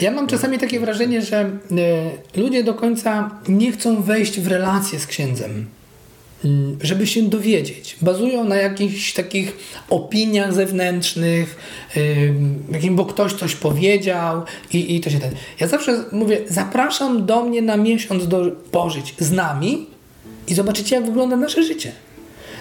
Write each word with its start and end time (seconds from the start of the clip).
Ja 0.00 0.10
mam 0.10 0.26
czasami 0.26 0.58
takie 0.58 0.80
wrażenie, 0.80 1.22
że 1.22 1.50
y, 2.36 2.40
ludzie 2.40 2.64
do 2.64 2.74
końca 2.74 3.30
nie 3.48 3.72
chcą 3.72 4.02
wejść 4.02 4.40
w 4.40 4.46
relację 4.46 4.98
z 4.98 5.06
księdzem 5.06 5.66
mm, 6.44 6.78
żeby 6.80 7.06
się 7.06 7.22
dowiedzieć. 7.22 7.96
Bazują 8.02 8.44
na 8.44 8.56
jakichś 8.56 9.12
takich 9.12 9.56
opiniach 9.90 10.54
zewnętrznych, 10.54 11.56
yy, 12.82 12.90
bo 12.90 13.04
ktoś 13.04 13.32
coś 13.32 13.54
powiedział 13.54 14.42
i, 14.72 14.96
i 14.96 15.00
to 15.00 15.10
się 15.10 15.18
ten. 15.18 15.34
Ja 15.60 15.66
zawsze 15.66 16.04
mówię, 16.12 16.40
zapraszam 16.48 17.26
do 17.26 17.44
mnie 17.44 17.62
na 17.62 17.76
miesiąc 17.76 18.28
do 18.28 18.44
pożyć 18.70 19.14
z 19.18 19.32
nami 19.32 19.86
i 20.48 20.54
zobaczycie, 20.54 20.96
jak 20.96 21.06
wygląda 21.06 21.36
nasze 21.36 21.62
życie. 21.62 21.92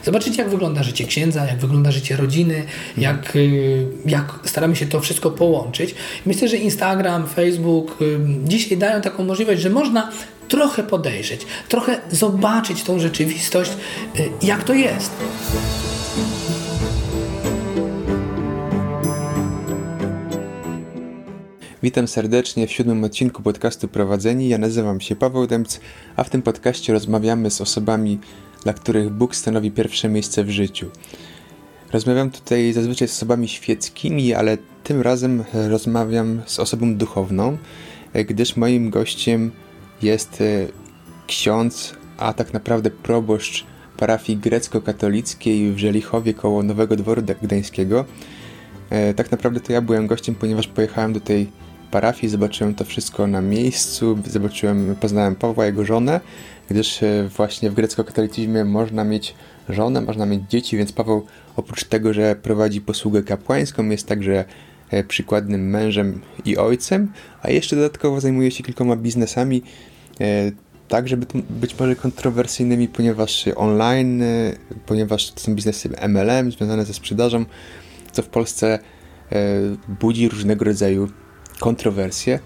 Zobaczycie, 0.07 0.41
jak 0.41 0.51
wygląda 0.51 0.83
życie 0.83 1.05
księdza, 1.05 1.45
jak 1.45 1.57
wygląda 1.57 1.91
życie 1.91 2.17
rodziny, 2.17 2.63
jak, 2.97 3.35
y, 3.35 3.87
jak 4.05 4.39
staramy 4.45 4.75
się 4.75 4.85
to 4.85 4.99
wszystko 4.99 5.31
połączyć. 5.31 5.95
Myślę, 6.25 6.47
że 6.47 6.57
Instagram, 6.57 7.27
Facebook 7.27 8.01
y, 8.01 8.20
dzisiaj 8.43 8.77
dają 8.77 9.01
taką 9.01 9.23
możliwość, 9.23 9.62
że 9.62 9.70
można 9.70 10.12
trochę 10.48 10.84
podejrzeć, 10.84 11.41
trochę 11.70 12.01
zobaczyć 12.12 12.84
tą 12.84 12.99
rzeczywistość, 12.99 13.71
y, 14.20 14.29
jak 14.43 14.63
to 14.63 14.73
jest. 14.73 15.12
Witam 21.84 22.07
serdecznie 22.07 22.67
w 22.67 22.71
siódmym 22.71 23.03
odcinku 23.03 23.41
podcastu 23.41 23.87
Prowadzeni. 23.87 24.49
Ja 24.49 24.57
nazywam 24.57 25.01
się 25.01 25.15
Paweł 25.15 25.48
Dębc, 25.48 25.79
a 26.15 26.23
w 26.23 26.29
tym 26.29 26.41
podcaście 26.41 26.93
rozmawiamy 26.93 27.51
z 27.51 27.62
osobami 27.62 28.20
dla 28.67 28.73
których 28.73 29.09
Bóg 29.09 29.35
stanowi 29.35 29.71
pierwsze 29.71 30.09
miejsce 30.09 30.44
w 30.44 30.49
życiu. 30.49 30.89
Rozmawiam 31.94 32.31
tutaj 32.31 32.73
zazwyczaj 32.73 33.07
z 33.07 33.12
osobami 33.12 33.48
świeckimi, 33.48 34.34
ale 34.34 34.57
tym 34.84 35.02
razem 35.02 35.43
rozmawiam 35.53 36.41
z 36.45 36.59
osobą 36.59 36.95
duchowną, 36.95 37.57
gdyż 38.13 38.57
moim 38.57 38.90
gościem 38.90 39.52
jest 40.02 40.41
e, 40.41 40.67
ksiądz, 41.27 41.93
a 42.18 42.34
tak 42.34 42.54
naprawdę 42.54 42.90
proboszcz 42.90 43.65
parafii 43.98 44.38
grecko-katolickiej 44.38 45.71
w 45.71 45.77
Żelichowie 45.77 46.34
koło 46.34 46.63
Nowego 46.63 46.95
Dworu 46.95 47.21
Gdańskiego. 47.41 48.05
E, 48.90 49.13
tak 49.13 49.32
naprawdę 49.32 49.60
to 49.60 49.73
ja 49.73 49.82
byłem 49.82 50.07
gościem, 50.07 50.35
ponieważ 50.35 50.68
pojechałem 50.68 51.13
do 51.13 51.20
tej 51.20 51.48
parafii, 51.91 52.29
zobaczyłem 52.29 52.76
to 52.76 52.85
wszystko 52.85 53.27
na 53.27 53.41
miejscu, 53.41 54.18
zobaczyłem, 54.26 54.95
poznałem 55.01 55.35
Pawła, 55.35 55.65
jego 55.65 55.85
żonę, 55.85 56.20
gdyż 56.70 57.04
e, 57.04 57.29
właśnie 57.37 57.70
w 57.70 57.73
grecko-katolicyzmie 57.73 58.65
można 58.65 59.04
mieć 59.04 59.35
żonę, 59.70 60.01
można 60.01 60.26
mieć 60.26 60.41
dzieci, 60.49 60.77
więc 60.77 60.91
Paweł 60.91 61.26
oprócz 61.55 61.84
tego, 61.84 62.13
że 62.13 62.35
prowadzi 62.35 62.82
posługę 62.82 63.23
kapłańską, 63.23 63.90
jest 63.90 64.07
także 64.07 64.46
e, 64.90 65.03
przykładnym 65.03 65.69
mężem 65.69 66.22
i 66.45 66.57
ojcem, 66.57 67.12
a 67.41 67.50
jeszcze 67.50 67.75
dodatkowo 67.75 68.22
zajmuje 68.22 68.51
się 68.51 68.63
kilkoma 68.63 68.95
biznesami, 68.95 69.62
e, 70.22 70.51
tak 70.88 71.07
żeby 71.07 71.25
być 71.50 71.79
może 71.79 71.95
kontrowersyjnymi, 71.95 72.88
ponieważ 72.88 73.45
online, 73.56 74.23
ponieważ 74.85 75.31
to 75.31 75.40
są 75.40 75.56
biznesy 75.56 75.90
MLM 76.07 76.51
związane 76.51 76.85
ze 76.85 76.94
sprzedażą, 76.94 77.45
co 78.12 78.22
w 78.22 78.28
Polsce 78.28 78.79
budzi 80.00 80.29
różnego 80.29 80.66
rodzaju 80.66 81.09
kontrowersje. 81.59 82.40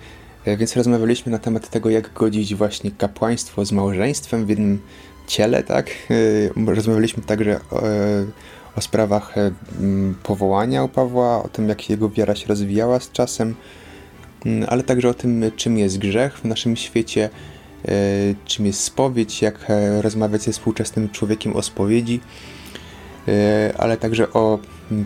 E, 0.45 0.57
więc 0.57 0.75
rozmawialiśmy 0.75 1.31
na 1.31 1.39
temat 1.39 1.69
tego, 1.69 1.89
jak 1.89 2.13
godzić 2.13 2.55
właśnie 2.55 2.91
kapłaństwo 2.91 3.65
z 3.65 3.71
małżeństwem 3.71 4.45
w 4.45 4.49
jednym 4.49 4.81
ciele, 5.27 5.63
tak? 5.63 5.89
E, 6.65 6.73
rozmawialiśmy 6.73 7.23
także 7.23 7.59
o, 7.71 7.87
e, 7.87 8.25
o 8.75 8.81
sprawach 8.81 9.35
powołania 10.23 10.83
u 10.83 10.89
Pawła, 10.89 11.43
o 11.43 11.47
tym, 11.47 11.69
jak 11.69 11.89
jego 11.89 12.09
wiara 12.09 12.35
się 12.35 12.47
rozwijała 12.47 12.99
z 12.99 13.11
czasem, 13.11 13.55
ale 14.67 14.83
także 14.83 15.09
o 15.09 15.13
tym, 15.13 15.43
czym 15.55 15.77
jest 15.77 15.97
grzech 15.97 16.37
w 16.37 16.45
naszym 16.45 16.75
świecie, 16.75 17.29
czym 18.45 18.65
jest 18.65 18.83
spowiedź, 18.83 19.41
jak 19.41 19.65
rozmawiać 20.01 20.41
ze 20.41 20.51
współczesnym 20.51 21.09
człowiekiem 21.09 21.55
o 21.55 21.61
spowiedzi, 21.61 22.19
ale 23.77 23.97
także 23.97 24.33
o 24.33 24.59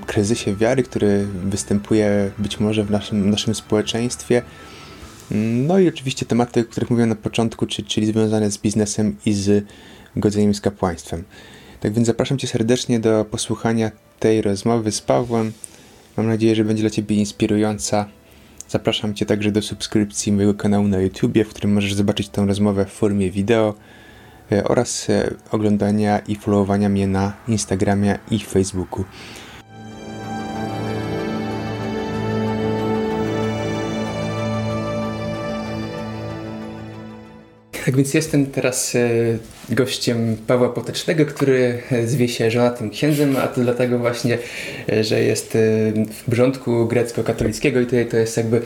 kryzysie 0.06 0.56
wiary, 0.56 0.84
który 0.84 1.26
występuje 1.26 2.32
być 2.38 2.60
może 2.60 2.84
w 2.84 2.92
naszym, 2.92 3.24
w 3.24 3.28
naszym 3.28 3.56
społeczeństwie, 3.56 4.42
no 5.32 5.80
i 5.80 5.88
oczywiście 5.88 6.26
tematy, 6.26 6.62
o 6.62 6.64
których 6.64 6.90
mówiłem 6.90 7.10
na 7.10 7.16
początku, 7.16 7.66
czyli 7.66 8.08
związane 8.08 8.52
z 8.52 8.58
biznesem 8.58 9.16
i 9.26 9.34
z 9.34 9.66
godzeniem 10.16 10.54
z 10.54 10.62
kapłaństwem. 10.62 11.24
Tak 11.80 11.94
więc 11.94 12.08
zapraszam 12.08 12.38
Cię 12.38 12.48
serdecznie 12.48 13.00
do 13.00 13.26
posłuchania 13.26 13.92
tej 14.20 14.42
rozmowy 14.42 14.92
z 14.92 15.02
Pawłem. 15.02 15.52
Mam 16.18 16.28
nadzieję, 16.28 16.56
że 16.56 16.64
będzie 16.64 16.84
dla 16.84 16.90
Ciebie 16.90 17.16
inspirująca. 17.16 18.06
Zapraszam 18.70 19.14
Cię 19.14 19.26
także 19.26 19.52
do 19.52 19.62
subskrypcji 19.62 20.32
mojego 20.32 20.54
kanału 20.54 20.88
na 20.88 21.00
YouTube, 21.00 21.38
w 21.38 21.50
którym 21.50 21.74
możesz 21.74 21.94
zobaczyć 21.94 22.30
tę 22.30 22.46
rozmowę 22.46 22.86
w 22.86 22.92
formie 22.92 23.32
wideo 23.32 23.74
e, 24.52 24.64
oraz 24.64 25.10
e, 25.10 25.34
oglądania 25.52 26.20
i 26.20 26.36
followowania 26.36 26.90
mnie 26.90 27.08
na 27.08 27.34
Instagramie 27.48 28.20
i 28.32 28.40
Facebooku. 28.40 29.06
Tak 37.86 37.96
więc 37.96 38.14
jestem 38.14 38.46
teraz 38.46 38.96
e, 38.96 39.10
gościem 39.70 40.38
Pawła 40.48 40.70
Potecznego, 40.70 41.26
który 41.26 41.82
zwie 42.06 42.28
się 42.28 42.52
żonatym 42.52 42.90
księdzem, 42.90 43.38
a 43.38 43.48
to 43.48 43.62
dlatego 43.62 44.00
właśnie, 44.00 44.38
e, 44.92 45.04
że 45.04 45.24
jest 45.24 45.56
e, 45.56 45.60
w 45.94 46.24
brządku 46.28 46.86
grecko-katolickiego 46.86 47.82
i 47.82 47.86
tutaj 47.86 48.06
to 48.06 48.18
jest 48.18 48.38
jakby 48.38 48.62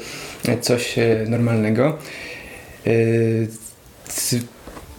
coś 0.62 0.96
normalnego. 1.28 1.98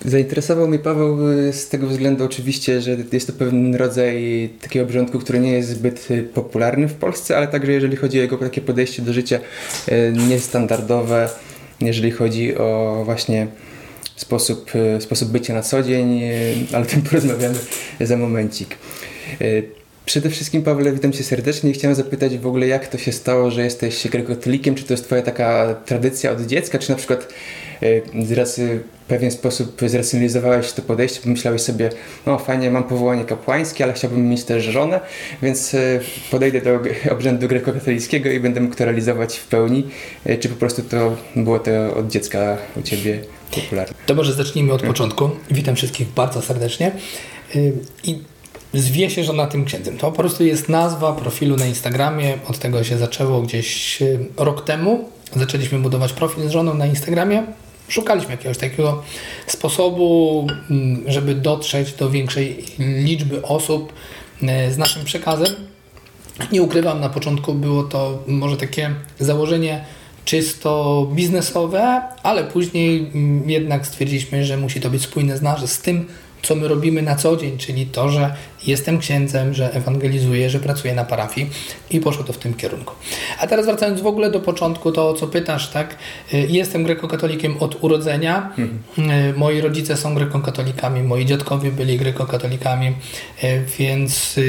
Zainteresował 0.05 0.69
mnie 0.69 0.79
Paweł 0.79 1.19
z 1.53 1.69
tego 1.69 1.87
względu 1.87 2.25
oczywiście, 2.25 2.81
że 2.81 2.97
jest 3.13 3.27
to 3.27 3.33
pewien 3.33 3.75
rodzaj 3.75 4.51
takiego 4.61 4.85
obrządku, 4.85 5.19
który 5.19 5.41
nie 5.41 5.53
jest 5.53 5.69
zbyt 5.69 6.09
popularny 6.35 6.89
w 6.89 6.95
Polsce, 6.95 7.37
ale 7.37 7.49
także 7.49 7.73
jeżeli 7.73 7.97
chodzi 7.97 8.19
o 8.19 8.23
jego 8.23 8.37
takie 8.37 8.61
podejście 8.61 9.03
do 9.03 9.13
życia 9.13 9.39
niestandardowe, 10.29 11.29
jeżeli 11.81 12.11
chodzi 12.11 12.57
o 12.57 13.03
właśnie 13.05 13.47
sposób, 14.21 14.71
e, 14.97 15.01
sposób 15.01 15.31
bycia 15.31 15.55
na 15.55 15.63
co 15.63 15.83
dzień, 15.83 16.23
e, 16.23 16.33
ale 16.73 16.83
o 16.83 16.87
tym 16.87 17.03
porozmawiamy 17.11 17.55
za 18.01 18.17
momencik. 18.17 18.77
E, 19.41 19.45
przede 20.07 20.31
wszystkim, 20.31 20.63
Pawle, 20.63 20.93
witam 20.93 21.13
Cię 21.13 21.25
serdecznie 21.25 21.71
i 21.71 21.73
chciałem 21.73 21.95
zapytać 21.95 22.39
w 22.39 22.47
ogóle, 22.47 22.67
jak 22.67 22.89
to 22.89 22.99
się 22.99 23.13
stało, 23.13 23.51
że 23.51 23.65
jesteś 23.65 24.09
grekokatolikiem? 24.09 24.75
Czy 24.75 24.85
to 24.85 24.93
jest 24.93 25.05
Twoja 25.05 25.23
taka 25.23 25.75
tradycja 25.87 26.33
od 26.33 26.41
dziecka, 26.41 26.79
czy 26.79 26.91
na 26.91 26.97
przykład 26.97 27.29
z 28.25 28.61
w 28.61 29.13
pewien 29.13 29.31
sposób 29.31 29.81
zracjonalizowałeś 29.87 30.73
to 30.73 30.83
podejście, 30.83 31.21
pomyślałeś 31.21 31.63
sobie, 31.63 31.91
no 32.27 32.39
fajnie, 32.39 32.71
mam 32.71 32.85
powołanie 32.85 33.25
kapłańskie, 33.25 33.85
ale 33.85 33.93
chciałbym 33.93 34.29
mieć 34.29 34.45
też 34.45 34.65
żonę, 34.65 35.01
więc 35.43 35.77
podejdę 36.31 36.61
do 36.61 36.81
obrzędu 37.15 37.49
grekokatolickiego 37.49 38.31
i 38.31 38.41
będę 38.41 38.61
mógł 38.61 38.75
to 38.75 38.85
realizować 38.85 39.37
w 39.37 39.47
pełni. 39.47 39.87
Czy 40.41 40.49
po 40.49 40.57
prostu 40.57 40.83
to 40.83 41.17
było 41.37 41.59
to 41.59 41.95
od 41.95 42.09
dziecka 42.09 42.59
u 42.77 42.83
Ciebie 42.83 43.21
popularny. 43.51 43.95
To 44.07 44.15
może 44.15 44.33
zacznijmy 44.33 44.73
od 44.73 44.83
początku. 44.83 45.31
Witam 45.51 45.77
wszystkich 45.77 46.09
bardzo 46.09 46.43
serdecznie. 46.43 46.93
Y, 47.57 47.73
I 48.05 48.19
zwie 48.75 49.11
się 49.11 49.25
żona 49.25 49.47
tym 49.47 49.65
księdzem. 49.65 49.99
To 49.99 50.11
po 50.11 50.19
prostu 50.19 50.45
jest 50.45 50.69
nazwa 50.69 51.13
profilu 51.13 51.57
na 51.57 51.67
Instagramie. 51.67 52.39
Od 52.49 52.59
tego 52.59 52.85
się 52.85 52.99
zaczęło 52.99 53.43
gdzieś 53.43 54.03
y, 54.03 54.19
rok 54.37 54.65
temu. 54.65 55.09
Zaczęliśmy 55.37 55.79
budować 55.79 56.13
profil 56.13 56.49
z 56.49 56.51
żoną 56.51 56.75
na 56.75 56.87
Instagramie. 56.87 57.43
Szukaliśmy 57.89 58.31
jakiegoś 58.31 58.59
takiego 58.59 59.03
sposobu, 59.47 60.47
mm, 60.71 61.05
żeby 61.07 61.35
dotrzeć 61.35 61.93
do 61.93 62.11
większej 62.11 62.65
liczby 62.79 63.43
osób 63.43 63.93
y, 64.43 64.73
z 64.73 64.79
naszym 64.79 65.05
przekazem. 65.05 65.55
Nie 66.53 66.63
ukrywam, 66.63 67.01
na 67.01 67.09
początku 67.09 67.55
było 67.55 67.83
to 67.83 68.23
może 68.27 68.57
takie 68.57 68.95
założenie 69.19 69.85
czysto 70.25 71.07
biznesowe, 71.13 72.03
ale 72.23 72.45
później 72.45 73.11
mm, 73.15 73.51
jednak 73.51 73.87
stwierdziliśmy, 73.87 74.45
że 74.45 74.57
musi 74.57 74.81
to 74.81 74.91
być 74.91 75.03
spójne 75.03 75.39
z, 75.39 75.71
z 75.71 75.79
tym, 75.79 76.07
co 76.43 76.55
my 76.55 76.69
robimy 76.69 77.03
na 77.03 77.17
co 77.17 77.37
dzień, 77.37 77.59
czyli 77.59 77.87
to, 77.87 78.09
że 78.09 78.35
jestem 78.67 78.99
księdzem, 78.99 79.55
że 79.55 79.75
ewangelizuję, 79.75 80.51
że 80.51 80.61
pracuję 80.61 80.95
na 80.95 81.05
parafii 81.05 81.51
i 81.91 82.01
poszło 82.01 82.25
to 82.25 82.33
w 82.33 82.39
tym 82.39 82.55
kierunku. 82.55 82.95
A 83.39 83.47
teraz 83.47 83.67
wracając 83.67 84.01
w 84.01 84.07
ogóle 84.07 84.31
do 84.31 84.41
początku, 84.41 84.93
to 84.93 85.09
o 85.09 85.15
co 85.15 85.27
pytasz, 85.27 85.71
tak? 85.71 85.97
Y, 86.35 86.47
jestem 86.51 86.85
grekokatolikiem 86.85 87.57
od 87.61 87.85
urodzenia. 87.85 88.53
Mhm. 88.59 89.39
Moi 89.39 89.61
rodzice 89.61 89.97
są 89.97 90.15
grekokatolikami, 90.15 91.03
moi 91.03 91.27
dziadkowie 91.27 91.73
byli 91.73 91.99
grekokatolikami, 91.99 92.87
y, 93.45 93.65
więc 93.79 94.41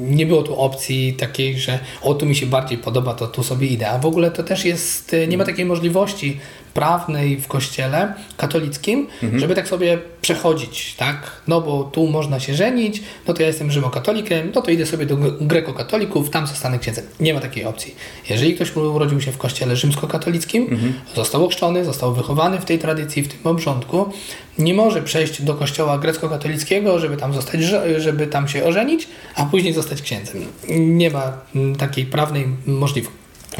nie 0.00 0.26
było 0.26 0.42
tu 0.42 0.56
opcji 0.56 1.14
takiej, 1.14 1.58
że 1.58 1.78
o 2.02 2.14
tu 2.14 2.26
mi 2.26 2.36
się 2.36 2.46
bardziej 2.46 2.78
podoba, 2.78 3.14
to 3.14 3.26
tu 3.26 3.42
sobie 3.42 3.66
idę. 3.66 3.90
A 3.90 3.98
w 3.98 4.06
ogóle 4.06 4.30
to 4.30 4.42
też 4.42 4.64
jest, 4.64 5.16
nie 5.28 5.38
ma 5.38 5.44
takiej 5.44 5.64
możliwości 5.64 6.40
prawnej 6.76 7.36
w 7.36 7.48
kościele 7.48 8.14
katolickim, 8.36 9.06
mhm. 9.22 9.40
żeby 9.40 9.54
tak 9.54 9.68
sobie 9.68 9.98
przechodzić, 10.20 10.94
tak? 10.94 11.40
No 11.48 11.60
bo 11.60 11.84
tu 11.84 12.06
można 12.06 12.40
się 12.40 12.54
żenić, 12.54 13.02
no 13.28 13.34
to 13.34 13.42
ja 13.42 13.48
jestem 13.48 13.70
rzymokatolikiem, 13.70 14.52
no 14.54 14.62
to 14.62 14.70
idę 14.70 14.86
sobie 14.86 15.06
do 15.06 15.16
grekokatolików, 15.40 16.30
tam 16.30 16.46
zostanę 16.46 16.78
księdzem. 16.78 17.04
Nie 17.20 17.34
ma 17.34 17.40
takiej 17.40 17.64
opcji. 17.64 17.94
Jeżeli 18.30 18.54
ktoś 18.54 18.76
urodził 18.76 19.20
się 19.20 19.32
w 19.32 19.38
kościele 19.38 19.76
rzymskokatolickim, 19.76 20.62
mhm. 20.62 20.92
został 21.14 21.44
ochrzczony, 21.44 21.84
został 21.84 22.14
wychowany 22.14 22.58
w 22.58 22.64
tej 22.64 22.78
tradycji, 22.78 23.22
w 23.22 23.28
tym 23.28 23.38
obrządku, 23.44 24.12
nie 24.58 24.74
może 24.74 25.02
przejść 25.02 25.42
do 25.42 25.54
kościoła 25.54 25.98
grecko-katolickiego, 25.98 26.98
żeby 26.98 27.16
tam 27.16 27.34
zostać, 27.34 27.60
żeby 27.96 28.26
tam 28.26 28.48
się 28.48 28.64
ożenić, 28.64 29.08
a 29.34 29.44
później 29.44 29.72
zostać 29.72 30.02
księdzem. 30.02 30.44
Nie 30.68 31.10
ma 31.10 31.32
takiej 31.78 32.06
prawnej 32.06 32.46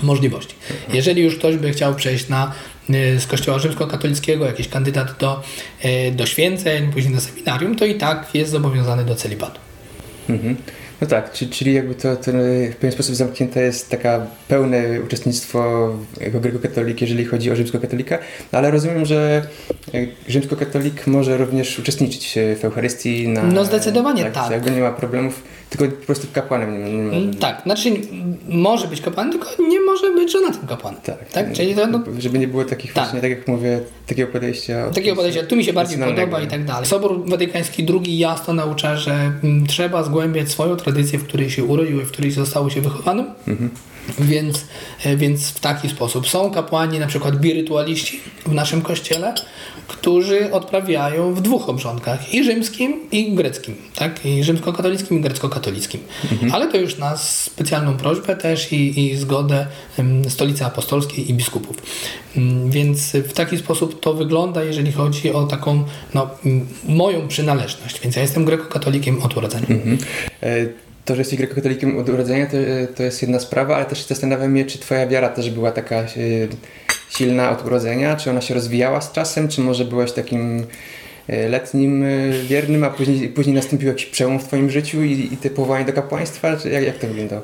możliwości. 0.02 0.54
Jeżeli 0.92 1.22
już 1.22 1.36
ktoś 1.36 1.56
by 1.56 1.70
chciał 1.70 1.94
przejść 1.94 2.28
na 2.28 2.52
z 3.18 3.26
kościoła 3.26 3.58
rzymskokatolickiego, 3.58 4.46
jakiś 4.46 4.68
kandydat 4.68 5.18
do, 5.18 5.42
y, 5.84 6.12
do 6.12 6.26
święceń, 6.26 6.92
później 6.92 7.14
do 7.14 7.20
seminarium, 7.20 7.76
to 7.76 7.84
i 7.84 7.94
tak 7.94 8.34
jest 8.34 8.50
zobowiązany 8.50 9.04
do 9.04 9.14
celibatu. 9.14 9.60
Mhm. 10.28 10.56
No 11.00 11.06
tak, 11.06 11.32
czyli 11.32 11.74
jakby 11.74 11.94
to, 11.94 12.16
to 12.16 12.32
w 12.72 12.76
pewien 12.76 12.92
sposób 12.92 13.14
zamknięte 13.14 13.62
jest 13.62 13.90
taka 13.90 14.26
pełne 14.48 15.00
uczestnictwo 15.04 15.90
jako 16.20 16.40
grekokatolik, 16.40 17.00
jeżeli 17.00 17.24
chodzi 17.24 17.50
o 17.50 17.56
rzymskokatolika, 17.56 18.18
no 18.52 18.58
ale 18.58 18.70
rozumiem, 18.70 19.06
że 19.06 19.46
rzymskokatolik 20.28 21.06
może 21.06 21.36
również 21.36 21.78
uczestniczyć 21.78 22.38
w 22.60 22.64
Eucharystii. 22.64 23.28
Na, 23.28 23.42
no 23.42 23.64
zdecydowanie 23.64 24.24
tak. 24.24 24.34
tak. 24.34 24.50
Jakby 24.50 24.70
nie 24.70 24.80
ma 24.80 24.90
problemów 24.90 25.42
tylko 25.70 25.96
po 25.96 26.06
prostu 26.06 26.26
kapłanem 26.32 26.84
nie, 26.84 26.92
nie 26.92 27.02
może. 27.02 27.16
Mm, 27.16 27.34
tak, 27.34 27.62
znaczy 27.62 27.90
może 28.48 28.88
być 28.88 29.00
kapłanem, 29.00 29.32
tylko 29.32 29.62
nie 29.62 29.80
może 29.80 30.10
być 30.10 30.32
żonatym 30.32 30.66
kapłanem. 30.66 31.00
Tak, 31.00 31.30
tak? 31.32 31.52
Czyli 31.52 31.74
to, 31.74 31.86
no, 31.86 32.00
żeby 32.18 32.38
nie 32.38 32.48
było 32.48 32.64
takich 32.64 32.92
tak. 32.92 33.04
właśnie, 33.04 33.20
tak 33.20 33.30
jak 33.30 33.48
mówię, 33.48 33.80
takiego 34.06 34.32
podejścia. 34.32 34.90
Takiego 34.90 35.16
podejścia, 35.16 35.42
tu 35.42 35.56
mi 35.56 35.64
się 35.64 35.72
bardziej 35.72 35.98
podoba 35.98 36.40
i 36.40 36.46
tak 36.46 36.64
dalej. 36.64 36.86
Sobór 36.86 37.28
Watykański 37.28 37.86
II 38.04 38.18
jasno 38.18 38.54
naucza, 38.54 38.96
że 38.96 39.12
mm, 39.12 39.66
trzeba 39.66 40.02
zgłębiać 40.02 40.48
swoją 40.48 40.76
tradycję, 40.86 41.18
w 41.18 41.24
której 41.24 41.50
się 41.50 41.64
urodził 41.64 42.00
i 42.00 42.04
w 42.04 42.10
której 42.10 42.30
zostało 42.30 42.70
się 42.70 42.80
wychowanym. 42.80 43.26
Mhm. 43.48 43.70
Więc, 44.18 44.64
e, 45.04 45.16
więc 45.16 45.50
w 45.50 45.60
taki 45.60 45.88
sposób 45.88 46.28
są 46.28 46.50
kapłani, 46.50 46.98
na 46.98 47.06
przykład 47.06 47.36
birytualiści 47.36 48.20
w 48.46 48.52
naszym 48.52 48.82
kościele, 48.82 49.34
którzy 49.88 50.52
odprawiają 50.52 51.34
w 51.34 51.40
dwóch 51.40 51.68
obrządkach, 51.68 52.34
i 52.34 52.44
rzymskim, 52.44 53.10
i 53.12 53.34
greckim, 53.34 53.74
tak? 53.94 54.26
i 54.26 54.44
rzymskokatolickim, 54.44 55.18
i 55.18 55.20
grecko-katolickim. 55.20 56.00
Mhm. 56.32 56.54
Ale 56.54 56.72
to 56.72 56.76
już 56.76 56.98
na 56.98 57.16
specjalną 57.16 57.96
prośbę 57.96 58.36
też 58.36 58.72
i, 58.72 59.00
i 59.00 59.16
zgodę 59.16 59.66
Stolicy 60.28 60.64
Apostolskiej 60.64 61.30
i 61.30 61.34
biskupów. 61.34 61.76
Mm, 62.36 62.70
więc 62.70 63.12
w 63.12 63.32
taki 63.32 63.58
sposób 63.58 64.00
to 64.00 64.14
wygląda, 64.14 64.64
jeżeli 64.64 64.92
chodzi 64.92 65.32
o 65.32 65.46
taką 65.46 65.84
no, 66.14 66.30
moją 66.88 67.28
przynależność. 67.28 68.00
Więc 68.00 68.16
ja 68.16 68.22
jestem 68.22 68.44
grekokatolikiem 68.44 69.22
od 69.22 69.36
urodzenia. 69.36 69.66
Mhm. 69.68 69.98
E, 70.42 70.85
to, 71.06 71.14
że 71.14 71.20
jesteś 71.20 71.38
grekokatolikiem 71.38 71.98
od 71.98 72.08
urodzenia, 72.08 72.46
to, 72.46 72.56
to 72.96 73.02
jest 73.02 73.22
jedna 73.22 73.38
sprawa, 73.38 73.76
ale 73.76 73.84
też 73.84 74.06
zastanawiam 74.06 74.58
się, 74.58 74.64
czy 74.64 74.78
twoja 74.78 75.06
wiara 75.06 75.28
też 75.28 75.50
była 75.50 75.72
taka 75.72 75.96
e, 75.96 76.06
silna 77.10 77.50
od 77.50 77.66
urodzenia, 77.66 78.16
czy 78.16 78.30
ona 78.30 78.40
się 78.40 78.54
rozwijała 78.54 79.00
z 79.00 79.12
czasem, 79.12 79.48
czy 79.48 79.60
może 79.60 79.84
byłaś 79.84 80.12
takim 80.12 80.66
e, 81.28 81.48
letnim 81.48 82.04
e, 82.04 82.30
wiernym, 82.48 82.84
a 82.84 82.90
później, 82.90 83.28
później 83.28 83.56
nastąpił 83.56 83.88
jakiś 83.88 84.06
przełom 84.06 84.38
w 84.38 84.44
twoim 84.44 84.70
życiu 84.70 85.02
i, 85.02 85.28
i 85.32 85.36
te 85.36 85.50
powołanie 85.50 85.84
do 85.84 85.92
kapłaństwa, 85.92 86.56
czy 86.56 86.70
jak, 86.70 86.84
jak 86.84 86.98
to 86.98 87.06
wyglądało? 87.06 87.42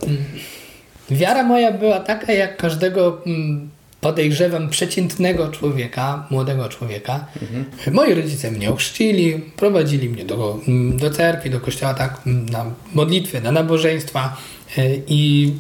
Wiara 1.11 1.43
moja 1.43 1.73
była 1.73 2.01
taka, 2.01 2.33
jak 2.33 2.57
każdego 2.57 3.23
mm, 3.27 3.69
podejrzewam 4.03 4.69
przeciętnego 4.69 5.49
człowieka, 5.49 6.27
młodego 6.31 6.69
człowieka. 6.69 7.27
Mhm. 7.43 7.67
Moi 7.95 8.15
rodzice 8.15 8.51
mnie 8.51 8.71
ochrzcili, 8.71 9.41
prowadzili 9.57 10.09
mnie 10.09 10.25
do, 10.25 10.61
do 10.95 11.11
cerkwi, 11.11 11.51
do 11.51 11.61
kościoła, 11.61 11.95
tak, 11.95 12.21
na 12.27 12.65
modlitwy, 12.95 13.41
na 13.41 13.53
nabożeństwa 13.53 14.37
e, 14.79 14.83
i 15.07 15.53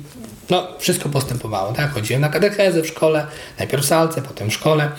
no, 0.50 0.68
wszystko 0.78 1.08
postępowało, 1.08 1.72
tak. 1.72 1.90
Chodziłem 1.92 2.20
na 2.20 2.28
katechezę 2.28 2.82
w 2.82 2.86
szkole, 2.86 3.26
najpierw 3.58 3.82
w 3.82 3.86
salce, 3.86 4.22
potem 4.22 4.50
w 4.50 4.54
szkole. 4.54 4.90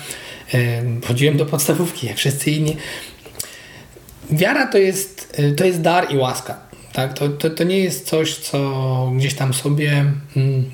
E, 0.54 0.84
chodziłem 1.08 1.38
do 1.38 1.46
podstawówki, 1.46 2.08
jak 2.08 2.18
wszyscy 2.18 2.52
inni. 2.52 2.78
Wiara 4.32 4.68
to 4.68 4.78
jest, 4.78 5.34
e, 5.38 5.52
to 5.52 5.66
jest 5.66 5.82
dar 5.82 6.14
i 6.14 6.18
łaska. 6.18 6.58
Tak? 6.94 7.14
To, 7.14 7.30
to, 7.30 7.50
to 7.50 7.64
nie 7.64 7.80
jest 7.80 8.08
coś, 8.08 8.36
co 8.36 9.12
gdzieś 9.18 9.34
tam 9.34 9.54
sobie 9.54 10.06
mm, 10.36 10.72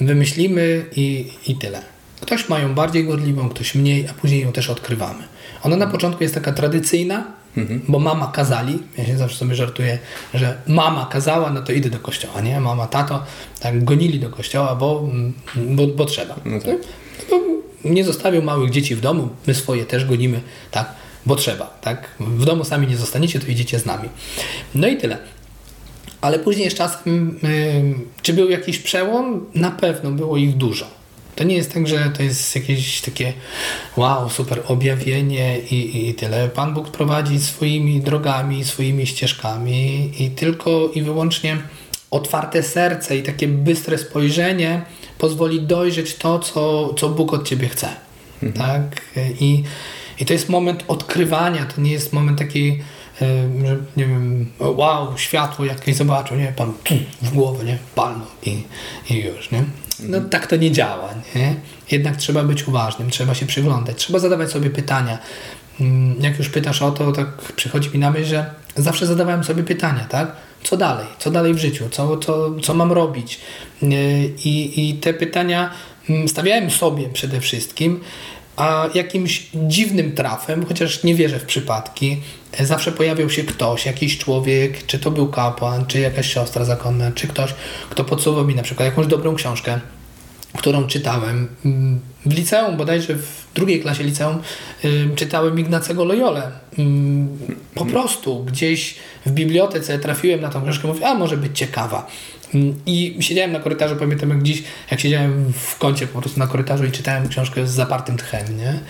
wymyślimy 0.00 0.84
i, 0.96 1.26
i 1.46 1.56
tyle. 1.56 1.82
Ktoś 2.20 2.48
ma 2.48 2.58
ją 2.58 2.74
bardziej 2.74 3.04
gorliwą, 3.04 3.48
ktoś 3.48 3.74
mniej, 3.74 4.08
a 4.08 4.14
później 4.14 4.42
ją 4.42 4.52
też 4.52 4.70
odkrywamy. 4.70 5.24
Ona 5.62 5.76
na 5.76 5.86
początku 5.86 6.22
jest 6.22 6.34
taka 6.34 6.52
tradycyjna, 6.52 7.24
mhm. 7.56 7.80
bo 7.88 7.98
mama 7.98 8.26
kazali. 8.26 8.78
Ja 8.98 9.04
się 9.04 9.18
zawsze 9.18 9.36
sobie 9.36 9.54
żartuję, 9.54 9.98
że 10.34 10.56
mama 10.66 11.06
kazała, 11.12 11.50
no 11.50 11.62
to 11.62 11.72
idę 11.72 11.90
do 11.90 11.98
kościoła, 11.98 12.40
nie? 12.40 12.60
Mama, 12.60 12.86
tato, 12.86 13.24
tak 13.60 13.84
gonili 13.84 14.20
do 14.20 14.30
kościoła, 14.30 14.74
bo, 14.74 15.08
bo, 15.56 15.86
bo 15.86 16.04
trzeba. 16.04 16.34
No 16.44 16.58
tak. 16.60 16.76
no, 17.30 17.40
nie 17.84 18.04
zostawią 18.04 18.42
małych 18.42 18.70
dzieci 18.70 18.94
w 18.94 19.00
domu, 19.00 19.28
my 19.46 19.54
swoje 19.54 19.84
też 19.84 20.04
gonimy, 20.04 20.40
tak? 20.70 20.94
Bo 21.26 21.36
trzeba, 21.36 21.66
tak? 21.66 22.08
W 22.20 22.44
domu 22.44 22.64
sami 22.64 22.86
nie 22.86 22.96
zostaniecie, 22.96 23.40
to 23.40 23.46
idziecie 23.46 23.78
z 23.78 23.86
nami. 23.86 24.08
No 24.74 24.88
i 24.88 24.96
tyle. 24.96 25.18
Ale 26.20 26.38
później 26.38 26.70
z 26.70 26.74
czasem, 26.74 27.38
czy 28.22 28.32
był 28.32 28.50
jakiś 28.50 28.78
przełom? 28.78 29.46
Na 29.54 29.70
pewno 29.70 30.10
było 30.10 30.36
ich 30.36 30.56
dużo. 30.56 30.86
To 31.36 31.44
nie 31.44 31.54
jest 31.54 31.74
tak, 31.74 31.86
że 31.86 32.10
to 32.16 32.22
jest 32.22 32.54
jakieś 32.54 33.00
takie 33.00 33.32
wow, 33.96 34.30
super 34.30 34.62
objawienie 34.66 35.58
i, 35.58 36.08
i 36.08 36.14
tyle. 36.14 36.48
Pan 36.48 36.74
Bóg 36.74 36.90
prowadzi 36.90 37.40
swoimi 37.40 38.00
drogami, 38.00 38.64
swoimi 38.64 39.06
ścieżkami 39.06 40.10
i 40.18 40.30
tylko 40.30 40.90
i 40.94 41.02
wyłącznie 41.02 41.56
otwarte 42.10 42.62
serce 42.62 43.16
i 43.16 43.22
takie 43.22 43.48
bystre 43.48 43.98
spojrzenie 43.98 44.82
pozwoli 45.18 45.62
dojrzeć 45.62 46.14
to, 46.14 46.38
co, 46.38 46.94
co 46.94 47.08
Bóg 47.08 47.32
od 47.32 47.48
ciebie 47.48 47.68
chce. 47.68 47.88
Mhm. 48.42 48.66
Tak? 48.66 49.02
I, 49.40 49.62
I 50.20 50.26
to 50.26 50.32
jest 50.32 50.48
moment 50.48 50.84
odkrywania, 50.88 51.66
to 51.66 51.80
nie 51.80 51.92
jest 51.92 52.12
moment 52.12 52.38
takiej 52.38 52.82
że 53.64 53.76
nie 53.96 54.06
wiem, 54.06 54.46
wow, 54.60 55.18
światło 55.18 55.64
jakieś 55.64 55.96
zobaczył, 55.96 56.36
nie, 56.36 56.52
pan 56.56 56.72
w 57.22 57.30
głowę, 57.30 57.64
nie, 57.64 57.78
palno 57.94 58.26
i, 58.46 58.62
i 59.10 59.14
już, 59.14 59.50
nie. 59.50 59.64
No 60.00 60.16
mhm. 60.16 60.28
tak 60.28 60.46
to 60.46 60.56
nie 60.56 60.70
działa, 60.70 61.08
nie. 61.34 61.54
Jednak 61.90 62.16
trzeba 62.16 62.42
być 62.42 62.68
uważnym, 62.68 63.10
trzeba 63.10 63.34
się 63.34 63.46
przyglądać, 63.46 63.96
trzeba 63.96 64.18
zadawać 64.18 64.50
sobie 64.50 64.70
pytania. 64.70 65.18
Mm, 65.80 66.16
jak 66.20 66.38
już 66.38 66.48
pytasz 66.48 66.82
o 66.82 66.90
to, 66.90 67.12
tak 67.12 67.28
przychodzi 67.56 67.90
mi 67.90 67.98
na 67.98 68.10
myśl, 68.10 68.24
że 68.24 68.50
zawsze 68.76 69.06
zadawałem 69.06 69.44
sobie 69.44 69.62
pytania, 69.62 70.04
tak? 70.04 70.32
Co 70.64 70.76
dalej? 70.76 71.06
Co 71.18 71.30
dalej 71.30 71.54
w 71.54 71.58
życiu? 71.58 71.88
Co, 71.90 72.16
co, 72.16 72.60
co 72.62 72.74
mam 72.74 72.92
robić? 72.92 73.40
I, 74.44 74.88
I 74.88 74.94
te 74.94 75.14
pytania 75.14 75.70
mm, 76.10 76.28
stawiałem 76.28 76.70
sobie 76.70 77.08
przede 77.08 77.40
wszystkim, 77.40 78.00
a 78.58 78.88
jakimś 78.94 79.46
dziwnym 79.54 80.12
trafem, 80.12 80.66
chociaż 80.66 81.04
nie 81.04 81.14
wierzę 81.14 81.38
w 81.38 81.44
przypadki, 81.44 82.16
zawsze 82.60 82.92
pojawiał 82.92 83.30
się 83.30 83.44
ktoś, 83.44 83.86
jakiś 83.86 84.18
człowiek, 84.18 84.86
czy 84.86 84.98
to 84.98 85.10
był 85.10 85.28
kapłan, 85.28 85.86
czy 85.86 86.00
jakaś 86.00 86.34
siostra 86.34 86.64
zakonna, 86.64 87.12
czy 87.12 87.28
ktoś, 87.28 87.54
kto 87.90 88.04
podsuwał 88.04 88.44
mi 88.44 88.54
na 88.54 88.62
przykład 88.62 88.86
jakąś 88.86 89.06
dobrą 89.06 89.34
książkę, 89.34 89.80
którą 90.56 90.86
czytałem. 90.86 91.48
W 92.26 92.34
liceum, 92.34 92.76
bodajże 92.76 93.14
w 93.14 93.46
drugiej 93.54 93.80
klasie 93.80 94.04
liceum, 94.04 94.38
czytałem 95.16 95.58
Ignacego 95.58 96.04
Loyole. 96.04 96.50
Po 97.74 97.86
prostu 97.86 98.44
gdzieś 98.44 98.94
w 99.26 99.30
bibliotece 99.30 99.98
trafiłem 99.98 100.40
na 100.40 100.48
tą 100.48 100.62
książkę, 100.62 100.88
mówię, 100.88 101.06
a 101.06 101.14
może 101.14 101.36
być 101.36 101.58
ciekawa. 101.58 102.06
I 102.86 103.16
siedziałem 103.20 103.52
na 103.52 103.60
korytarzu, 103.60 103.96
pamiętam 103.96 104.30
jak 104.30 104.42
dziś, 104.42 104.62
jak 104.90 105.00
siedziałem 105.00 105.52
w 105.52 105.78
kącie 105.78 106.06
po 106.06 106.20
prostu 106.20 106.38
na 106.38 106.46
korytarzu 106.46 106.84
i 106.84 106.90
czytałem 106.90 107.28
książkę 107.28 107.66
z 107.66 107.70
zapartym 107.70 108.16
tchem, 108.16 108.58
nie? 108.58 108.80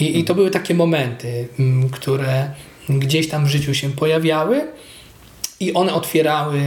I, 0.00 0.18
i 0.18 0.24
to 0.24 0.34
były 0.34 0.50
takie 0.50 0.74
momenty, 0.74 1.48
które 1.92 2.50
gdzieś 2.88 3.28
tam 3.28 3.44
w 3.44 3.48
życiu 3.48 3.74
się 3.74 3.90
pojawiały 3.90 4.66
i 5.60 5.74
one 5.74 5.94
otwierały, 5.94 6.60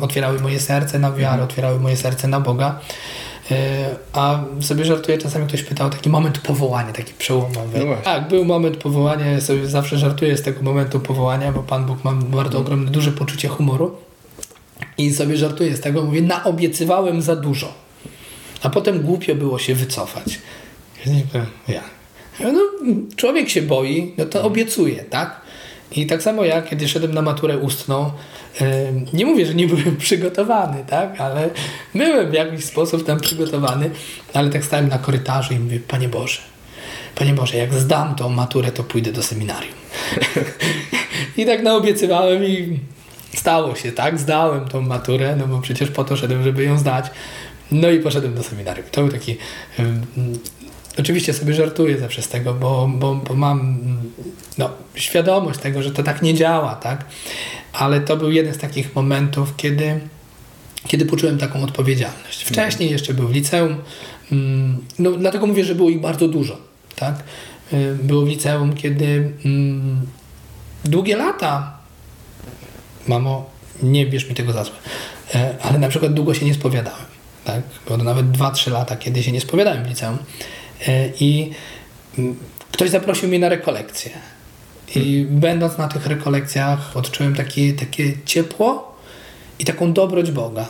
otwierały 0.00 0.40
moje 0.40 0.60
serce 0.60 0.98
na 0.98 1.12
wiarę, 1.12 1.32
mhm. 1.32 1.42
otwierały 1.42 1.80
moje 1.80 1.96
serce 1.96 2.28
na 2.28 2.40
Boga. 2.40 2.80
E, 3.50 3.86
a 4.12 4.44
sobie 4.60 4.84
żartuję, 4.84 5.18
czasami 5.18 5.46
ktoś 5.46 5.62
pytał 5.62 5.86
o 5.86 5.90
taki 5.90 6.10
moment 6.10 6.38
powołania, 6.38 6.92
taki 6.92 7.14
przełomowy. 7.14 7.78
No 7.78 7.96
tak, 8.04 8.28
był 8.28 8.44
moment 8.44 8.76
powołania, 8.76 9.26
ja 9.26 9.40
sobie 9.40 9.66
zawsze 9.66 9.98
żartuję 9.98 10.36
z 10.36 10.42
tego 10.42 10.62
momentu 10.62 11.00
powołania, 11.00 11.52
bo 11.52 11.62
Pan 11.62 11.86
Bóg 11.86 12.04
ma 12.04 12.12
bardzo 12.12 12.58
mhm. 12.58 12.62
ogromne, 12.62 12.90
duże 12.90 13.12
poczucie 13.12 13.48
humoru. 13.48 13.96
I 14.98 15.14
sobie 15.14 15.36
żartuję 15.36 15.76
z 15.76 15.80
tego, 15.80 16.02
mówię, 16.02 16.22
naobiecywałem 16.22 17.22
za 17.22 17.36
dużo. 17.36 17.74
A 18.62 18.70
potem 18.70 19.02
głupio 19.02 19.34
było 19.34 19.58
się 19.58 19.74
wycofać. 19.74 20.38
Ja. 21.68 21.82
No, 22.40 22.60
człowiek 23.16 23.48
się 23.48 23.62
boi, 23.62 24.12
no 24.18 24.24
to 24.24 24.42
obiecuje, 24.42 25.04
tak? 25.04 25.40
I 25.92 26.06
tak 26.06 26.22
samo 26.22 26.44
ja, 26.44 26.62
kiedy 26.62 26.88
szedłem 26.88 27.14
na 27.14 27.22
maturę 27.22 27.58
ustną, 27.58 28.10
nie 29.12 29.26
mówię, 29.26 29.46
że 29.46 29.54
nie 29.54 29.66
byłem 29.66 29.96
przygotowany, 29.96 30.84
tak? 30.86 31.20
Ale 31.20 31.50
byłem 31.94 32.30
w 32.30 32.34
jakiś 32.34 32.64
sposób 32.64 33.06
tam 33.06 33.20
przygotowany, 33.20 33.90
ale 34.34 34.50
tak 34.50 34.64
stałem 34.64 34.88
na 34.88 34.98
korytarzu 34.98 35.54
i 35.54 35.58
mówię, 35.58 35.80
Panie 35.88 36.08
Boże, 36.08 36.40
Panie 37.14 37.34
Boże, 37.34 37.56
jak 37.56 37.74
zdam 37.74 38.14
tą 38.14 38.28
maturę, 38.28 38.72
to 38.72 38.84
pójdę 38.84 39.12
do 39.12 39.22
seminarium. 39.22 39.74
I 41.36 41.46
tak 41.46 41.62
naobiecywałem 41.62 42.44
i 42.44 42.78
stało 43.34 43.74
się, 43.74 43.92
tak? 43.92 44.18
Zdałem 44.18 44.68
tą 44.68 44.80
maturę, 44.80 45.36
no 45.36 45.46
bo 45.46 45.60
przecież 45.60 45.90
po 45.90 46.04
to 46.04 46.16
szedłem, 46.16 46.42
żeby 46.42 46.64
ją 46.64 46.78
zdać. 46.78 47.06
No 47.72 47.90
i 47.90 48.00
poszedłem 48.00 48.34
do 48.34 48.42
seminarium. 48.42 48.86
To 48.90 49.00
był 49.00 49.12
taki... 49.12 49.36
Um, 49.78 50.06
oczywiście 50.98 51.34
sobie 51.34 51.54
żartuję 51.54 51.98
zawsze 51.98 52.22
z 52.22 52.28
tego, 52.28 52.54
bo, 52.54 52.90
bo, 52.94 53.14
bo 53.14 53.34
mam 53.34 53.78
no, 54.58 54.70
świadomość 54.94 55.60
tego, 55.60 55.82
że 55.82 55.90
to 55.90 56.02
tak 56.02 56.22
nie 56.22 56.34
działa, 56.34 56.74
tak? 56.74 57.04
Ale 57.72 58.00
to 58.00 58.16
był 58.16 58.30
jeden 58.30 58.54
z 58.54 58.58
takich 58.58 58.94
momentów, 58.94 59.56
kiedy, 59.56 60.00
kiedy 60.86 61.06
poczułem 61.06 61.38
taką 61.38 61.62
odpowiedzialność. 61.62 62.44
Wcześniej 62.44 62.90
jeszcze 62.90 63.14
był 63.14 63.28
w 63.28 63.34
liceum, 63.34 63.76
mm, 64.32 64.78
no, 64.98 65.10
dlatego 65.10 65.46
mówię, 65.46 65.64
że 65.64 65.74
było 65.74 65.90
ich 65.90 66.00
bardzo 66.00 66.28
dużo, 66.28 66.58
tak? 66.96 67.14
Y, 67.72 67.96
było 68.02 68.22
w 68.22 68.28
liceum, 68.28 68.72
kiedy 68.72 69.32
mm, 69.44 70.06
długie 70.84 71.16
lata, 71.16 71.79
mamo, 73.08 73.50
nie 73.82 74.06
bierz 74.06 74.28
mi 74.28 74.34
tego 74.34 74.52
za 74.52 74.64
złe, 74.64 74.74
e, 75.34 75.54
ale 75.62 75.78
na 75.78 75.88
przykład 75.88 76.14
długo 76.14 76.34
się 76.34 76.46
nie 76.46 76.54
spowiadałem, 76.54 77.06
tak? 77.44 77.62
Było 77.86 77.98
to 77.98 78.04
nawet 78.04 78.26
2-3 78.26 78.70
lata, 78.70 78.96
kiedy 78.96 79.22
się 79.22 79.32
nie 79.32 79.40
spowiadałem 79.40 79.84
w 79.84 79.88
liceum 79.88 80.18
e, 80.88 81.08
i 81.20 81.50
mm, 82.18 82.36
ktoś 82.72 82.90
zaprosił 82.90 83.28
mnie 83.28 83.38
na 83.38 83.48
rekolekcję. 83.48 84.10
I 84.94 85.26
będąc 85.30 85.78
na 85.78 85.88
tych 85.88 86.06
rekolekcjach 86.06 86.96
odczułem 86.96 87.34
takie, 87.34 87.72
takie 87.72 88.12
ciepło 88.24 88.96
i 89.58 89.64
taką 89.64 89.92
dobroć 89.92 90.30
Boga. 90.30 90.66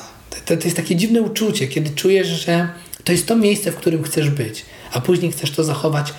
To, 0.47 0.57
to 0.57 0.65
jest 0.65 0.77
takie 0.77 0.97
dziwne 0.97 1.23
uczucie, 1.23 1.69
kiedy 1.69 1.91
czujesz, 1.91 2.29
że 2.29 2.69
to 3.05 3.13
jest 3.13 3.27
to 3.27 3.37
miejsce, 3.37 3.73
w 3.73 3.77
którym 3.77 4.03
chcesz 4.03 4.31
być, 4.31 4.65
a 4.93 5.01
później 5.01 5.33
chcesz 5.33 5.51
to 5.51 5.65
zachować 5.65 6.15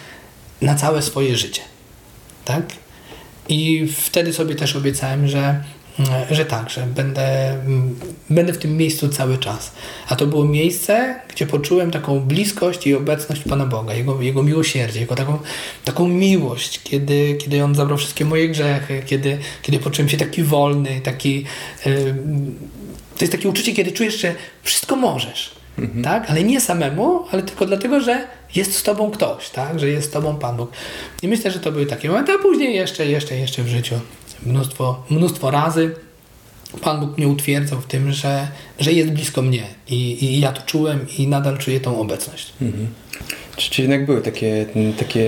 na 0.62 0.76
całe 0.76 1.02
swoje 1.02 1.38
życie. 1.38 1.62
Tak? 2.46 2.64
I 3.50 3.88
wtedy 3.98 4.34
sobie 4.34 4.56
też 4.56 4.76
obiecałem, 4.76 5.28
że, 5.28 5.64
że 6.32 6.46
tak, 6.46 6.70
że 6.70 6.82
będę, 6.82 7.58
będę 8.30 8.54
w 8.54 8.58
tym 8.58 8.78
miejscu 8.78 9.10
cały 9.10 9.38
czas. 9.38 9.72
A 10.10 10.16
to 10.16 10.28
było 10.28 10.46
miejsce, 10.46 11.16
gdzie 11.30 11.48
poczułem 11.48 11.92
taką 11.92 12.20
bliskość 12.20 12.88
i 12.88 12.96
obecność 12.96 13.44
Pana 13.50 13.66
Boga, 13.66 13.94
Jego, 13.94 14.22
Jego 14.22 14.44
miłosierdzie, 14.44 15.00
Jego 15.00 15.16
taką, 15.16 15.40
taką 15.86 16.08
miłość, 16.08 16.84
kiedy, 16.84 17.38
kiedy 17.42 17.64
On 17.64 17.76
zabrał 17.76 17.98
wszystkie 17.98 18.26
moje 18.26 18.50
grzechy, 18.50 19.02
kiedy, 19.06 19.38
kiedy 19.62 19.80
poczułem 19.80 20.10
się 20.10 20.18
taki 20.18 20.44
wolny, 20.44 21.02
taki... 21.02 21.46
Yy, 21.86 22.16
to 23.18 23.24
jest 23.24 23.32
takie 23.32 23.50
uczucie, 23.50 23.74
kiedy 23.74 23.92
czujesz, 23.92 24.22
że 24.22 24.36
wszystko 24.64 24.96
możesz 24.96 25.62
Mhm. 25.78 26.04
Tak? 26.04 26.30
Ale 26.30 26.44
nie 26.44 26.62
samemu, 26.62 27.26
ale 27.32 27.44
tylko 27.44 27.66
dlatego, 27.66 28.02
że 28.02 28.28
jest 28.56 28.76
z 28.76 28.84
tobą 28.84 29.12
ktoś, 29.12 29.50
tak? 29.50 29.80
Że 29.80 29.90
jest 29.90 30.08
z 30.08 30.12
tobą 30.12 30.36
Pan 30.36 30.58
Bóg. 30.58 30.72
I 31.22 31.28
myślę, 31.28 31.52
że 31.52 31.60
to 31.60 31.72
były 31.72 31.86
takie 31.86 32.08
momenty, 32.08 32.32
a 32.32 32.38
później 32.38 32.76
jeszcze, 32.76 33.06
jeszcze, 33.06 33.38
jeszcze 33.38 33.64
w 33.64 33.68
życiu 33.68 33.96
mnóstwo, 34.46 35.04
mnóstwo 35.10 35.52
razy 35.52 35.96
Pan 36.82 37.00
Bóg 37.00 37.18
mnie 37.18 37.28
utwierdzał 37.28 37.82
w 37.82 37.86
tym, 37.86 38.12
że, 38.12 38.48
że 38.80 38.92
jest 38.92 39.12
blisko 39.12 39.42
mnie 39.42 39.64
i, 39.90 40.26
i 40.26 40.40
ja 40.40 40.52
to 40.52 40.62
czułem 40.62 41.06
i 41.18 41.28
nadal 41.28 41.58
czuję 41.58 41.80
tą 41.80 42.00
obecność. 42.00 42.54
Mhm. 42.62 42.88
Czy, 43.56 43.72
czy 43.72 43.82
jednak 43.82 44.06
były 44.06 44.22
takie, 44.22 44.66
takie 45.00 45.26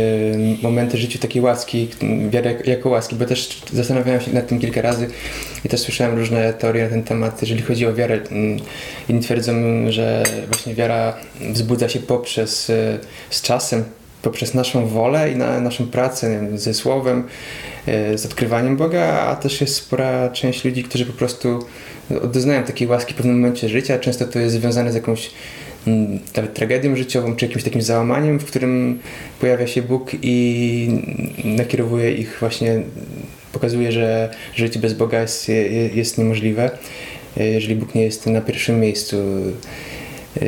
momenty 0.62 0.98
życiu 0.98 1.20
takiej 1.20 1.42
łaski, 1.42 1.88
wiary 2.30 2.62
jako 2.66 2.90
łaski, 2.90 3.16
bo 3.16 3.26
też 3.26 3.62
zastanawiałem 3.74 4.22
się 4.22 4.34
nad 4.34 4.48
tym 4.48 4.60
kilka 4.60 4.82
razy 4.82 5.08
i 5.66 5.70
też 5.70 5.80
słyszałem 5.80 6.18
różne 6.18 6.54
teorie 6.54 6.84
na 6.84 6.90
ten 6.90 7.04
temat, 7.04 7.42
jeżeli 7.42 7.62
chodzi 7.62 7.88
o 7.88 7.94
wiarę. 7.94 8.20
Mm, 8.32 8.60
inni 9.10 9.22
twierdzą, 9.22 9.54
że 9.90 10.24
właśnie 10.48 10.76
wiara 10.76 11.18
wzbudza 11.52 11.90
się 11.90 12.00
poprzez, 12.00 12.70
e, 12.70 13.00
z 13.30 13.42
czasem, 13.42 13.84
poprzez 14.24 14.54
naszą 14.54 14.88
wolę 14.88 15.32
i 15.32 15.36
na, 15.36 15.60
naszą 15.60 15.88
pracę 15.88 16.30
wiem, 16.30 16.58
ze 16.58 16.74
Słowem, 16.74 17.24
e, 17.88 18.18
z 18.18 18.26
odkrywaniem 18.26 18.78
Boga, 18.78 19.04
a 19.04 19.36
też 19.36 19.62
jest 19.62 19.76
spora 19.76 20.30
część 20.30 20.66
ludzi, 20.66 20.84
którzy 20.84 21.06
po 21.06 21.14
prostu 21.14 21.60
doznają 22.34 22.64
takiej 22.64 22.88
łaski 22.88 23.14
w 23.14 23.18
pewnym 23.18 23.36
momencie 23.36 23.70
życia. 23.70 24.00
Często 24.00 24.26
to 24.26 24.40
jest 24.40 24.56
związane 24.56 24.92
z 24.92 24.96
jakąś 24.96 25.32
Mm, 25.88 26.20
nawet 26.36 26.54
tragedią 26.54 26.96
życiową, 26.96 27.36
czy 27.36 27.46
jakimś 27.46 27.64
takim 27.64 27.82
załamaniem, 27.82 28.40
w 28.40 28.46
którym 28.46 29.00
pojawia 29.40 29.68
się 29.68 29.82
Bóg 29.82 30.12
i 30.22 30.88
nakierowuje 31.44 32.12
ich 32.12 32.38
właśnie, 32.40 32.82
pokazuje, 33.54 33.92
że 33.92 34.30
życie 34.56 34.80
bez 34.80 34.94
Boga 34.94 35.22
jest, 35.22 35.52
jest 35.94 36.18
niemożliwe, 36.18 36.72
jeżeli 37.38 37.76
Bóg 37.76 37.96
nie 37.96 38.04
jest 38.04 38.28
na 38.28 38.42
pierwszym 38.42 38.80
miejscu. 38.80 39.18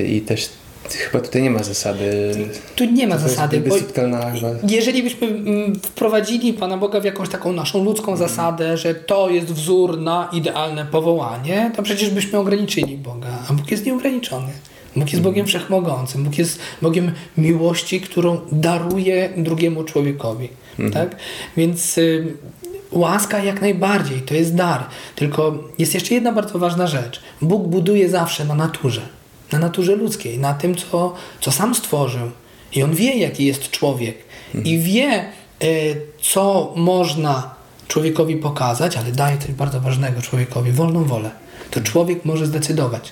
I 0.07 0.21
też 0.21 0.49
chyba 0.93 1.23
tutaj 1.23 1.41
nie 1.41 1.51
ma 1.51 1.63
zasady. 1.63 2.35
Tu 2.75 2.85
nie 2.85 3.07
ma 3.07 3.17
zasady, 3.17 3.59
bo 3.59 3.75
jeżeli 4.67 5.03
byśmy 5.03 5.27
mm, 5.27 5.79
wprowadzili 5.79 6.53
Pana 6.53 6.77
Boga 6.77 6.99
w 6.99 7.05
jakąś 7.05 7.29
taką 7.29 7.53
naszą 7.53 7.83
ludzką 7.83 8.07
mm. 8.07 8.17
zasadę, 8.17 8.77
że 8.77 8.95
to 8.95 9.29
jest 9.29 9.47
wzór 9.47 10.01
na 10.01 10.29
idealne 10.33 10.85
powołanie, 10.85 11.71
to 11.75 11.83
przecież 11.83 12.09
byśmy 12.09 12.39
ograniczyli 12.39 12.97
Boga, 12.97 13.27
a 13.49 13.53
Bóg 13.53 13.71
jest 13.71 13.85
nieograniczony. 13.85 14.47
Bóg 14.95 15.11
jest 15.11 15.23
Bogiem 15.23 15.45
wszechmogącym. 15.45 16.23
Bóg 16.23 16.37
jest 16.37 16.59
Bogiem 16.81 17.11
miłości, 17.37 18.01
którą 18.01 18.39
daruje 18.51 19.29
drugiemu 19.37 19.83
człowiekowi. 19.83 20.49
Mhm. 20.79 20.91
Tak? 20.91 21.19
Więc 21.57 21.97
y, 21.97 22.33
łaska 22.91 23.43
jak 23.43 23.61
najbardziej, 23.61 24.21
to 24.21 24.33
jest 24.33 24.55
dar. 24.55 24.83
Tylko 25.15 25.63
jest 25.77 25.93
jeszcze 25.93 26.13
jedna 26.13 26.31
bardzo 26.31 26.59
ważna 26.59 26.87
rzecz. 26.87 27.21
Bóg 27.41 27.67
buduje 27.67 28.09
zawsze 28.09 28.45
na 28.45 28.55
naturze. 28.55 29.01
Na 29.51 29.59
naturze 29.59 29.95
ludzkiej, 29.95 30.39
na 30.39 30.53
tym, 30.53 30.75
co, 30.75 31.13
co 31.41 31.51
sam 31.51 31.75
stworzył. 31.75 32.31
I 32.73 32.83
On 32.83 32.95
wie, 32.95 33.17
jaki 33.17 33.45
jest 33.45 33.71
człowiek. 33.71 34.17
Mhm. 34.47 34.65
I 34.65 34.79
wie, 34.79 35.25
y, 35.63 36.01
co 36.21 36.73
można 36.75 37.55
człowiekowi 37.87 38.35
pokazać, 38.35 38.97
ale 38.97 39.11
daje 39.11 39.37
coś 39.37 39.51
bardzo 39.51 39.81
ważnego 39.81 40.21
człowiekowi, 40.21 40.71
wolną 40.71 41.03
wolę. 41.03 41.31
To 41.71 41.81
człowiek 41.81 42.25
może 42.25 42.45
zdecydować. 42.45 43.11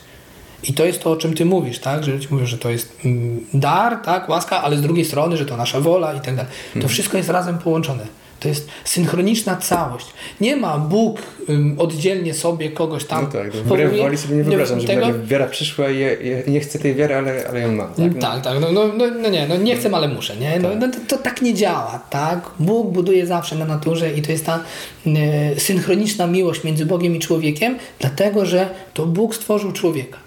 I 0.63 0.73
to 0.73 0.85
jest 0.85 1.03
to, 1.03 1.11
o 1.11 1.15
czym 1.15 1.33
ty 1.33 1.45
mówisz, 1.45 1.79
tak? 1.79 2.03
Że 2.03 2.11
ludzie 2.11 2.27
mówią, 2.31 2.45
że 2.45 2.57
to 2.57 2.69
jest 2.69 2.95
mm, 3.05 3.45
dar, 3.53 3.97
tak, 3.97 4.29
łaska, 4.29 4.63
ale 4.63 4.77
z 4.77 4.81
drugiej 4.81 5.05
strony, 5.05 5.37
że 5.37 5.45
to 5.45 5.57
nasza 5.57 5.79
wola 5.79 6.13
i 6.13 6.21
tak 6.21 6.35
dalej. 6.35 6.51
To 6.71 6.75
mhm. 6.75 6.89
wszystko 6.89 7.17
jest 7.17 7.29
razem 7.29 7.57
połączone. 7.57 8.07
To 8.43 8.49
jest 8.49 8.67
synchroniczna 8.85 9.55
całość. 9.55 10.05
Nie 10.41 10.55
ma 10.55 10.77
Bóg 10.77 11.21
um, 11.47 11.75
oddzielnie 11.79 12.33
sobie 12.33 12.71
kogoś 12.71 13.05
tam. 13.05 13.23
No 13.23 13.31
tak, 13.31 13.53
no 13.53 13.63
wbrew 13.63 13.97
woli 13.97 14.17
sobie 14.17 14.35
nie 14.35 14.43
wyobrażam, 14.43 14.79
że 14.79 14.87
tego... 14.87 15.07
wiara 15.25 15.47
przyszła 15.47 15.85
i 15.89 16.51
nie 16.51 16.59
chcę 16.59 16.79
tej 16.79 16.95
wiary, 16.95 17.15
ale, 17.15 17.47
ale 17.49 17.59
ją 17.59 17.71
mam. 17.71 17.87
Tak, 17.93 18.15
no. 18.15 18.21
tak, 18.21 18.43
tak 18.43 18.59
no, 18.61 18.71
no, 18.71 18.87
no, 18.97 19.05
no, 19.21 19.29
nie, 19.29 19.47
no 19.47 19.57
nie 19.57 19.75
chcę, 19.75 19.89
ale 19.93 20.07
muszę. 20.07 20.37
Nie? 20.37 20.59
No, 20.59 20.69
tak. 20.69 20.79
no 20.79 20.87
to, 20.87 20.97
to, 21.07 21.23
tak 21.23 21.41
nie 21.41 21.53
działa. 21.53 21.99
tak? 22.09 22.49
Bóg 22.59 22.91
buduje 22.91 23.27
zawsze 23.27 23.55
na 23.55 23.65
naturze 23.65 24.13
i 24.13 24.21
to 24.21 24.31
jest 24.31 24.45
ta 24.45 24.59
y, 25.07 25.59
synchroniczna 25.59 26.27
miłość 26.27 26.63
między 26.63 26.85
Bogiem 26.85 27.15
i 27.15 27.19
człowiekiem, 27.19 27.77
dlatego 27.99 28.45
że 28.45 28.69
to 28.93 29.05
Bóg 29.05 29.35
stworzył 29.35 29.71
człowieka. 29.71 30.17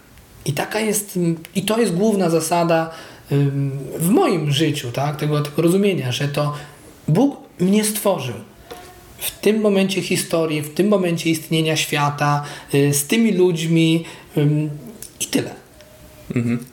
I 0.45 0.53
taka 0.53 0.81
jest, 0.81 1.19
i 1.55 1.63
to 1.63 1.79
jest 1.79 1.95
główna 1.95 2.31
zasada 2.31 2.91
w 3.99 4.09
moim 4.09 4.51
życiu, 4.51 4.93
tak? 4.93 5.17
tego, 5.17 5.41
tego 5.41 5.63
rozumienia, 5.63 6.13
że 6.13 6.29
to 6.29 6.55
Bóg 7.09 7.37
mnie 7.61 7.85
stworzył. 7.85 8.35
W 9.19 9.31
tym 9.31 9.61
momencie 9.61 10.03
historii, 10.03 10.63
w 10.63 10.75
tym 10.75 10.89
momencie 10.89 11.31
istnienia 11.31 11.77
świata, 11.77 12.45
y, 12.75 12.95
z 12.95 13.07
tymi 13.07 13.33
ludźmi 13.33 14.05
i 15.21 15.27
tyle. 15.27 15.55
Mhm. 16.37 16.65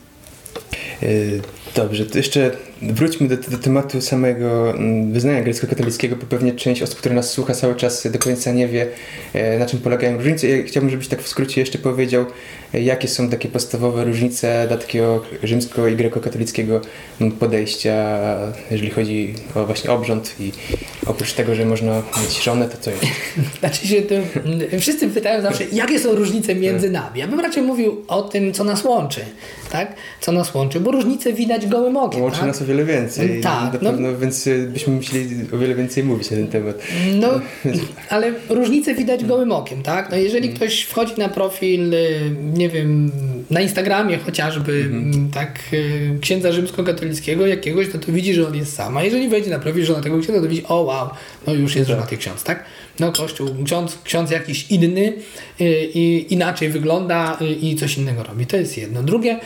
Y, 1.03 1.41
dobrze, 1.75 2.05
to 2.05 2.17
jeszcze 2.17 2.51
wróćmy 2.89 3.27
do, 3.27 3.37
do, 3.37 3.57
tematu 3.57 4.01
samego 4.01 4.69
mm, 4.71 5.11
wyznania 5.11 5.41
grecko-katolickiego, 5.41 6.15
bo 6.15 6.25
pewnie 6.25 6.53
część 6.53 6.81
osób, 6.81 6.99
która 6.99 7.15
nas 7.15 7.31
słucha 7.31 7.53
cały 7.53 7.75
czas 7.75 8.07
do 8.11 8.19
końca 8.19 8.51
nie 8.51 8.67
wie, 8.67 8.87
e, 9.33 9.59
na 9.59 9.65
czym 9.65 9.79
polegają 9.79 10.17
różnice. 10.17 10.47
Ja 10.47 10.63
chciałbym, 10.63 10.89
żebyś 10.89 11.07
tak 11.07 11.21
w 11.21 11.27
skrócie 11.27 11.61
jeszcze 11.61 11.77
powiedział, 11.77 12.25
e, 12.73 12.81
jakie 12.81 13.07
są 13.07 13.29
takie 13.29 13.49
podstawowe 13.49 14.03
różnice 14.03 14.65
dla 14.67 14.77
takiego 14.77 15.23
rzymsko- 15.43 15.91
i 15.91 15.95
grekokatolickiego 15.95 16.81
mm, 17.21 17.31
podejścia, 17.31 18.17
jeżeli 18.71 18.89
chodzi 18.89 19.33
o 19.55 19.65
właśnie 19.65 19.91
obrząd 19.91 20.35
i 20.39 20.51
oprócz 21.05 21.33
tego, 21.33 21.55
że 21.55 21.65
można 21.65 22.03
mieć 22.21 22.43
żonę, 22.43 22.69
to 22.69 22.77
co 22.77 22.91
jest? 22.91 23.03
Znaczy 23.59 23.87
się, 23.87 24.01
to, 24.01 24.15
mm, 24.15 24.79
wszyscy 24.79 25.09
pytają 25.09 25.41
zawsze, 25.41 25.63
jakie 25.71 25.99
są 25.99 26.15
różnice 26.15 26.55
między 26.55 26.89
nami. 26.89 27.19
Ja 27.19 27.27
bym 27.27 27.39
raczej 27.39 27.63
mówił 27.63 28.05
o 28.07 28.21
tym, 28.21 28.53
co 28.53 28.63
nas 28.63 28.83
łączy, 28.83 29.21
tak? 29.71 29.95
Co 30.21 30.31
nas 30.31 30.53
łączy, 30.53 30.79
bo 30.79 30.91
różnice 30.91 31.33
widać 31.33 31.67
gołym 31.67 31.97
okiem. 31.97 32.21
Łączy 32.21 32.37
tak? 32.37 32.47
nas 32.47 32.61
o 32.61 32.65
wiele 32.73 32.85
więcej. 32.85 33.41
Tak. 33.41 33.63
Na 33.63 33.79
pewno, 33.79 33.91
no, 33.91 34.17
więc 34.17 34.47
y, 34.47 34.67
byśmy 34.73 34.93
musieli 34.93 35.27
o 35.53 35.57
wiele 35.57 35.75
więcej 35.75 36.03
mówić 36.03 36.31
na 36.31 36.37
ten 36.37 36.47
temat. 36.47 36.75
No, 37.15 37.27
ale 38.09 38.33
różnice 38.49 38.95
widać 38.95 39.25
gołym 39.25 39.51
okiem, 39.51 39.83
tak? 39.83 40.11
No 40.11 40.17
jeżeli 40.17 40.45
mm. 40.45 40.57
ktoś 40.57 40.81
wchodzi 40.81 41.13
na 41.17 41.29
profil, 41.29 41.93
y, 41.93 42.31
nie 42.53 42.69
wiem, 42.69 43.11
na 43.49 43.61
Instagramie 43.61 44.17
chociażby, 44.17 44.71
mm. 44.71 45.31
tak, 45.31 45.59
y, 45.73 46.17
księdza 46.21 46.51
rzymskokatolickiego 46.51 47.47
jakiegoś, 47.47 47.89
to 47.91 47.97
to 47.97 48.11
widzi, 48.11 48.33
że 48.33 48.47
on 48.47 48.55
jest 48.55 48.75
sam. 48.75 48.97
A 48.97 49.03
jeżeli 49.03 49.29
wejdzie 49.29 49.49
na 49.49 49.59
profil 49.59 49.85
żona 49.85 50.01
tego 50.01 50.19
księdza, 50.19 50.41
to 50.41 50.47
widzi, 50.47 50.63
o 50.67 50.81
wow, 50.81 51.09
no 51.47 51.53
już 51.53 51.75
jest 51.75 51.87
tak. 51.87 51.97
żonaty 51.97 52.17
ksiądz, 52.17 52.43
tak? 52.43 52.63
No 52.99 53.11
kościół, 53.11 53.49
ksiądz, 53.65 53.97
ksiądz 54.03 54.31
jakiś 54.31 54.71
inny 54.71 55.13
i 55.93 56.25
inaczej 56.29 56.69
wygląda 56.69 57.37
i 57.61 57.75
coś 57.75 57.97
innego 57.97 58.23
robi. 58.23 58.45
To 58.45 58.57
jest 58.57 58.77
jedno. 58.77 59.03
Drugie, 59.03 59.39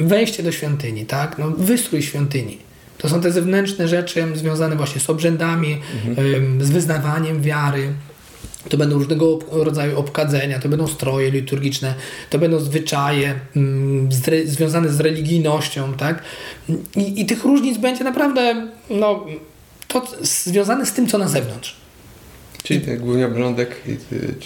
wejście 0.00 0.42
do 0.42 0.52
świątyni, 0.52 1.06
tak? 1.06 1.38
No, 1.38 1.50
wystrój 1.50 2.02
świątyni. 2.02 2.58
To 2.98 3.08
są 3.08 3.20
te 3.20 3.32
zewnętrzne 3.32 3.88
rzeczy 3.88 4.26
związane 4.34 4.76
właśnie 4.76 5.00
z 5.00 5.10
obrzędami, 5.10 5.78
mhm. 6.06 6.64
z 6.64 6.70
wyznawaniem 6.70 7.42
wiary. 7.42 7.92
to 8.68 8.76
będą 8.76 8.98
różnego 8.98 9.38
rodzaju 9.50 9.98
obkadzenia, 9.98 10.58
to 10.58 10.68
będą 10.68 10.86
stroje 10.86 11.30
liturgiczne, 11.30 11.94
to 12.30 12.38
będą 12.38 12.60
zwyczaje 12.60 13.34
mm, 13.56 14.12
z, 14.12 14.48
związane 14.48 14.88
z 14.88 15.00
religijnością, 15.00 15.94
tak? 15.94 16.22
I, 16.96 17.20
I, 17.20 17.26
tych 17.26 17.44
różnic 17.44 17.78
będzie 17.78 18.04
naprawdę, 18.04 18.68
no, 18.90 19.26
to 19.88 20.06
związane 20.22 20.86
z 20.86 20.92
tym, 20.92 21.06
co 21.06 21.18
na 21.18 21.28
zewnątrz. 21.28 21.79
Czyli 22.62 22.80
ten 22.80 22.98
głównie 22.98 23.26
obrządek, 23.26 23.82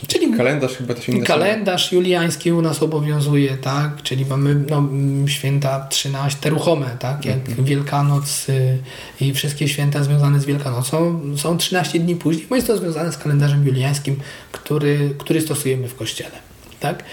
czyli 0.06 0.36
kalendarz 0.36 0.76
chyba 0.76 0.94
to 0.94 1.02
się 1.02 1.12
nazywa. 1.12 1.26
Kalendarz 1.26 1.92
juliański 1.92 2.52
u 2.52 2.62
nas 2.62 2.82
obowiązuje, 2.82 3.56
tak? 3.56 4.02
Czyli 4.02 4.26
mamy 4.26 4.54
no, 4.70 4.88
święta 5.28 5.86
13 5.90 6.50
ruchome, 6.50 6.96
tak? 6.98 7.24
Jak 7.24 7.36
mm 7.36 7.58
-hmm. 7.58 7.64
Wielkanoc 7.64 8.48
y, 8.48 8.78
i 9.20 9.34
wszystkie 9.34 9.68
święta 9.68 10.04
związane 10.04 10.40
z 10.40 10.44
Wielkanocą 10.44 11.20
są 11.36 11.58
13 11.58 11.98
dni 11.98 12.16
później, 12.16 12.46
bo 12.50 12.56
jest 12.56 12.66
to 12.66 12.76
związane 12.76 13.12
z 13.12 13.18
kalendarzem 13.18 13.66
juliańskim, 13.66 14.16
który, 14.52 15.10
który 15.18 15.40
stosujemy 15.40 15.88
w 15.88 15.94
kościele, 15.94 16.36
tak? 16.80 17.04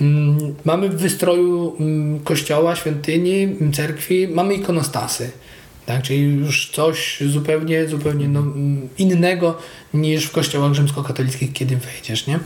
Mm, 0.00 0.54
mamy 0.64 0.88
w 0.88 0.96
wystroju 0.96 1.76
mm, 1.80 2.20
kościoła, 2.20 2.76
świątyni, 2.76 3.56
cerkwi, 3.72 4.28
mamy 4.28 4.54
ikonostasy 4.54 5.30
tak? 5.86 6.02
Czyli 6.02 6.20
już 6.20 6.70
coś 6.70 7.22
zupełnie, 7.26 7.88
zupełnie 7.88 8.28
no, 8.28 8.44
innego 8.98 9.58
niż 9.94 10.24
w 10.24 10.32
kościołach 10.32 10.74
rzymskokatolickich, 10.74 11.52
kiedy 11.52 11.76
wejdziesz. 11.76 12.26
Nie? 12.26 12.38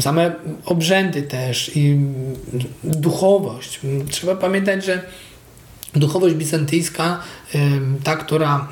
Same 0.00 0.32
obrzędy 0.64 1.22
też 1.22 1.70
i 1.76 1.98
duchowość. 2.84 3.80
Trzeba 4.10 4.34
pamiętać, 4.34 4.84
że 4.84 5.02
duchowość 5.94 6.34
bizantyjska, 6.34 7.20
ta, 8.04 8.16
która 8.16 8.68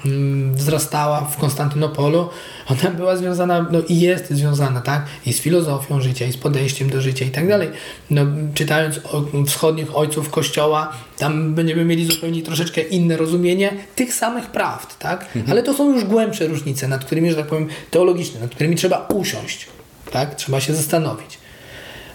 wzrastała 0.52 1.20
w 1.20 1.36
Konstantynopolu, 1.36 2.28
ona 2.66 2.90
była 2.90 3.16
związana, 3.16 3.66
no 3.72 3.80
i 3.88 4.00
jest 4.00 4.30
związana, 4.30 4.80
tak, 4.80 5.06
i 5.26 5.32
z 5.32 5.40
filozofią 5.40 6.00
życia, 6.00 6.26
i 6.26 6.32
z 6.32 6.36
podejściem 6.36 6.90
do 6.90 7.00
życia 7.00 7.24
i 7.24 7.30
tak 7.30 7.48
dalej. 7.48 7.68
No, 8.10 8.22
czytając 8.54 9.00
o 9.12 9.24
wschodnich 9.46 9.96
ojców 9.96 10.30
Kościoła, 10.30 10.92
tam 11.18 11.54
będziemy 11.54 11.84
mieli 11.84 12.06
zupełnie 12.06 12.42
troszeczkę 12.42 12.80
inne 12.80 13.16
rozumienie 13.16 13.72
tych 13.94 14.14
samych 14.14 14.46
prawd, 14.46 14.98
tak, 14.98 15.22
mhm. 15.22 15.50
ale 15.50 15.62
to 15.62 15.74
są 15.74 15.94
już 15.94 16.04
głębsze 16.04 16.46
różnice, 16.46 16.88
nad 16.88 17.04
którymi, 17.04 17.30
że 17.30 17.36
tak 17.36 17.46
powiem, 17.46 17.68
teologiczne, 17.90 18.40
nad 18.40 18.50
którymi 18.50 18.76
trzeba 18.76 19.08
usiąść, 19.14 19.66
tak, 20.10 20.34
trzeba 20.34 20.60
się 20.60 20.74
zastanowić. 20.74 21.37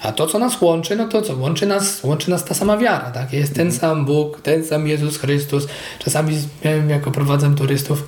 A 0.03 0.11
to, 0.11 0.27
co 0.27 0.39
nas 0.39 0.61
łączy, 0.61 0.95
no 0.95 1.07
to 1.07 1.21
co? 1.21 1.35
Łączy 1.35 1.65
nas, 1.65 2.03
łączy 2.03 2.29
nas 2.29 2.45
ta 2.45 2.53
sama 2.53 2.77
wiara, 2.77 3.11
tak? 3.11 3.33
Jest 3.33 3.55
ten 3.55 3.71
sam 3.71 4.05
Bóg, 4.05 4.41
ten 4.41 4.65
sam 4.65 4.87
Jezus 4.87 5.17
Chrystus. 5.17 5.67
Czasami, 5.99 6.37
wiem, 6.63 6.89
jako 6.89 7.11
prowadzę 7.11 7.55
turystów 7.55 8.07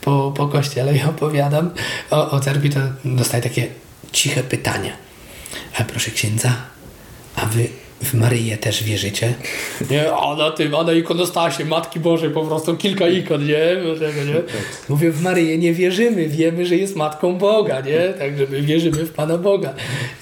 po, 0.00 0.32
po 0.36 0.48
kościele 0.48 0.96
i 0.96 1.02
opowiadam 1.02 1.70
o, 2.10 2.30
o 2.30 2.40
cerkwi, 2.40 2.70
to 2.70 2.80
dostaję 3.04 3.42
takie 3.42 3.66
ciche 4.12 4.42
pytania. 4.42 4.92
A 5.78 5.84
proszę 5.84 6.10
księdza, 6.10 6.52
a 7.36 7.46
wy 7.46 7.68
w 8.04 8.14
Maryję 8.14 8.56
też 8.56 8.84
wierzycie? 8.84 9.34
Nie, 9.90 10.12
a 10.12 10.36
na 10.36 10.50
tym, 10.50 10.74
a 10.74 10.82
na 10.84 10.92
ikonostasie 10.92 11.64
Matki 11.64 12.00
Bożej 12.00 12.30
po 12.30 12.44
prostu 12.44 12.76
kilka 12.76 13.08
ikon, 13.08 13.46
nie? 13.46 13.76
nie? 14.26 14.42
Mówię, 14.88 15.10
w 15.10 15.22
Maryję 15.22 15.58
nie 15.58 15.74
wierzymy, 15.74 16.28
wiemy, 16.28 16.66
że 16.66 16.76
jest 16.76 16.96
Matką 16.96 17.38
Boga, 17.38 17.80
nie? 17.80 18.08
Także 18.18 18.46
my 18.50 18.62
wierzymy 18.62 19.04
w 19.04 19.12
Pana 19.12 19.38
Boga 19.38 19.74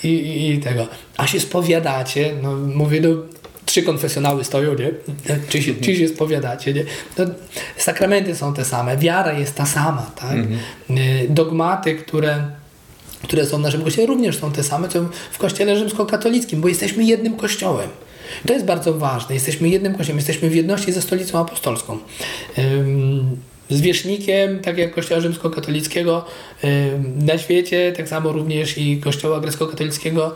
i, 0.05 0.09
i, 0.09 0.51
i 0.51 0.59
tego. 0.59 0.87
A 1.17 1.27
się 1.27 1.41
spowiadacie, 1.41 2.35
no 2.43 2.57
mówię, 2.57 3.01
no 3.01 3.09
trzy 3.65 3.83
konfesjonały 3.83 4.45
stoją, 4.45 4.75
nie? 4.75 4.91
Czy 5.49 5.63
się, 5.63 5.75
czy 5.75 5.97
się 5.97 6.09
spowiadacie, 6.09 6.75
nie? 6.75 6.85
No, 7.19 7.25
sakramenty 7.77 8.37
są 8.37 8.55
te 8.55 8.65
same, 8.65 8.97
wiara 8.97 9.33
jest 9.33 9.55
ta 9.55 9.67
sama, 9.67 10.11
tak? 10.17 10.33
Mhm. 10.33 10.59
Dogmaty, 11.29 11.95
które 11.95 12.62
które 13.23 13.47
są 13.47 13.59
w 13.59 13.61
naszym 13.61 13.85
kościele, 13.85 14.07
również 14.07 14.39
są 14.39 14.53
te 14.53 14.63
same, 14.63 14.89
co 14.89 15.01
w 15.33 15.39
kościele 15.39 15.77
rzymskokatolickim, 15.77 16.61
bo 16.61 16.69
jesteśmy 16.69 17.05
jednym 17.05 17.37
kościołem. 17.37 17.89
To 18.47 18.53
jest 18.53 18.65
bardzo 18.65 18.95
ważne. 18.95 19.35
Jesteśmy 19.35 19.69
jednym 19.69 19.95
kościołem, 19.95 20.19
jesteśmy 20.19 20.51
w 20.51 20.55
jedności 20.55 20.93
ze 20.93 21.03
stolicą 21.03 21.39
apostolską 21.39 21.99
zwierzchnikiem, 23.73 24.61
tak 24.61 24.79
jak 24.79 24.95
Kościoła 24.95 25.21
rzymskokatolickiego 25.21 26.25
na 27.17 27.39
świecie, 27.39 27.93
tak 27.97 28.09
samo 28.09 28.33
również 28.33 28.79
i 28.79 29.01
Kościoła 29.01 29.41
grecko-katolickiego 29.41 30.35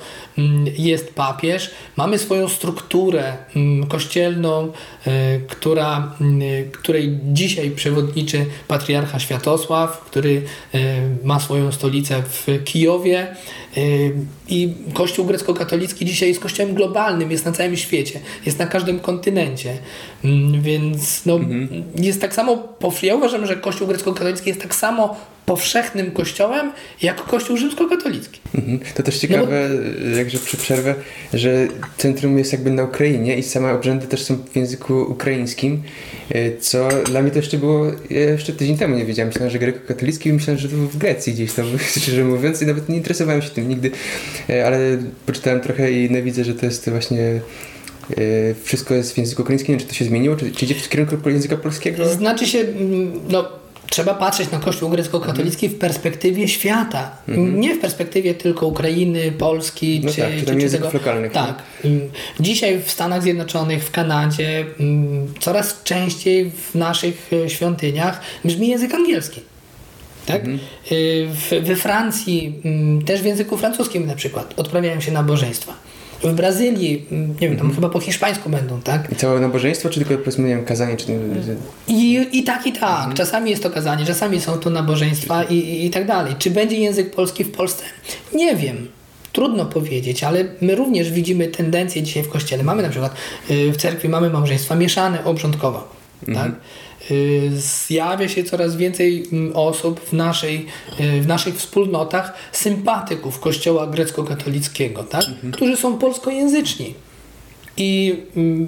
jest 0.78 1.14
papież. 1.14 1.70
Mamy 1.96 2.18
swoją 2.18 2.48
strukturę 2.48 3.36
kościelną, 3.88 4.72
y, 5.06 5.10
która, 5.48 6.14
której 6.72 7.18
dzisiaj 7.24 7.70
przewodniczy 7.70 8.46
patriarcha 8.68 9.18
Światosław, 9.18 10.00
który 10.00 10.42
y, 10.74 10.80
ma 11.24 11.40
swoją 11.40 11.72
stolicę 11.72 12.22
w 12.22 12.64
Kijowie 12.64 13.26
y, 13.32 13.36
i 14.48 14.74
Kościół 14.94 15.26
grecko-katolicki 15.26 16.04
dzisiaj 16.04 16.28
jest 16.28 16.40
kościołem 16.40 16.74
globalnym, 16.74 17.30
jest 17.30 17.44
na 17.44 17.52
całym 17.52 17.76
świecie, 17.76 18.20
jest 18.46 18.58
na 18.58 18.66
każdym 18.66 19.00
kontynencie, 19.00 19.78
więc 20.60 21.26
no, 21.26 21.34
mhm. 21.34 21.84
jest 21.96 22.20
tak 22.20 22.34
samo 22.34 22.56
powszechny 22.56 23.16
uważam, 23.16 23.46
że 23.46 23.56
Kościół 23.56 23.86
grecko-katolicki 23.86 24.48
jest 24.48 24.62
tak 24.62 24.74
samo 24.74 25.16
powszechnym 25.46 26.10
kościołem, 26.10 26.72
jak 27.02 27.22
Kościół 27.24 27.56
rzymskokatolicki. 27.56 28.40
Mhm. 28.54 28.80
To 28.94 29.02
też 29.02 29.18
ciekawe, 29.18 29.68
no 29.68 29.78
bo... 30.10 30.16
jakże 30.16 30.38
przy 30.38 30.56
przerwę, 30.56 30.94
że 31.34 31.68
centrum 31.96 32.38
jest 32.38 32.52
jakby 32.52 32.70
na 32.70 32.84
Ukrainie 32.84 33.38
i 33.38 33.42
same 33.42 33.72
obrzędy 33.72 34.06
też 34.06 34.22
są 34.22 34.36
w 34.52 34.56
języku 34.56 34.94
ukraińskim, 34.94 35.82
e, 36.30 36.56
co 36.56 36.88
dla 37.04 37.22
mnie 37.22 37.30
to 37.30 37.38
jeszcze 37.38 37.58
było, 37.58 37.86
jeszcze 38.10 38.52
tydzień 38.52 38.78
temu 38.78 38.96
nie 38.96 39.04
wiedziałem, 39.04 39.28
myślałem, 39.28 39.50
że 39.50 39.58
grecko-katolicki 39.58 40.32
myślałem, 40.32 40.60
że 40.60 40.68
to 40.68 40.76
w 40.76 40.96
Grecji 40.96 41.32
gdzieś 41.32 41.52
tam, 41.52 41.66
szczerze 41.96 42.24
mówiąc 42.24 42.62
i 42.62 42.66
nawet 42.66 42.88
nie 42.88 42.96
interesowałem 42.96 43.42
się 43.42 43.50
tym 43.50 43.68
nigdy, 43.68 43.90
e, 44.50 44.66
ale 44.66 44.78
poczytałem 45.26 45.60
trochę 45.60 45.92
i 45.92 46.10
no, 46.10 46.22
widzę, 46.22 46.44
że 46.44 46.54
to 46.54 46.66
jest 46.66 46.90
właśnie 46.90 47.40
E, 48.10 48.54
wszystko 48.62 48.94
jest 48.94 49.14
w 49.14 49.18
języku 49.18 49.42
ukraińskim, 49.42 49.78
czy 49.78 49.86
to 49.86 49.94
się 49.94 50.04
zmieniło? 50.04 50.36
Czy, 50.36 50.52
czy 50.52 50.64
idzie 50.64 50.74
w 50.74 50.88
kierunku 50.88 51.30
języka 51.30 51.56
polskiego? 51.56 52.08
Znaczy 52.08 52.46
się, 52.46 52.58
mm, 52.58 53.12
no 53.28 53.48
trzeba 53.90 54.14
patrzeć 54.14 54.50
na 54.50 54.58
Kościół 54.58 54.90
grecko-katolicki 54.90 55.68
w 55.68 55.78
perspektywie 55.78 56.48
świata. 56.48 57.10
Mhm. 57.28 57.60
Nie 57.60 57.74
w 57.74 57.80
perspektywie 57.80 58.34
tylko 58.34 58.66
Ukrainy, 58.66 59.32
Polski 59.32 60.00
no 60.04 60.12
czy, 60.12 60.20
tak, 60.20 60.30
czy, 60.30 60.60
czy 60.60 60.70
tego. 60.70 60.90
lokalnych. 60.94 61.32
Tak. 61.32 61.62
Mm, 61.84 62.10
dzisiaj 62.40 62.80
w 62.82 62.90
Stanach 62.90 63.22
Zjednoczonych, 63.22 63.84
w 63.84 63.90
Kanadzie 63.90 64.64
mm, 64.80 65.34
coraz 65.40 65.82
częściej 65.84 66.50
w 66.50 66.74
naszych 66.74 67.30
e, 67.44 67.50
świątyniach 67.50 68.20
brzmi 68.44 68.68
język 68.68 68.94
angielski. 68.94 69.40
Tak? 70.26 70.40
Mhm. 70.40 70.58
W, 71.34 71.66
we 71.66 71.76
Francji, 71.76 72.62
też 73.06 73.22
w 73.22 73.24
języku 73.24 73.56
francuskim 73.56 74.06
na 74.06 74.14
przykład, 74.14 74.54
odprawiają 74.56 75.00
się 75.00 75.12
nabożeństwa. 75.12 75.74
W 76.22 76.32
Brazylii, 76.32 77.06
nie 77.10 77.48
wiem, 77.48 77.56
tam 77.56 77.66
mhm. 77.66 77.74
chyba 77.74 77.88
po 77.88 78.00
hiszpańsku 78.00 78.50
będą, 78.50 78.80
tak? 78.80 79.12
I 79.12 79.16
całe 79.16 79.40
nabożeństwo, 79.40 79.88
czy 79.88 80.00
tylko 80.00 80.18
powiedzmy, 80.18 80.48
nie 80.48 80.56
wiem, 80.56 80.64
kazanie? 80.64 80.96
Czy... 80.96 81.06
I, 81.88 82.28
I 82.32 82.44
tak, 82.44 82.66
i 82.66 82.72
tak. 82.72 82.98
Mhm. 82.98 83.16
Czasami 83.16 83.50
jest 83.50 83.62
to 83.62 83.70
kazanie, 83.70 84.04
czasami 84.04 84.40
są 84.40 84.58
to 84.58 84.70
nabożeństwa 84.70 85.44
i, 85.44 85.54
i, 85.54 85.86
i 85.86 85.90
tak 85.90 86.06
dalej. 86.06 86.34
Czy 86.38 86.50
będzie 86.50 86.76
język 86.76 87.14
polski 87.14 87.44
w 87.44 87.52
Polsce? 87.52 87.84
Nie 88.34 88.56
wiem. 88.56 88.88
Trudno 89.32 89.66
powiedzieć, 89.66 90.24
ale 90.24 90.44
my 90.60 90.74
również 90.74 91.12
widzimy 91.12 91.48
tendencję 91.48 92.02
dzisiaj 92.02 92.22
w 92.22 92.28
kościele. 92.28 92.62
Mamy 92.62 92.82
na 92.82 92.88
przykład 92.88 93.14
y, 93.50 93.72
w 93.72 93.76
cerkwi 93.76 94.08
mamy 94.08 94.30
małżeństwa 94.30 94.74
mieszane 94.74 95.24
obrządkowo. 95.24 95.88
Mhm. 96.28 96.52
Tak? 96.52 96.60
Y, 97.10 97.50
zjawia 97.54 98.28
się 98.28 98.44
coraz 98.44 98.76
więcej 98.76 99.26
mm, 99.32 99.56
osób 99.56 100.00
w, 100.00 100.12
naszej, 100.12 100.66
y, 101.00 101.20
w 101.20 101.26
naszych 101.26 101.56
wspólnotach, 101.56 102.34
sympatyków 102.52 103.40
Kościoła 103.40 103.86
grecko-katolickiego, 103.86 105.04
tak? 105.04 105.24
Mhm. 105.28 105.52
którzy 105.52 105.76
są 105.76 105.98
polskojęzyczni. 105.98 106.94
I 107.76 108.16
mm, 108.36 108.66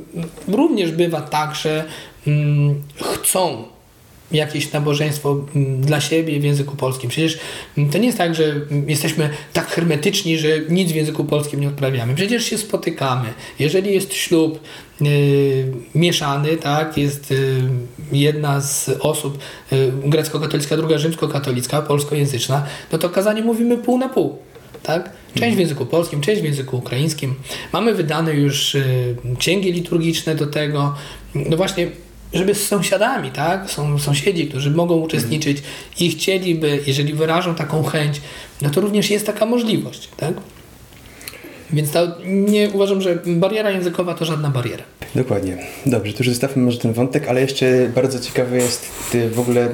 również 0.49 0.93
bywa 0.93 1.21
tak, 1.21 1.55
że 1.55 1.85
mm, 2.27 2.83
chcą 3.03 3.65
jakieś 4.33 4.73
nabożeństwo 4.73 5.45
dla 5.81 6.01
siebie 6.01 6.41
w 6.41 6.45
języku 6.45 6.77
polskim. 6.77 7.11
Przecież 7.11 7.39
to 7.93 7.99
nie 7.99 8.07
jest 8.07 8.19
tak, 8.19 8.35
że 8.35 8.55
jesteśmy 8.87 9.31
tak 9.53 9.67
hermetyczni, 9.67 10.39
że 10.39 10.49
nic 10.69 10.93
w 10.93 10.95
języku 10.95 11.25
polskim 11.25 11.61
nie 11.61 11.69
odprawiamy. 11.69 12.15
Przecież 12.15 12.45
się 12.45 12.59
spotykamy. 12.59 13.29
Jeżeli 13.59 13.95
jest 13.95 14.15
ślub 14.15 14.61
yy, 15.01 15.09
mieszany, 15.95 16.57
tak, 16.57 16.99
jest 16.99 17.31
yy, 17.31 17.39
jedna 18.13 18.61
z 18.61 18.91
osób 19.01 19.39
yy, 19.73 19.93
grecko-katolicka, 20.05 20.77
druga 20.77 20.99
rzymsko-katolicka, 20.99 21.83
polskojęzyczna, 21.83 22.67
no 22.93 22.99
to 22.99 23.11
kazanie 23.11 23.43
mówimy 23.43 23.79
pół 23.79 23.99
na 23.99 24.09
pół. 24.09 24.39
Tak? 24.83 25.11
Część 25.35 25.57
w 25.57 25.61
języku 25.61 25.87
polskim, 25.87 26.21
część 26.21 26.43
w 26.43 26.45
języku 26.45 26.77
ukraińskim. 26.77 27.35
Mamy 27.73 27.95
wydane 27.95 28.35
już 28.35 28.75
y, 28.75 29.17
księgi 29.39 29.73
liturgiczne 29.73 30.35
do 30.35 30.47
tego. 30.47 30.95
No 31.35 31.57
właśnie 31.57 31.89
żeby 32.33 32.55
z 32.55 32.69
sąsiadami, 32.69 33.31
tak? 33.31 33.71
Są 33.71 33.99
sąsiedzi, 33.99 34.47
którzy 34.47 34.71
mogą 34.71 34.95
uczestniczyć 34.97 35.59
i 36.01 36.11
chcieliby, 36.11 36.81
jeżeli 36.87 37.15
wyrażą 37.15 37.55
taką 37.55 37.83
chęć, 37.83 38.21
no 38.63 38.71
to 38.71 38.81
również 38.81 39.11
jest 39.11 39.27
taka 39.27 39.47
możliwość, 39.47 40.09
tak? 40.17 40.35
Więc 41.73 41.91
to 41.91 42.17
nie 42.25 42.71
uważam, 42.71 43.01
że 43.01 43.19
bariera 43.27 43.71
językowa 43.71 44.15
to 44.15 44.25
żadna 44.25 44.51
bariera. 44.51 44.85
Dokładnie. 45.15 45.59
Dobrze, 45.87 46.13
to 46.13 46.19
już 46.19 46.29
zostawmy 46.29 46.63
może 46.63 46.79
ten 46.79 46.93
wątek, 46.93 47.29
ale 47.29 47.41
jeszcze 47.41 47.91
bardzo 47.95 48.21
ciekawy 48.21 48.57
jest 48.57 48.87
w 49.33 49.39
ogóle 49.39 49.69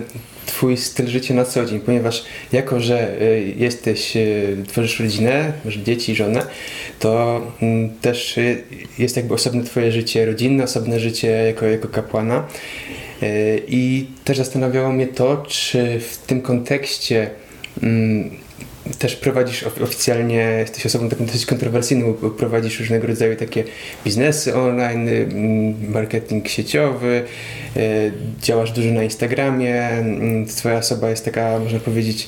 Twój 0.46 0.76
styl 0.76 1.06
życia 1.06 1.34
na 1.34 1.44
co 1.44 1.64
dzień, 1.64 1.80
ponieważ 1.80 2.24
jako, 2.52 2.80
że 2.80 3.22
y, 3.22 3.54
jesteś, 3.56 4.16
y, 4.16 4.56
tworzysz 4.68 5.00
rodzinę, 5.00 5.52
masz 5.64 5.76
dzieci, 5.76 6.14
żonę, 6.14 6.46
to 6.98 7.42
mm, 7.62 7.90
też 8.00 8.38
y, 8.38 8.62
jest 8.98 9.16
jakby 9.16 9.34
osobne 9.34 9.64
Twoje 9.64 9.92
życie 9.92 10.26
rodzinne, 10.26 10.64
osobne 10.64 11.00
życie 11.00 11.28
jako, 11.28 11.66
jako 11.66 11.88
kapłana. 11.88 12.46
I 13.68 14.06
też 14.24 14.36
zastanawiało 14.38 14.92
mnie 14.92 15.06
to, 15.06 15.44
czy 15.48 16.00
w 16.00 16.18
tym 16.26 16.42
kontekście 16.42 17.30
mm, 17.82 18.30
też 18.98 19.16
prowadzisz 19.16 19.62
oficjalnie, 19.62 20.36
jesteś 20.36 20.86
osobą 20.86 21.08
taką 21.08 21.26
dosyć 21.26 21.46
kontrowersyjną, 21.46 22.12
prowadzisz 22.12 22.80
różnego 22.80 23.06
rodzaju 23.06 23.36
takie 23.36 23.64
biznesy 24.04 24.56
online, 24.56 25.08
mm, 25.08 25.92
marketing 25.92 26.48
sieciowy, 26.48 27.24
e, 27.76 27.80
działasz 28.42 28.72
dużo 28.72 28.90
na 28.90 29.02
Instagramie, 29.02 29.82
mm, 29.88 30.46
twoja 30.46 30.78
osoba 30.78 31.10
jest 31.10 31.24
taka, 31.24 31.58
można 31.58 31.78
powiedzieć, 31.78 32.26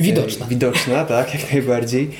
e, 0.00 0.02
widoczna. 0.02 0.46
Widoczna, 0.46 1.04
tak, 1.04 1.34
jak 1.34 1.52
najbardziej. 1.52 2.10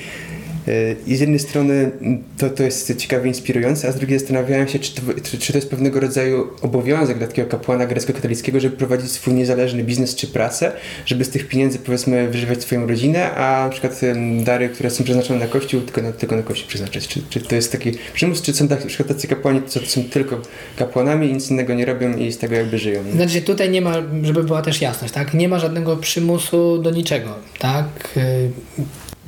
I 1.07 1.15
z 1.15 1.19
jednej 1.19 1.39
strony 1.39 1.91
to, 2.37 2.49
to 2.49 2.63
jest 2.63 2.95
ciekawie 2.97 3.27
inspirujące, 3.27 3.87
a 3.87 3.91
z 3.91 3.95
drugiej 3.95 4.19
zastanawiałem 4.19 4.67
się, 4.67 4.79
czy 4.79 4.95
to, 4.95 5.01
czy, 5.23 5.37
czy 5.37 5.51
to 5.53 5.57
jest 5.57 5.69
pewnego 5.69 5.99
rodzaju 5.99 6.47
obowiązek 6.61 7.17
dla 7.17 7.27
takiego 7.27 7.49
kapłana 7.49 7.85
grecko-katolickiego, 7.85 8.59
żeby 8.59 8.77
prowadzić 8.77 9.11
swój 9.11 9.33
niezależny 9.33 9.83
biznes 9.83 10.15
czy 10.15 10.27
pracę, 10.27 10.71
żeby 11.05 11.25
z 11.25 11.29
tych 11.29 11.47
pieniędzy 11.47 11.79
powiedzmy 11.79 12.29
wyżywać 12.29 12.61
swoją 12.61 12.87
rodzinę, 12.87 13.31
a 13.31 13.63
na 13.63 13.69
przykład 13.69 14.01
dary, 14.43 14.69
które 14.69 14.89
są 14.89 15.03
przeznaczone 15.03 15.39
na 15.39 15.47
kościół, 15.47 15.81
tylko 15.81 16.01
na, 16.01 16.11
tylko 16.11 16.35
na 16.35 16.43
kościół 16.43 16.67
przeznaczać. 16.67 17.07
Czy, 17.07 17.21
czy 17.29 17.39
to 17.39 17.55
jest 17.55 17.71
taki 17.71 17.91
przymus, 18.13 18.41
czy 18.41 18.53
są 18.53 18.67
tak, 18.67 18.79
na 18.79 18.87
przykład 18.87 19.07
tacy 19.07 19.27
kapłani, 19.27 19.61
co 19.67 19.79
są 19.79 20.03
tylko 20.03 20.41
kapłanami 20.77 21.29
i 21.29 21.33
nic 21.33 21.51
innego 21.51 21.73
nie 21.73 21.85
robią 21.85 22.17
i 22.17 22.31
z 22.31 22.37
tego 22.37 22.55
jakby 22.55 22.77
żyją? 22.77 23.03
Znaczy 23.15 23.41
tutaj 23.41 23.69
nie 23.69 23.81
ma, 23.81 23.93
żeby 24.23 24.43
była 24.43 24.61
też 24.61 24.81
jasność, 24.81 25.13
tak? 25.13 25.33
Nie 25.33 25.49
ma 25.49 25.59
żadnego 25.59 25.97
przymusu 25.97 26.77
do 26.77 26.91
niczego, 26.91 27.29
tak? 27.59 27.85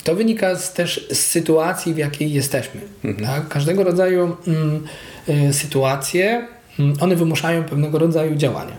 To 0.08 0.16
wynika 0.16 0.56
z, 0.56 0.74
też 0.74 1.08
z 1.12 1.18
sytuacji, 1.18 1.94
w 1.94 1.98
jakiej 1.98 2.34
jesteśmy. 2.34 2.82
Mhm. 3.04 3.28
Tak? 3.28 3.48
Każdego 3.48 3.84
rodzaju 3.84 4.38
mm, 4.48 4.84
y, 5.50 5.54
sytuacje, 5.54 6.48
mm, 6.80 6.96
one 7.02 7.16
wymuszają 7.16 7.64
pewnego 7.64 8.00
rodzaju 8.00 8.36
działania. 8.36 8.76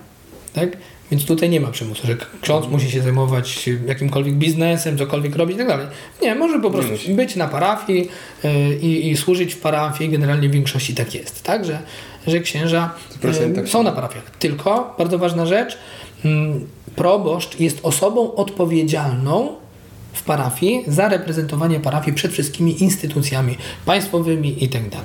Tak? 0.53 0.77
Więc 1.11 1.27
tutaj 1.27 1.49
nie 1.51 1.61
ma 1.61 1.71
przymusu, 1.71 2.07
że 2.07 2.17
ksiądz 2.17 2.65
mhm. 2.65 2.73
musi 2.73 2.91
się 2.91 3.03
zajmować 3.03 3.71
jakimkolwiek 3.87 4.35
biznesem, 4.35 4.99
cokolwiek 4.99 5.37
robić 5.37 5.57
i 5.57 5.59
tak 5.59 5.69
dalej. 5.69 5.87
Nie, 6.23 6.35
może 6.35 6.61
po 6.61 6.71
prostu 6.71 7.13
być 7.13 7.37
na 7.37 7.49
parafii 7.49 8.09
y, 8.45 8.79
i, 8.83 9.11
i, 9.11 9.17
służyć 9.17 9.55
w 9.55 9.59
parafii. 9.61 10.11
Generalnie 10.11 10.49
w 10.49 10.53
większości 10.53 10.95
tak 10.95 11.15
jest, 11.15 11.43
tak? 11.43 11.65
Że, 11.65 11.79
że 12.27 12.41
księża 12.41 12.91
y, 13.25 13.55
tak 13.55 13.69
są 13.69 13.83
na 13.83 13.93
parafiach. 13.93 14.31
Tylko, 14.39 14.95
bardzo 14.99 15.19
ważna 15.19 15.47
rzecz, 15.47 15.79
y, 16.25 16.29
proboszcz 16.97 17.61
jest 17.61 17.79
osobą 17.83 18.35
odpowiedzialną 18.35 19.68
w 20.19 20.23
parafii 20.23 20.85
za 20.87 21.09
reprezentowanie 21.09 21.81
parafii 21.81 22.17
przed 22.17 22.33
wszystkimi 22.33 22.83
instytucjami 22.83 23.57
państwowymi 23.87 24.63
itd. 24.63 24.91
Tak 24.91 25.03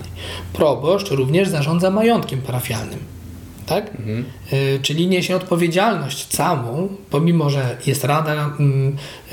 Proboszcz 0.54 1.12
również 1.12 1.50
zarządza 1.50 1.90
majątkiem 1.90 2.42
parafialnym. 2.42 3.00
Tak? 3.66 3.90
Mhm. 3.90 4.26
Y, 4.54 4.80
czyli 4.82 5.08
niesie 5.08 5.36
odpowiedzialność 5.36 6.28
całą, 6.28 6.90
pomimo 7.10 7.50
że 7.50 7.78
jest 7.86 8.04
rada 8.04 8.52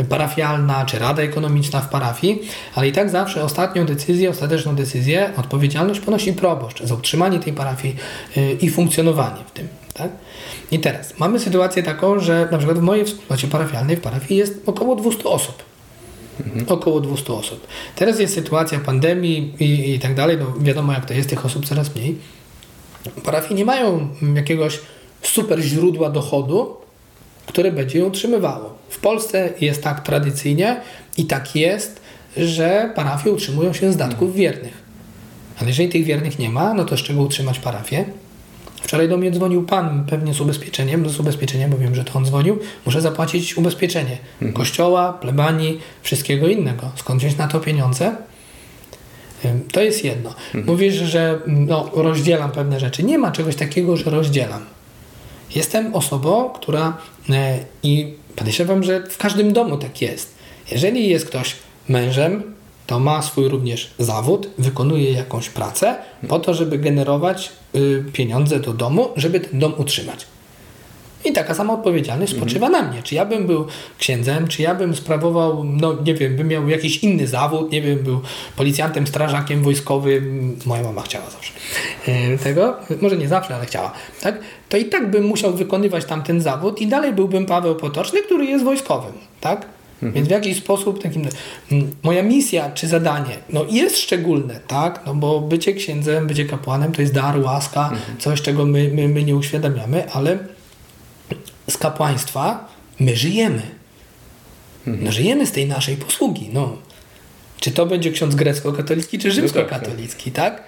y, 0.00 0.04
parafialna 0.04 0.84
czy 0.86 0.98
rada 0.98 1.22
ekonomiczna 1.22 1.80
w 1.80 1.88
parafii, 1.88 2.42
ale 2.74 2.88
i 2.88 2.92
tak 2.92 3.10
zawsze 3.10 3.44
ostatnią 3.44 3.86
decyzję, 3.86 4.30
ostateczną 4.30 4.74
decyzję, 4.74 5.32
odpowiedzialność 5.36 6.00
ponosi 6.00 6.32
proboszcz 6.32 6.82
za 6.82 6.94
utrzymanie 6.94 7.38
tej 7.38 7.52
parafii 7.52 7.96
y, 8.36 8.52
i 8.60 8.70
funkcjonowanie 8.70 9.44
w 9.46 9.50
tym. 9.50 9.68
Tak? 9.94 10.10
I 10.70 10.78
teraz 10.78 11.18
mamy 11.18 11.40
sytuację 11.40 11.82
taką, 11.82 12.20
że 12.20 12.48
na 12.50 12.58
przykład 12.58 12.78
w 12.78 12.82
mojej 12.82 13.04
wspólnocie 13.04 13.48
parafialnej 13.48 13.96
w 13.96 14.00
parafii 14.00 14.40
jest 14.40 14.62
około 14.66 14.96
200 14.96 15.24
osób. 15.24 15.69
Mhm. 16.46 16.64
Około 16.68 17.00
200 17.00 17.32
osób. 17.32 17.66
Teraz 17.96 18.20
jest 18.20 18.34
sytuacja 18.34 18.80
pandemii 18.80 19.54
i, 19.60 19.94
i 19.94 19.98
tak 19.98 20.14
dalej, 20.14 20.36
no 20.40 20.54
wiadomo 20.60 20.92
jak 20.92 21.06
to 21.06 21.14
jest, 21.14 21.28
tych 21.28 21.46
osób 21.46 21.66
coraz 21.66 21.94
mniej. 21.94 22.18
Parafie 23.24 23.54
nie 23.54 23.64
mają 23.64 24.08
jakiegoś 24.34 24.78
super 25.22 25.60
źródła 25.60 26.10
dochodu, 26.10 26.76
które 27.46 27.72
będzie 27.72 27.98
je 27.98 28.06
utrzymywało. 28.06 28.74
W 28.88 28.98
Polsce 28.98 29.52
jest 29.60 29.82
tak 29.82 30.00
tradycyjnie 30.00 30.80
i 31.16 31.24
tak 31.24 31.56
jest, 31.56 32.00
że 32.36 32.92
parafie 32.94 33.30
utrzymują 33.32 33.72
się 33.72 33.92
z 33.92 33.96
datków 33.96 34.28
mhm. 34.28 34.38
wiernych. 34.38 34.82
Ale 35.58 35.68
jeżeli 35.68 35.88
tych 35.88 36.04
wiernych 36.04 36.38
nie 36.38 36.50
ma, 36.50 36.74
no 36.74 36.84
to 36.84 36.96
z 36.96 37.00
czego 37.00 37.22
utrzymać 37.22 37.58
parafię? 37.58 38.04
Wczoraj 38.82 39.08
do 39.08 39.16
mnie 39.16 39.30
dzwonił 39.30 39.62
pan 39.62 40.04
pewnie 40.06 40.34
z 40.34 40.40
ubezpieczeniem, 40.40 41.08
z 41.08 41.20
ubezpieczeniem, 41.20 41.70
bo 41.70 41.78
wiem, 41.78 41.94
że 41.94 42.04
to 42.04 42.12
on 42.14 42.24
dzwonił. 42.24 42.58
Muszę 42.86 43.00
zapłacić 43.00 43.56
ubezpieczenie 43.56 44.18
mhm. 44.34 44.52
kościoła, 44.52 45.12
plebanii, 45.12 45.80
wszystkiego 46.02 46.48
innego. 46.48 46.90
Skąd 46.96 47.20
wziąć 47.20 47.36
na 47.36 47.48
to 47.48 47.60
pieniądze? 47.60 48.16
To 49.72 49.80
jest 49.80 50.04
jedno. 50.04 50.30
Mhm. 50.30 50.66
Mówisz, 50.66 50.94
że 50.94 51.38
no, 51.46 51.90
rozdzielam 51.94 52.52
pewne 52.52 52.80
rzeczy. 52.80 53.02
Nie 53.02 53.18
ma 53.18 53.32
czegoś 53.32 53.56
takiego, 53.56 53.96
że 53.96 54.10
rozdzielam. 54.10 54.64
Jestem 55.54 55.94
osobą, 55.94 56.50
która 56.50 56.96
e, 57.30 57.58
i 57.82 58.14
podejrzewam, 58.36 58.82
że 58.82 59.02
w 59.10 59.18
każdym 59.18 59.52
domu 59.52 59.76
tak 59.76 60.02
jest. 60.02 60.34
Jeżeli 60.70 61.08
jest 61.08 61.26
ktoś 61.26 61.56
mężem, 61.88 62.42
to 62.90 63.00
ma 63.00 63.22
swój 63.22 63.48
również 63.48 63.90
zawód, 63.98 64.50
wykonuje 64.58 65.12
jakąś 65.12 65.48
pracę 65.48 65.96
po 66.28 66.38
to, 66.38 66.54
żeby 66.54 66.78
generować 66.78 67.52
y, 67.74 68.04
pieniądze 68.12 68.60
do 68.60 68.72
domu, 68.72 69.08
żeby 69.16 69.40
ten 69.40 69.60
dom 69.60 69.74
utrzymać. 69.76 70.26
I 71.24 71.32
taka 71.32 71.54
sama 71.54 71.74
odpowiedzialność 71.74 72.36
spoczywa 72.36 72.66
mhm. 72.66 72.84
na 72.84 72.92
mnie. 72.92 73.02
Czy 73.02 73.14
ja 73.14 73.24
bym 73.24 73.46
był 73.46 73.66
księdzem, 73.98 74.48
czy 74.48 74.62
ja 74.62 74.74
bym 74.74 74.96
sprawował, 74.96 75.64
no 75.64 75.96
nie 76.04 76.14
wiem, 76.14 76.36
bym 76.36 76.48
miał 76.48 76.68
jakiś 76.68 77.04
inny 77.04 77.26
zawód, 77.26 77.72
nie 77.72 77.82
wiem, 77.82 77.98
był 77.98 78.20
policjantem, 78.56 79.06
strażakiem 79.06 79.62
wojskowym, 79.62 80.56
moja 80.66 80.82
mama 80.82 81.02
chciała 81.02 81.30
zawsze 81.30 81.52
y, 82.08 82.38
tego, 82.38 82.76
może 83.00 83.16
nie 83.16 83.28
zawsze, 83.28 83.54
ale 83.54 83.66
chciała, 83.66 83.92
tak? 84.20 84.38
To 84.68 84.76
i 84.76 84.84
tak 84.84 85.10
bym 85.10 85.24
musiał 85.24 85.54
wykonywać 85.54 86.04
tamten 86.04 86.40
zawód 86.40 86.80
i 86.80 86.86
dalej 86.86 87.12
byłbym 87.12 87.46
Paweł 87.46 87.74
Potoczny, 87.74 88.22
który 88.22 88.44
jest 88.44 88.64
wojskowym, 88.64 89.12
tak? 89.40 89.66
Mhm. 90.02 90.12
Więc 90.12 90.28
w 90.28 90.30
jakiś 90.30 90.58
sposób 90.58 91.02
takim, 91.02 91.28
moja 92.02 92.22
misja 92.22 92.70
czy 92.70 92.88
zadanie 92.88 93.36
no 93.50 93.64
jest 93.70 93.98
szczególne, 93.98 94.60
tak? 94.66 95.00
No 95.06 95.14
bo 95.14 95.40
bycie 95.40 95.72
księdzem, 95.72 96.26
bycie 96.26 96.44
kapłanem 96.44 96.92
to 96.92 97.02
jest 97.02 97.14
dar, 97.14 97.38
łaska, 97.38 97.82
mhm. 97.92 98.18
coś 98.18 98.42
czego 98.42 98.66
my, 98.66 98.90
my, 98.94 99.08
my 99.08 99.24
nie 99.24 99.36
uświadamiamy, 99.36 100.10
ale 100.12 100.38
z 101.70 101.76
kapłaństwa 101.76 102.68
my 103.00 103.16
żyjemy. 103.16 103.62
Mhm. 104.86 105.04
No, 105.04 105.12
żyjemy 105.12 105.46
z 105.46 105.52
tej 105.52 105.66
naszej 105.66 105.96
posługi. 105.96 106.50
No. 106.52 106.76
Czy 107.60 107.70
to 107.70 107.86
będzie 107.86 108.10
ksiądz 108.10 108.34
grecko-katolicki, 108.34 109.18
czy 109.18 109.28
no 109.28 109.34
tak, 109.34 109.42
rzymsko-katolicki, 109.42 110.32
tak? 110.32 110.62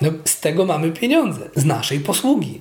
No, 0.00 0.10
z 0.24 0.40
tego 0.40 0.66
mamy 0.66 0.92
pieniądze, 0.92 1.40
z 1.56 1.64
naszej 1.64 2.00
posługi. 2.00 2.60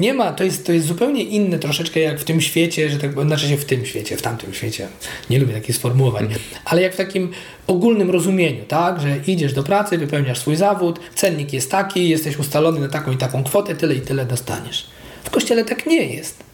Nie 0.00 0.14
ma, 0.14 0.32
to 0.32 0.44
jest, 0.44 0.66
to 0.66 0.72
jest 0.72 0.86
zupełnie 0.86 1.22
inne 1.22 1.58
troszeczkę 1.58 2.00
jak 2.00 2.20
w 2.20 2.24
tym 2.24 2.40
świecie, 2.40 2.90
że 2.90 2.98
tak 2.98 3.12
znaczy 3.12 3.48
się 3.48 3.56
w 3.56 3.64
tym 3.64 3.86
świecie, 3.86 4.16
w 4.16 4.22
tamtym 4.22 4.54
świecie. 4.54 4.88
Nie 5.30 5.38
lubię 5.38 5.54
takich 5.54 5.76
sformułowań, 5.76 6.24
mhm. 6.24 6.40
ale 6.64 6.82
jak 6.82 6.94
w 6.94 6.96
takim 6.96 7.30
ogólnym 7.66 8.10
rozumieniu, 8.10 8.64
tak, 8.68 9.00
że 9.00 9.16
idziesz 9.26 9.52
do 9.52 9.62
pracy, 9.62 9.98
wypełniasz 9.98 10.38
swój 10.38 10.56
zawód, 10.56 11.00
cennik 11.14 11.52
jest 11.52 11.70
taki, 11.70 12.08
jesteś 12.08 12.38
ustalony 12.38 12.80
na 12.80 12.88
taką 12.88 13.12
i 13.12 13.16
taką 13.16 13.44
kwotę, 13.44 13.74
tyle 13.74 13.94
i 13.94 14.00
tyle 14.00 14.26
dostaniesz. 14.26 14.86
W 15.24 15.30
kościele 15.30 15.64
tak 15.64 15.86
nie 15.86 16.14
jest. 16.14 16.46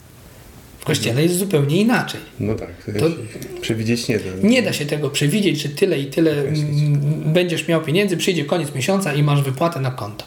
W 0.82 0.84
kościele 0.84 1.22
jest 1.22 1.34
zupełnie 1.34 1.76
inaczej. 1.76 2.20
No 2.40 2.54
tak, 2.54 2.68
to, 2.84 3.10
to 3.10 3.16
przewidzieć 3.60 4.08
nie 4.08 4.18
da. 4.18 4.24
Nie 4.42 4.62
da 4.62 4.72
się 4.72 4.86
tego 4.86 5.10
przewidzieć, 5.10 5.62
że 5.62 5.68
tyle 5.68 5.98
i 5.98 6.06
tyle 6.06 6.44
będziesz 7.24 7.68
miał 7.68 7.80
pieniędzy, 7.80 8.16
przyjdzie 8.16 8.44
koniec 8.44 8.74
miesiąca 8.74 9.14
i 9.14 9.22
masz 9.22 9.42
wypłatę 9.42 9.80
na 9.80 9.90
konto. 9.90 10.24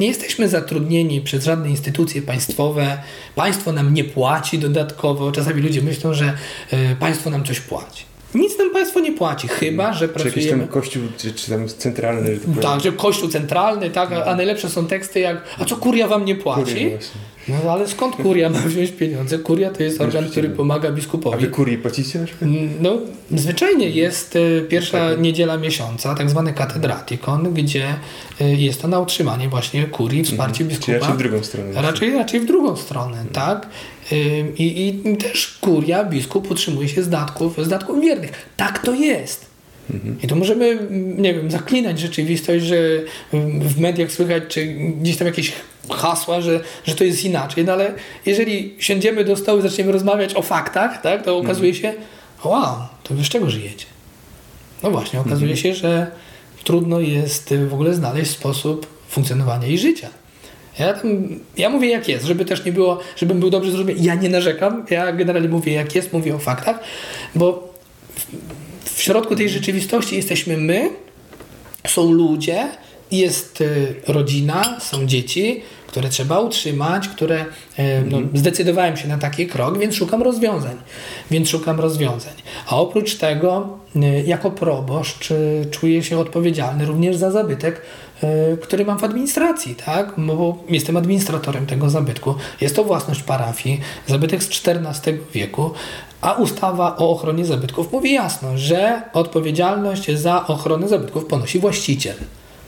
Nie 0.00 0.06
jesteśmy 0.06 0.48
zatrudnieni 0.48 1.20
przez 1.20 1.44
żadne 1.44 1.70
instytucje 1.70 2.22
państwowe. 2.22 2.98
Państwo 3.34 3.72
nam 3.72 3.94
nie 3.94 4.04
płaci 4.04 4.58
dodatkowo. 4.58 5.32
Czasami 5.32 5.62
ludzie 5.62 5.82
myślą, 5.82 6.14
że 6.14 6.36
y, 6.72 6.96
państwo 7.00 7.30
nam 7.30 7.44
coś 7.44 7.60
płaci. 7.60 8.04
Nic 8.34 8.58
nam 8.58 8.70
państwo 8.70 9.00
nie 9.00 9.12
płaci, 9.12 9.48
chyba, 9.48 9.92
że 9.92 10.08
pracujemy... 10.08 10.32
Czy 10.32 10.40
jakiś 10.40 10.50
tam 10.50 10.68
kościół, 10.68 11.02
czy, 11.18 11.32
czy 11.32 11.50
tam 11.50 11.68
centralny... 11.68 12.38
Że 12.54 12.60
tak, 12.60 12.80
że 12.80 12.92
kościół 12.92 13.28
centralny, 13.28 13.90
tak, 13.90 14.12
a, 14.12 14.24
a 14.24 14.36
najlepsze 14.36 14.68
są 14.68 14.86
teksty 14.86 15.20
jak 15.20 15.42
a 15.58 15.64
co 15.64 15.76
kuria 15.76 16.08
wam 16.08 16.24
nie 16.24 16.34
płaci? 16.34 16.90
No 17.64 17.72
ale 17.72 17.88
skąd 17.88 18.16
kuria 18.16 18.50
ma 18.50 18.58
wziąć 18.58 18.90
pieniądze? 18.90 19.38
Kuria 19.38 19.70
to 19.70 19.82
jest 19.82 20.00
organ, 20.00 20.30
który 20.30 20.48
pomaga 20.48 20.92
biskupowi. 20.92 21.36
A 21.36 21.40
wy 21.40 21.46
kurii 21.46 21.78
płacicie 21.78 22.24
przykład? 22.24 22.50
No, 22.80 22.98
zwyczajnie 23.30 23.90
jest 23.90 24.36
y, 24.36 24.66
pierwsza 24.68 25.10
tak. 25.10 25.20
niedziela 25.20 25.56
miesiąca, 25.56 26.14
tak 26.14 26.30
zwany 26.30 26.52
katedratikon, 26.52 27.54
gdzie 27.54 27.94
y, 28.40 28.44
jest 28.44 28.82
to 28.82 28.88
na 28.88 29.00
utrzymanie 29.00 29.48
właśnie 29.48 29.84
kurii, 29.84 30.24
wsparcie 30.24 30.64
mhm. 30.64 30.68
biskupa. 30.68 30.86
Czyli 30.86 30.98
raczej 30.98 31.14
w 31.14 31.18
drugą 31.18 31.44
stronę. 31.44 31.82
Raczej, 31.82 32.14
raczej 32.14 32.40
w 32.40 32.46
drugą 32.46 32.76
stronę, 32.76 33.18
mhm. 33.18 33.28
tak? 33.28 33.68
I, 34.56 34.98
I 35.04 35.16
też 35.16 35.58
kuria, 35.60 36.04
biskup 36.04 36.50
utrzymuje 36.50 36.88
się 36.88 37.02
z 37.02 37.08
datków, 37.08 37.64
z 37.64 37.68
datków 37.68 38.00
wiernych. 38.00 38.32
Tak 38.56 38.78
to 38.78 38.94
jest. 38.94 39.49
I 40.22 40.26
to 40.26 40.36
możemy, 40.36 40.78
nie 41.18 41.34
wiem, 41.34 41.50
zaklinać 41.50 42.00
rzeczywistość, 42.00 42.64
że 42.64 42.76
w 43.60 43.80
mediach 43.80 44.12
słychać, 44.12 44.42
czy 44.48 44.66
gdzieś 45.00 45.16
tam 45.16 45.26
jakieś 45.26 45.52
hasła, 45.90 46.40
że, 46.40 46.60
że 46.84 46.94
to 46.94 47.04
jest 47.04 47.24
inaczej, 47.24 47.64
no 47.64 47.72
ale 47.72 47.94
jeżeli 48.26 48.74
siądziemy 48.78 49.24
do 49.24 49.36
stołu 49.36 49.58
i 49.58 49.62
zaczniemy 49.62 49.92
rozmawiać 49.92 50.34
o 50.34 50.42
faktach, 50.42 51.02
tak, 51.02 51.24
to 51.24 51.38
okazuje 51.38 51.74
się, 51.74 51.92
wow, 52.44 52.76
to 53.02 53.14
wy 53.14 53.24
z 53.24 53.28
czego 53.28 53.50
żyjecie? 53.50 53.86
No 54.82 54.90
właśnie, 54.90 55.20
okazuje 55.20 55.56
się, 55.56 55.74
że 55.74 56.06
trudno 56.64 57.00
jest 57.00 57.54
w 57.68 57.74
ogóle 57.74 57.94
znaleźć 57.94 58.30
sposób 58.30 58.86
funkcjonowania 59.08 59.66
i 59.66 59.78
życia. 59.78 60.08
Ja, 60.78 60.92
tam, 60.94 61.28
ja 61.56 61.70
mówię 61.70 61.88
jak 61.88 62.08
jest, 62.08 62.24
żeby 62.24 62.44
też 62.44 62.64
nie 62.64 62.72
było, 62.72 63.00
żebym 63.16 63.40
był 63.40 63.50
dobrze 63.50 63.70
zrozumiany. 63.70 64.00
Ja 64.00 64.14
nie 64.14 64.28
narzekam, 64.28 64.86
ja 64.90 65.12
generalnie 65.12 65.48
mówię 65.48 65.72
jak 65.72 65.94
jest, 65.94 66.12
mówię 66.12 66.34
o 66.34 66.38
faktach, 66.38 66.78
bo 67.34 67.74
w, 69.00 69.02
środku 69.02 69.36
tej 69.36 69.48
rzeczywistości 69.48 70.16
jesteśmy 70.16 70.56
my, 70.56 70.90
są 71.86 72.12
ludzie, 72.12 72.68
jest 73.10 73.60
y, 73.60 73.94
rodzina, 74.06 74.80
są 74.80 75.06
dzieci, 75.06 75.62
które 75.86 76.08
trzeba 76.08 76.40
utrzymać, 76.40 77.08
które 77.08 77.44
e, 77.76 78.02
no, 78.02 78.18
zdecydowałem 78.34 78.96
się 78.96 79.08
na 79.08 79.18
taki 79.18 79.46
krok, 79.46 79.78
więc 79.78 79.94
szukam 79.94 80.22
rozwiązań. 80.22 80.76
Więc 81.30 81.48
szukam 81.48 81.80
rozwiązań. 81.80 82.32
A 82.66 82.76
oprócz 82.76 83.14
tego, 83.14 83.78
e, 83.96 84.22
jako 84.22 84.50
proboszcz, 84.50 85.32
czuję 85.70 86.02
się 86.02 86.18
odpowiedzialny 86.18 86.86
również 86.86 87.16
za 87.16 87.30
zabytek, 87.30 87.82
który 88.62 88.84
mam 88.84 88.98
w 88.98 89.04
administracji, 89.04 89.74
tak? 89.74 90.14
Bo 90.18 90.64
jestem 90.68 90.96
administratorem 90.96 91.66
tego 91.66 91.90
zabytku. 91.90 92.34
Jest 92.60 92.76
to 92.76 92.84
własność 92.84 93.22
parafii, 93.22 93.80
zabytek 94.06 94.42
z 94.42 94.48
XIV 94.48 95.18
wieku, 95.34 95.70
a 96.20 96.32
ustawa 96.32 96.96
o 96.96 97.10
ochronie 97.10 97.44
zabytków 97.44 97.92
mówi 97.92 98.12
jasno, 98.12 98.58
że 98.58 99.02
odpowiedzialność 99.12 100.10
za 100.18 100.46
ochronę 100.46 100.88
zabytków 100.88 101.24
ponosi 101.26 101.58
właściciel. 101.58 102.16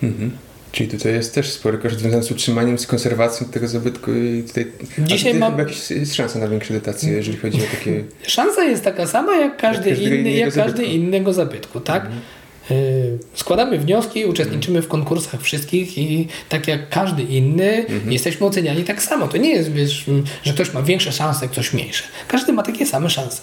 Mhm. 0.03 0.31
Czyli 0.73 0.89
tutaj 0.91 1.13
jest 1.13 1.35
też 1.35 1.51
spory 1.51 1.79
koszt 1.79 1.99
związany 1.99 2.23
z 2.23 2.31
utrzymaniem, 2.31 2.79
z 2.79 2.87
konserwacją 2.87 3.47
tego 3.47 3.69
zabytku 3.69 4.13
i 4.13 4.45
tutaj, 4.49 4.67
Dzisiaj 4.99 5.35
mam... 5.35 5.57
chyba 5.57 5.71
jest 5.91 6.15
szansa 6.15 6.39
na 6.39 6.49
większą 6.49 6.75
dotację, 6.75 7.13
jeżeli 7.13 7.39
chodzi 7.39 7.59
o 7.59 7.77
takie... 7.77 8.05
Szansa 8.27 8.65
jest 8.65 8.85
taka 8.85 9.07
sama 9.07 9.37
jak 9.37 9.57
każdy, 9.57 9.91
jak 9.91 9.99
inny, 9.99 10.31
jak 10.31 10.55
każdy 10.55 10.85
innego 10.85 11.33
zabytku, 11.33 11.81
tak? 11.81 12.05
Mhm. 12.05 12.21
Y, 12.71 13.19
składamy 13.35 13.79
wnioski, 13.79 14.25
uczestniczymy 14.25 14.83
w 14.83 14.89
konkursach 14.89 15.41
wszystkich 15.41 15.99
i 15.99 16.29
tak 16.49 16.69
jak 16.69 16.89
każdy 16.89 17.23
inny 17.23 17.87
mhm. 17.87 18.13
jesteśmy 18.13 18.47
oceniani 18.47 18.85
tak 18.85 19.03
samo. 19.03 19.29
To 19.29 19.37
nie 19.37 19.51
jest, 19.51 19.73
wiesz, 19.73 20.05
że 20.43 20.53
ktoś 20.53 20.73
ma 20.73 20.83
większe 20.83 21.13
szanse, 21.13 21.49
ktoś 21.49 21.73
mniejsze. 21.73 22.05
Każdy 22.29 22.53
ma 22.53 22.63
takie 22.63 22.87
same 22.87 23.11
szanse 23.11 23.43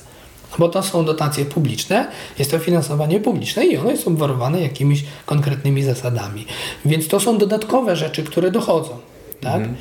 bo 0.58 0.70
to 0.70 0.84
są 0.84 1.06
dotacje 1.06 1.46
publiczne, 1.46 2.08
jest 2.40 2.52
to 2.52 2.60
finansowanie 2.60 3.20
publiczne 3.20 3.66
i 3.66 3.78
ono 3.78 3.92
jest 3.92 4.08
obwarowane 4.08 4.62
jakimiś 4.62 5.04
konkretnymi 5.26 5.84
zasadami. 5.84 6.46
Więc 6.86 7.08
to 7.08 7.20
są 7.20 7.38
dodatkowe 7.38 7.96
rzeczy, 7.96 8.24
które 8.24 8.52
dochodzą. 8.52 8.98
Tak? 9.42 9.56
Mhm. 9.56 9.76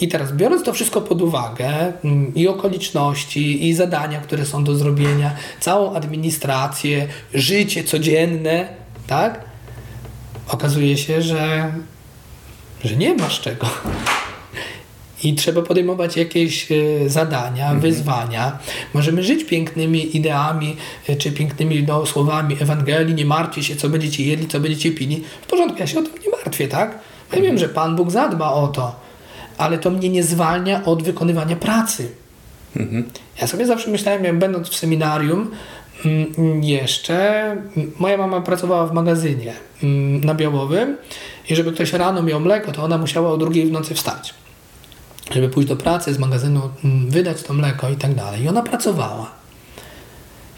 I 0.00 0.08
teraz 0.08 0.32
biorąc 0.32 0.62
to 0.62 0.72
wszystko 0.72 1.00
pod 1.00 1.22
uwagę 1.22 1.92
mm, 2.04 2.34
i 2.34 2.48
okoliczności, 2.48 3.68
i 3.68 3.74
zadania, 3.74 4.20
które 4.20 4.46
są 4.46 4.64
do 4.64 4.74
zrobienia, 4.74 5.34
całą 5.60 5.94
administrację, 5.94 7.08
życie 7.34 7.84
codzienne, 7.84 8.68
tak? 9.06 9.44
Okazuje 10.48 10.96
się, 10.96 11.22
że, 11.22 11.72
że 12.84 12.96
nie 12.96 13.14
masz 13.14 13.40
czego 13.40 13.66
i 15.24 15.34
trzeba 15.34 15.62
podejmować 15.62 16.16
jakieś 16.16 16.72
e, 16.72 16.74
zadania, 17.10 17.64
mhm. 17.64 17.80
wyzwania. 17.80 18.58
Możemy 18.94 19.22
żyć 19.22 19.44
pięknymi 19.44 20.16
ideami 20.16 20.76
e, 21.08 21.16
czy 21.16 21.32
pięknymi 21.32 21.82
no, 21.82 22.06
słowami 22.06 22.56
Ewangelii, 22.60 23.14
nie 23.14 23.24
martwcie 23.24 23.64
się, 23.64 23.76
co 23.76 23.88
będziecie 23.88 24.24
jedli, 24.24 24.48
co 24.48 24.60
będziecie 24.60 24.92
pili. 24.92 25.24
W 25.42 25.46
porządku, 25.46 25.78
ja 25.78 25.86
się 25.86 25.98
o 25.98 26.02
tym 26.02 26.12
nie 26.24 26.30
martwię, 26.30 26.68
tak? 26.68 26.98
Ja 27.32 27.36
wiem, 27.36 27.50
mhm. 27.50 27.58
że 27.58 27.68
Pan 27.68 27.96
Bóg 27.96 28.10
zadba 28.10 28.52
o 28.52 28.68
to, 28.68 29.07
ale 29.58 29.78
to 29.78 29.90
mnie 29.90 30.08
nie 30.08 30.22
zwalnia 30.22 30.84
od 30.84 31.02
wykonywania 31.02 31.56
pracy. 31.56 32.08
Mhm. 32.76 33.04
Ja 33.40 33.46
sobie 33.46 33.66
zawsze 33.66 33.90
myślałem, 33.90 34.24
jak 34.24 34.38
będąc 34.38 34.68
w 34.68 34.76
seminarium, 34.76 35.50
mm, 36.04 36.64
jeszcze 36.64 37.56
moja 37.98 38.16
mama 38.16 38.40
pracowała 38.40 38.86
w 38.86 38.92
magazynie 38.92 39.52
mm, 39.82 40.24
na 40.24 40.34
Białowym 40.34 40.96
i 41.50 41.56
żeby 41.56 41.72
ktoś 41.72 41.92
rano 41.92 42.22
miał 42.22 42.40
mleko, 42.40 42.72
to 42.72 42.84
ona 42.84 42.98
musiała 42.98 43.30
o 43.30 43.36
drugiej 43.36 43.66
w 43.66 43.72
nocy 43.72 43.94
wstać 43.94 44.34
żeby 45.30 45.48
pójść 45.48 45.68
do 45.68 45.76
pracy, 45.76 46.14
z 46.14 46.18
magazynu 46.18 46.70
mm, 46.84 47.10
wydać 47.10 47.42
to 47.42 47.54
mleko 47.54 47.90
i 47.90 47.96
tak 47.96 48.14
dalej. 48.14 48.42
I 48.42 48.48
ona 48.48 48.62
pracowała. 48.62 49.30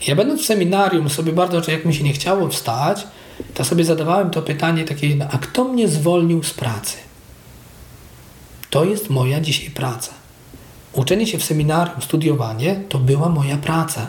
Ja 0.06 0.16
będąc 0.16 0.42
w 0.42 0.46
seminarium 0.46 1.10
sobie 1.10 1.32
bardzo, 1.32 1.70
jak 1.70 1.84
mi 1.84 1.94
się 1.94 2.04
nie 2.04 2.12
chciało 2.12 2.48
wstać, 2.48 3.06
to 3.54 3.64
sobie 3.64 3.84
zadawałem 3.84 4.30
to 4.30 4.42
pytanie 4.42 4.84
takie, 4.84 5.28
a 5.32 5.38
kto 5.38 5.64
mnie 5.64 5.88
zwolnił 5.88 6.42
z 6.42 6.54
pracy? 6.54 6.96
To 8.70 8.84
jest 8.84 9.10
moja 9.10 9.40
dzisiaj 9.40 9.70
praca. 9.70 10.12
Uczenie 10.92 11.26
się 11.26 11.38
w 11.38 11.44
seminarium, 11.44 12.02
studiowanie, 12.02 12.80
to 12.88 12.98
była 12.98 13.28
moja 13.28 13.56
praca. 13.56 14.08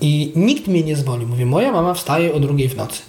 I 0.00 0.32
nikt 0.36 0.66
mnie 0.66 0.82
nie 0.82 0.96
zwolnił. 0.96 1.28
Mówię, 1.28 1.46
moja 1.46 1.72
mama 1.72 1.94
wstaje 1.94 2.34
o 2.34 2.40
drugiej 2.40 2.68
w 2.68 2.76
nocy. 2.76 3.02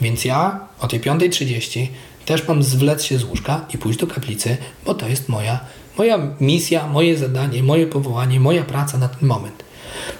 Więc 0.00 0.24
ja 0.24 0.60
o 0.80 0.88
tej 0.88 1.00
5.30 1.00 1.86
też 2.24 2.48
mam 2.48 2.62
zwlec 2.62 3.04
się 3.04 3.18
z 3.18 3.24
łóżka 3.24 3.66
i 3.74 3.78
pójść 3.78 3.98
do 3.98 4.06
kaplicy, 4.06 4.56
bo 4.86 4.94
to 4.94 5.08
jest 5.08 5.28
moja, 5.28 5.60
moja 5.98 6.18
misja, 6.40 6.86
moje 6.86 7.18
zadanie, 7.18 7.62
moje 7.62 7.86
powołanie, 7.86 8.40
moja 8.40 8.64
praca 8.64 8.98
na 8.98 9.08
ten 9.08 9.28
moment. 9.28 9.64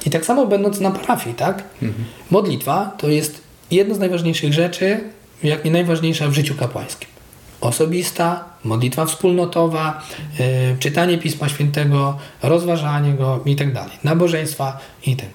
I 0.06 0.10
tak 0.10 0.24
samo 0.24 0.46
będąc 0.46 0.80
na 0.80 0.90
parafii, 0.90 1.36
tak? 1.36 1.64
Mhm. 1.82 2.04
Modlitwa 2.30 2.92
to 2.98 3.08
jest 3.08 3.40
jedno 3.70 3.94
z 3.94 3.98
najważniejszych 3.98 4.52
rzeczy, 4.52 5.00
jak 5.42 5.64
nie 5.64 5.70
najważniejsza 5.70 6.28
w 6.28 6.32
życiu 6.32 6.54
kapłańskim. 6.54 7.13
Osobista, 7.64 8.44
modlitwa 8.64 9.06
wspólnotowa, 9.06 10.02
yy, 10.38 10.46
czytanie 10.78 11.18
Pisma 11.18 11.48
Świętego, 11.48 12.18
rozważanie 12.42 13.12
go 13.12 13.40
i 13.44 13.56
tak 13.56 13.72
dalej. 13.72 13.92
Nabożeństwa 14.04 14.78
i 15.06 15.16
tak. 15.16 15.28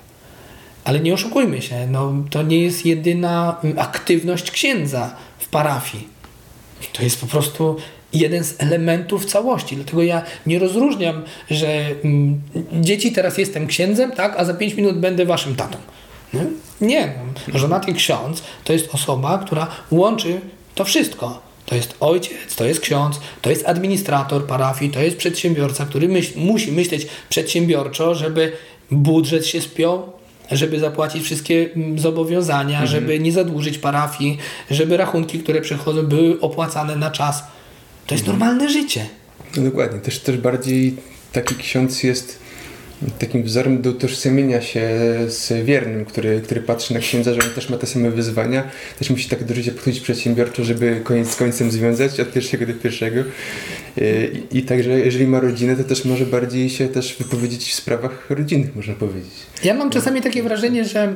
Ale 0.84 1.00
nie 1.00 1.14
oszukujmy 1.14 1.62
się, 1.62 1.88
no, 1.88 2.14
to 2.30 2.44
nie 2.44 2.64
jest 2.64 2.86
jedyna 2.86 3.56
aktywność 3.78 4.52
księdza 4.52 5.16
w 5.40 5.50
parafii 5.50 6.20
to 6.94 7.04
jest 7.04 7.22
po 7.22 7.28
prostu 7.28 7.76
jeden 8.14 8.44
z 8.44 8.56
elementów 8.58 9.26
całości. 9.26 9.76
Dlatego 9.76 10.04
ja 10.04 10.22
nie 10.46 10.60
rozróżniam, 10.60 11.24
że 11.50 11.86
mm, 12.04 12.42
dzieci 12.74 13.12
teraz 13.12 13.38
jestem 13.38 13.68
księdzem, 13.68 14.12
tak, 14.12 14.36
a 14.38 14.46
za 14.46 14.54
5 14.54 14.74
minut 14.74 15.00
będę 15.00 15.26
waszym 15.26 15.56
tatą. 15.56 15.78
No, 16.34 16.40
nie. 16.82 17.14
Żonaty 17.54 17.94
ksiądz 17.94 18.44
to 18.64 18.74
jest 18.74 18.96
osoba, 18.96 19.38
która 19.46 19.68
łączy 19.92 20.42
to 20.76 20.86
wszystko. 20.86 21.42
To 21.70 21.76
jest 21.76 21.96
ojciec, 22.00 22.56
to 22.56 22.66
jest 22.66 22.80
ksiądz, 22.80 23.20
to 23.42 23.50
jest 23.50 23.68
administrator 23.68 24.46
parafii, 24.46 24.92
to 24.92 25.00
jest 25.00 25.18
przedsiębiorca, 25.18 25.86
który 25.86 26.08
myśl, 26.08 26.40
musi 26.40 26.72
myśleć 26.72 27.08
przedsiębiorczo, 27.30 28.16
żeby 28.16 28.52
budżet 28.92 29.48
się 29.48 29.62
spiął, 29.62 30.12
żeby 30.52 30.80
zapłacić 30.80 31.24
wszystkie 31.24 31.70
mm, 31.76 32.00
zobowiązania, 32.00 32.82
mhm. 32.82 32.88
żeby 32.88 33.20
nie 33.20 33.32
zadłużyć 33.32 33.78
parafii, 33.78 34.38
żeby 34.72 34.98
rachunki, 34.98 35.40
które 35.40 35.62
przychodzą, 35.62 36.04
były 36.04 36.40
opłacane 36.40 36.96
na 36.96 37.12
czas. 37.12 37.44
To 38.08 38.16
jest 38.16 38.28
mhm. 38.28 38.40
normalne 38.40 38.70
życie. 38.70 39.06
No 39.58 39.64
dokładnie. 39.64 40.00
Też, 40.00 40.20
też 40.20 40.38
bardziej 40.38 40.96
taki 41.32 41.56
ksiądz 41.56 42.04
jest 42.04 42.40
takim 43.20 43.44
wzorem 43.44 43.82
do 43.82 43.90
utożsamienia 43.90 44.62
się 44.62 44.90
z 45.28 45.66
wiernym, 45.66 46.06
który, 46.06 46.42
który 46.42 46.62
patrzy 46.62 46.94
na 46.94 47.00
księdza, 47.00 47.34
że 47.34 47.40
on 47.42 47.50
też 47.50 47.70
ma 47.70 47.78
te 47.78 47.88
same 47.88 48.12
wyzwania, 48.12 48.64
też 49.00 49.10
musi 49.10 49.30
tak 49.30 49.44
do 49.44 49.54
życia 49.54 49.72
podchodzić 49.72 50.00
przedsiębiorczo, 50.00 50.64
żeby 50.64 51.02
koniec 51.04 51.30
z 51.30 51.36
końcem 51.36 51.72
związać 51.72 52.20
od 52.20 52.32
pierwszego 52.32 52.66
do 52.66 52.74
pierwszego. 52.74 53.24
I, 54.52 54.58
I 54.58 54.64
także 54.64 55.00
jeżeli 55.00 55.28
ma 55.28 55.40
rodzinę, 55.40 55.76
to 55.76 55.84
też 55.84 56.06
może 56.06 56.26
bardziej 56.26 56.70
się 56.70 56.88
też 56.88 57.16
wypowiedzieć 57.20 57.64
w 57.70 57.74
sprawach 57.74 58.30
rodzinnych, 58.30 58.76
można 58.76 58.94
powiedzieć. 58.94 59.32
Ja 59.64 59.74
mam 59.74 59.90
czasami 59.90 60.22
takie 60.22 60.44
wrażenie, 60.44 60.86
że 60.86 61.14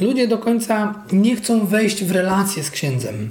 y, 0.00 0.04
ludzie 0.04 0.28
do 0.28 0.38
końca 0.38 1.04
nie 1.12 1.36
chcą 1.36 1.66
wejść 1.66 2.04
w 2.04 2.10
relacje 2.10 2.62
z 2.62 2.70
księdzem. 2.70 3.30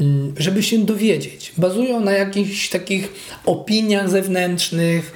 Mm, 0.00 0.34
żeby 0.38 0.62
się 0.62 0.78
dowiedzieć. 0.78 1.52
Bazują 1.56 2.00
na 2.00 2.12
jakichś 2.12 2.68
takich 2.68 3.12
opiniach 3.46 4.10
zewnętrznych, 4.10 5.12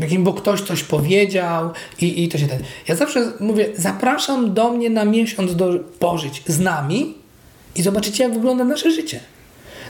jakim, 0.00 0.24
bo 0.24 0.32
ktoś 0.32 0.60
coś 0.60 0.82
powiedział 0.82 1.70
i, 2.00 2.24
i 2.24 2.28
to 2.28 2.38
się 2.38 2.46
ten. 2.46 2.62
Ja 2.88 2.96
zawsze 2.96 3.32
mówię, 3.40 3.66
zapraszam 3.76 4.54
do 4.54 4.72
mnie 4.72 4.90
na 4.90 5.04
miesiąc 5.04 5.56
do 5.56 5.78
pożyć 5.98 6.42
z 6.46 6.60
nami 6.60 7.14
i 7.76 7.82
zobaczycie, 7.82 8.24
jak 8.24 8.34
wygląda 8.34 8.64
nasze 8.64 8.90
życie. 8.90 9.20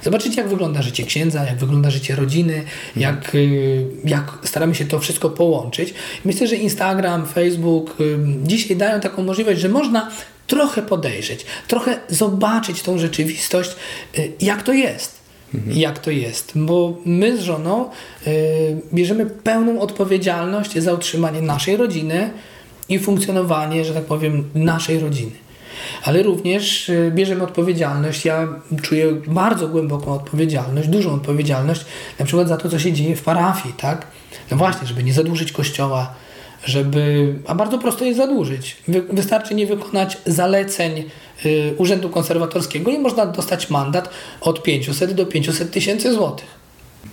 Zobaczycie, 0.02 0.40
jak 0.40 0.50
wygląda 0.50 0.82
życie 0.82 1.04
księdza, 1.04 1.44
jak 1.44 1.56
wygląda 1.56 1.90
życie 1.90 2.16
rodziny, 2.16 2.64
jak, 2.96 3.34
y, 3.34 3.86
jak 4.04 4.38
staramy 4.42 4.74
się 4.74 4.84
to 4.84 4.98
wszystko 4.98 5.30
połączyć. 5.30 5.94
Myślę, 6.24 6.46
że 6.46 6.56
Instagram, 6.56 7.26
Facebook 7.26 7.96
dzisiaj 8.42 8.76
dają 8.76 9.00
taką 9.00 9.22
możliwość, 9.22 9.60
że 9.60 9.68
można 9.68 10.10
trochę 10.46 10.82
podejrzeć, 10.82 11.46
trochę 11.68 12.00
zobaczyć 12.08 12.82
tą 12.82 12.98
rzeczywistość, 12.98 13.70
y, 14.18 14.32
jak 14.40 14.62
to 14.62 14.72
jest. 14.72 15.24
Mhm. 15.54 15.76
Jak 15.76 15.98
to 15.98 16.10
jest, 16.10 16.52
bo 16.54 16.96
my 17.04 17.36
z 17.36 17.40
żoną 17.40 17.90
y, 18.26 18.76
bierzemy 18.94 19.26
pełną 19.26 19.80
odpowiedzialność 19.80 20.78
za 20.78 20.92
utrzymanie 20.92 21.42
naszej 21.42 21.76
rodziny 21.76 22.30
i 22.88 22.98
funkcjonowanie, 22.98 23.84
że 23.84 23.94
tak 23.94 24.04
powiem, 24.04 24.50
naszej 24.54 24.98
rodziny. 25.00 25.32
ale 26.02 26.22
również 26.22 26.88
y, 26.88 27.12
bierzemy 27.14 27.44
odpowiedzialność. 27.44 28.24
Ja 28.24 28.48
czuję 28.82 29.12
bardzo 29.26 29.68
głęboką 29.68 30.14
odpowiedzialność, 30.14 30.88
dużą 30.88 31.14
odpowiedzialność, 31.14 31.84
na 32.18 32.24
przykład 32.24 32.48
za 32.48 32.56
to, 32.56 32.68
co 32.68 32.78
się 32.78 32.92
dzieje 32.92 33.16
w 33.16 33.22
parafii, 33.22 33.74
tak? 33.78 34.06
No 34.50 34.56
właśnie, 34.56 34.86
żeby 34.86 35.04
nie 35.04 35.12
zadłużyć 35.12 35.52
kościoła, 35.52 36.14
żeby, 36.64 37.34
a 37.46 37.54
bardzo 37.54 37.78
prosto 37.78 38.04
jest 38.04 38.16
zadłużyć. 38.16 38.76
Wy, 38.88 39.02
wystarczy 39.02 39.54
nie 39.54 39.66
wykonać 39.66 40.18
zaleceń 40.26 41.04
y, 41.44 41.74
Urzędu 41.78 42.10
Konserwatorskiego 42.10 42.90
i 42.90 42.98
można 42.98 43.26
dostać 43.26 43.70
mandat 43.70 44.10
od 44.40 44.62
500 44.62 45.12
do 45.12 45.26
500 45.26 45.70
tysięcy 45.70 46.12
złotych. 46.12 46.64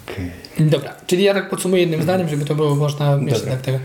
Okay. 0.06 0.32
Dobra, 0.60 0.96
czyli 1.08 1.24
ja 1.24 1.34
tak 1.34 1.50
podsumuję 1.50 1.82
jednym 1.82 2.04
zdaniem, 2.04 2.30
żeby 2.30 2.46
to 2.46 2.56
było 2.56 2.76
można 2.76 3.20
jeszcze 3.28 3.48
tak 3.48 3.62
tego. 3.62 3.80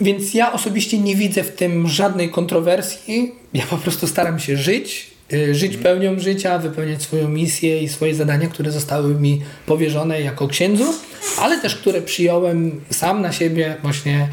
Więc 0.00 0.34
ja 0.34 0.52
osobiście 0.52 0.98
nie 0.98 1.16
widzę 1.16 1.44
w 1.44 1.56
tym 1.56 1.88
żadnej 1.88 2.30
kontrowersji. 2.30 3.34
Ja 3.54 3.66
po 3.66 3.76
prostu 3.76 4.06
staram 4.06 4.38
się 4.38 4.56
żyć, 4.56 5.10
y, 5.32 5.54
żyć 5.54 5.74
mhm. 5.74 5.82
pełnią 5.82 6.20
życia, 6.20 6.58
wypełniać 6.58 7.02
swoją 7.02 7.28
misję 7.28 7.82
i 7.82 7.88
swoje 7.88 8.14
zadania, 8.14 8.48
które 8.48 8.70
zostały 8.70 9.14
mi 9.14 9.42
powierzone 9.66 10.20
jako 10.20 10.48
księdzu, 10.48 10.94
ale 11.38 11.60
też 11.60 11.76
które 11.76 12.02
przyjąłem 12.02 12.80
sam 12.90 13.22
na 13.22 13.32
siebie, 13.32 13.76
właśnie 13.82 14.28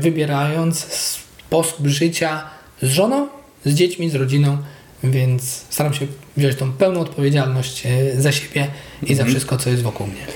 wybierając 0.00 0.78
sposób 0.92 1.86
życia 1.86 2.44
z 2.82 2.86
żoną, 2.86 3.28
z 3.64 3.74
dziećmi, 3.74 4.10
z 4.10 4.14
rodziną. 4.14 4.58
Więc 5.04 5.64
staram 5.70 5.94
się 5.94 6.06
wziąć 6.36 6.56
tą 6.56 6.72
pełną 6.72 7.00
odpowiedzialność 7.00 7.86
y, 7.86 8.22
za 8.22 8.32
siebie 8.32 8.66
i 9.02 9.14
za 9.14 9.22
mhm. 9.22 9.28
wszystko, 9.28 9.56
co 9.56 9.70
jest 9.70 9.82
wokół 9.82 10.06
mnie. 10.06 10.26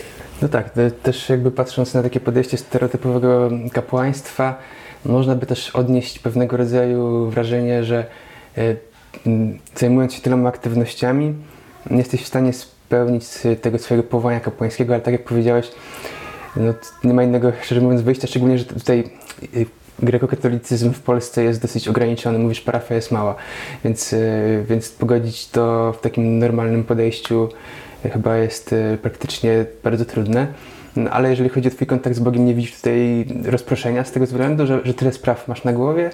No 0.42 0.48
tak, 0.48 0.70
też 1.02 1.28
jakby 1.28 1.50
patrząc 1.50 1.94
na 1.94 2.02
takie 2.02 2.20
podejście 2.20 2.58
stereotypowego 2.58 3.50
kapłaństwa, 3.72 4.58
można 5.04 5.34
by 5.34 5.46
też 5.46 5.70
odnieść 5.70 6.18
pewnego 6.18 6.56
rodzaju 6.56 7.30
wrażenie, 7.30 7.84
że 7.84 8.06
e, 8.58 8.76
zajmując 9.76 10.14
się 10.14 10.20
tyloma 10.20 10.48
aktywnościami, 10.48 11.34
nie 11.90 11.98
jesteś 11.98 12.22
w 12.22 12.26
stanie 12.26 12.52
spełnić 12.52 13.24
tego 13.62 13.78
swojego 13.78 14.08
powołania 14.08 14.40
kapłańskiego, 14.40 14.94
ale 14.94 15.02
tak 15.02 15.12
jak 15.12 15.24
powiedziałeś, 15.24 15.70
no, 16.56 16.74
nie 17.04 17.14
ma 17.14 17.22
innego, 17.22 17.52
szczerze 17.62 17.80
mówiąc, 17.80 18.02
wyjścia, 18.02 18.26
szczególnie, 18.26 18.58
że 18.58 18.64
tutaj 18.64 19.10
e, 19.42 19.46
grekokatolicyzm 19.98 20.92
w 20.92 21.00
Polsce 21.00 21.44
jest 21.44 21.62
dosyć 21.62 21.88
ograniczony, 21.88 22.38
mówisz, 22.38 22.60
parafia 22.60 22.94
jest 22.94 23.10
mała, 23.10 23.34
więc, 23.84 24.12
e, 24.12 24.18
więc 24.68 24.88
pogodzić 24.88 25.48
to 25.48 25.92
w 25.92 26.00
takim 26.00 26.38
normalnym 26.38 26.84
podejściu 26.84 27.48
chyba 28.10 28.36
jest 28.36 28.72
y, 28.72 28.98
praktycznie 29.02 29.64
bardzo 29.84 30.04
trudne. 30.04 30.46
No, 30.96 31.10
ale 31.10 31.30
jeżeli 31.30 31.48
chodzi 31.48 31.68
o 31.68 31.70
Twój 31.70 31.86
kontakt 31.86 32.16
z 32.16 32.20
Bogiem, 32.20 32.46
nie 32.46 32.54
widzisz 32.54 32.76
tutaj 32.76 33.26
rozproszenia 33.44 34.04
z 34.04 34.12
tego 34.12 34.26
względu, 34.26 34.66
że, 34.66 34.80
że 34.84 34.94
tyle 34.94 35.12
spraw 35.12 35.48
masz 35.48 35.64
na 35.64 35.72
głowie? 35.72 36.10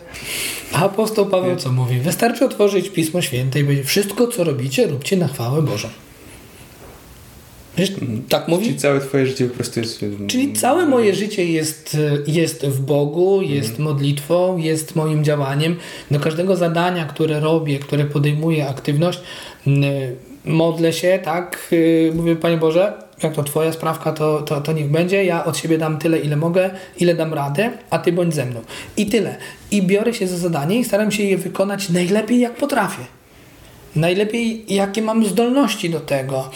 A 0.73 0.85
apostoł 0.85 1.27
Paweł 1.27 1.57
co 1.57 1.73
mówi? 1.73 2.01
Wystarczy 2.01 2.45
otworzyć 2.45 2.91
Pismo 2.91 3.23
Święte 3.23 3.61
i 3.61 3.65
powiedzieć, 3.65 3.87
wszystko 3.87 4.27
co 4.27 4.45
robicie, 4.45 4.87
róbcie 4.87 5.17
na 5.17 5.29
chwałę 5.29 5.63
Bożą. 5.63 5.89
Tak 8.29 8.49
mówi? 8.49 8.67
Czyli 8.67 8.79
całe 8.79 9.01
Twoje 9.01 9.27
życie 9.27 9.49
po 9.49 9.55
prostu 9.55 9.81
jest. 9.81 10.05
Czyli 10.27 10.53
całe 10.53 10.87
moje 10.87 11.15
życie 11.15 11.45
jest, 11.45 11.97
jest 12.27 12.67
w 12.67 12.81
Bogu, 12.81 13.43
jest 13.43 13.69
mhm. 13.71 13.89
modlitwą, 13.89 14.57
jest 14.57 14.97
moim 14.97 15.25
działaniem. 15.25 15.77
Do 16.11 16.21
każdego 16.21 16.57
zadania, 16.57 17.05
które 17.05 17.41
robię, 17.41 17.79
które 17.79 18.05
podejmuję 18.05 18.69
aktywność, 18.69 19.21
modlę 20.45 20.93
się, 20.93 21.19
tak, 21.25 21.75
mówię, 22.15 22.37
Panie 22.37 22.57
Boże, 22.57 22.93
jak 23.23 23.35
to 23.35 23.45
Twoja 23.45 23.73
sprawka, 23.73 24.13
to, 24.13 24.43
to, 24.43 24.61
to 24.61 24.73
niech 24.73 24.91
będzie, 24.91 25.25
ja 25.25 25.45
od 25.45 25.57
siebie 25.57 25.79
dam 25.79 25.99
tyle, 25.99 26.19
ile 26.19 26.37
mogę, 26.37 26.71
ile 26.97 27.15
dam 27.15 27.35
radę, 27.35 27.71
a 27.91 27.99
Ty 27.99 28.13
bądź 28.13 28.35
ze 28.35 28.47
mną. 28.47 28.61
I 28.97 29.07
tyle. 29.07 29.37
I 29.71 29.83
biorę 29.83 30.15
się 30.15 30.27
za 30.27 30.37
zadanie 30.37 30.79
i 30.79 30.85
staram 30.85 31.13
się 31.13 31.23
je 31.23 31.39
wykonać 31.39 31.89
najlepiej, 31.89 32.41
jak 32.41 32.55
potrafię. 32.55 33.03
Najlepiej, 33.97 34.75
jakie 34.75 35.03
mam 35.03 35.27
zdolności 35.27 35.91
do 35.91 36.01
tego. 36.01 36.51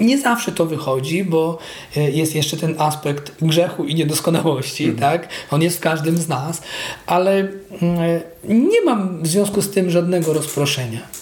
Nie 0.00 0.18
zawsze 0.18 0.52
to 0.52 0.66
wychodzi, 0.66 1.24
bo 1.24 1.58
y, 1.96 2.00
jest 2.00 2.34
jeszcze 2.34 2.56
ten 2.56 2.74
aspekt 2.78 3.32
grzechu 3.42 3.84
i 3.84 3.94
niedoskonałości, 3.94 4.84
mm. 4.84 4.96
tak? 4.96 5.28
On 5.50 5.62
jest 5.62 5.76
w 5.76 5.80
każdym 5.80 6.16
z 6.16 6.28
nas, 6.28 6.62
ale 7.06 7.42
y, 7.42 7.48
nie 8.48 8.80
mam 8.84 9.22
w 9.22 9.26
związku 9.26 9.62
z 9.62 9.70
tym 9.70 9.90
żadnego 9.90 10.32
rozproszenia. 10.32 11.15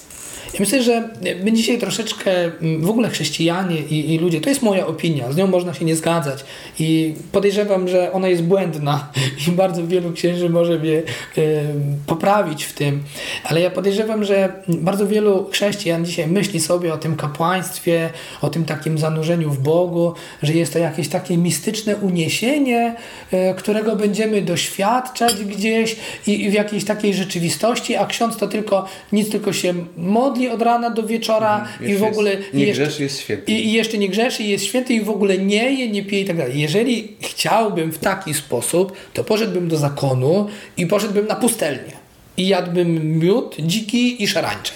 Ja 0.54 0.60
myślę, 0.60 0.82
że 0.82 1.08
my 1.44 1.52
dzisiaj 1.52 1.78
troszeczkę 1.78 2.44
mm, 2.44 2.82
w 2.82 2.90
ogóle 2.90 3.08
chrześcijanie 3.08 3.76
i, 3.76 4.14
i, 4.14 4.18
ludzie, 4.18 4.40
to 4.40 4.48
jest 4.48 4.62
moja 4.62 4.86
opinia, 4.86 5.32
z 5.32 5.36
nią 5.36 5.46
można 5.46 5.74
się 5.74 5.84
nie 5.84 5.96
zgadzać. 5.96 6.44
I 6.78 7.14
podejrzewam, 7.32 7.88
że 7.88 8.12
ona 8.12 8.28
jest 8.28 8.42
błędna 8.42 9.08
i 9.48 9.50
bardzo 9.50 9.86
wielu 9.86 10.12
księży 10.12 10.50
może 10.50 10.78
mnie 10.78 11.02
y, 11.38 11.64
poprawić 12.06 12.64
w 12.64 12.72
tym, 12.72 13.02
ale 13.44 13.60
ja 13.60 13.70
podejrzewam, 13.70 14.24
że 14.24 14.52
bardzo 14.68 15.06
wielu 15.06 15.48
chrześcijan 15.52 16.04
dzisiaj 16.04 16.26
myśli 16.26 16.60
sobie 16.60 16.94
o 16.94 16.96
tym 16.96 17.16
kapłaństwie, 17.16 18.10
o 18.40 18.50
tym 18.50 18.64
takim 18.64 18.98
zanurzeniu 18.98 19.50
w 19.50 19.62
Bogu, 19.62 20.14
że 20.42 20.52
jest 20.52 20.72
to 20.72 20.78
jakieś 20.78 21.08
takie 21.08 21.36
mistyczne 21.36 21.96
uniesienie, 21.96 22.96
y, 23.32 23.54
którego 23.56 23.96
będziemy 23.96 24.42
doświadczać 24.42 25.34
gdzieś 25.34 25.96
i, 26.26 26.44
i 26.44 26.50
w 26.50 26.52
jakiejś 26.52 26.84
takiej 26.84 27.14
rzeczywistości, 27.14 27.96
a 27.96 28.06
ksiądz 28.06 28.36
to 28.36 28.48
tylko 28.48 28.86
nic 29.12 29.30
tylko 29.30 29.52
się 29.52 29.74
modli 29.96 30.43
od 30.48 30.62
rana 30.62 30.90
do 30.90 31.02
wieczora 31.02 31.61
mhm. 31.61 31.90
i 31.90 31.94
w 31.94 32.02
ogóle... 32.02 32.30
Jest, 32.30 32.54
nie 32.54 32.64
jeszcze, 32.64 32.83
grzeszy, 32.83 33.02
jest 33.02 33.20
święty. 33.20 33.52
I, 33.52 33.66
I, 33.66 33.72
jeszcze 33.72 33.98
nie 33.98 34.09
grzeszy, 34.09 34.42
jest 34.42 34.64
święty 34.64 34.94
i 34.94 35.00
w 35.00 35.11
ogóle 35.11 35.38
nie 35.38 35.72
je, 35.72 35.88
nie 35.88 36.02
pije 36.02 36.22
i 36.22 36.24
tak 36.24 36.37
dalej. 36.37 36.61
Jeżeli 36.61 37.16
chciałbym 37.20 37.92
w 37.92 37.98
taki 37.98 38.35
sposób, 38.35 38.92
to 39.12 39.24
poszedłbym 39.24 39.68
do 39.68 39.76
zakonu 39.76 40.48
i 40.76 40.87
poszedłbym 40.87 41.26
na 41.26 41.35
pustelnię. 41.35 41.92
I 42.37 42.48
jadłbym 42.48 43.18
miód, 43.18 43.57
dziki 43.59 44.22
i 44.22 44.28
szarańcze. 44.28 44.72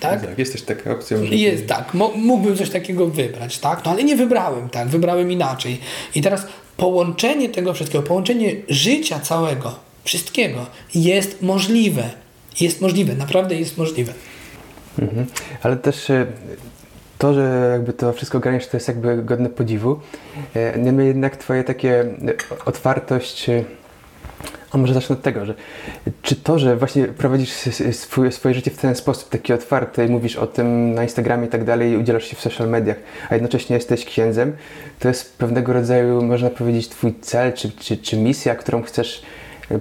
Tak? 0.00 0.26
tak, 0.26 0.38
jest 0.38 0.52
też 0.52 0.62
taka 0.62 0.92
opcja. 0.92 1.16
Jest, 1.30 1.66
tak, 1.66 1.94
mógłbym 2.16 2.56
coś 2.56 2.70
takiego 2.70 3.06
wybrać, 3.06 3.58
tak? 3.58 3.84
No 3.84 3.90
ale 3.90 4.04
nie 4.04 4.16
wybrałem, 4.16 4.68
tak, 4.68 4.88
wybrałem 4.88 5.32
inaczej. 5.32 5.78
I 6.14 6.22
teraz 6.22 6.46
połączenie 6.76 7.48
tego 7.48 7.74
wszystkiego, 7.74 8.04
połączenie 8.04 8.56
życia 8.68 9.20
całego, 9.20 9.74
wszystkiego 10.04 10.66
jest 10.94 11.42
możliwe. 11.42 12.10
Jest 12.60 12.80
możliwe, 12.80 13.14
naprawdę 13.14 13.54
jest 13.54 13.78
możliwe. 13.78 14.12
Mhm. 14.98 15.26
Ale 15.62 15.76
też 15.76 16.10
e, 16.10 16.26
to, 17.18 17.34
że 17.34 17.68
jakby 17.72 17.92
to 17.92 18.12
wszystko 18.12 18.38
ogarniasz, 18.38 18.66
to 18.66 18.76
jest 18.76 18.88
jakby 18.88 19.22
godne 19.22 19.48
podziwu. 19.48 20.00
E, 20.54 20.78
niemniej 20.78 21.06
jednak 21.06 21.36
twoje 21.36 21.64
takie 21.64 22.00
e, 22.00 22.06
otwartość, 22.64 23.50
a 24.70 24.78
może 24.78 24.94
zacznę 24.94 25.16
od 25.16 25.22
tego, 25.22 25.46
że 25.46 25.54
czy 26.22 26.36
to, 26.36 26.58
że 26.58 26.76
właśnie 26.76 27.04
prowadzisz 27.04 27.52
swoje, 27.92 28.32
swoje 28.32 28.54
życie 28.54 28.70
w 28.70 28.78
ten 28.78 28.94
sposób, 28.94 29.28
taki 29.28 29.52
otwarty, 29.52 30.08
mówisz 30.08 30.36
o 30.36 30.46
tym 30.46 30.94
na 30.94 31.02
Instagramie 31.02 31.46
i 31.46 31.50
tak 31.50 31.64
dalej, 31.64 31.96
udzielasz 31.96 32.24
się 32.24 32.36
w 32.36 32.40
social 32.40 32.68
mediach, 32.68 32.96
a 33.30 33.34
jednocześnie 33.34 33.76
jesteś 33.76 34.04
księdzem, 34.04 34.56
to 34.98 35.08
jest 35.08 35.38
pewnego 35.38 35.72
rodzaju, 35.72 36.22
można 36.22 36.50
powiedzieć, 36.50 36.88
twój 36.88 37.14
cel 37.20 37.52
czy, 37.52 37.70
czy, 37.70 37.96
czy 37.96 38.16
misja, 38.16 38.54
którą 38.54 38.82
chcesz 38.82 39.22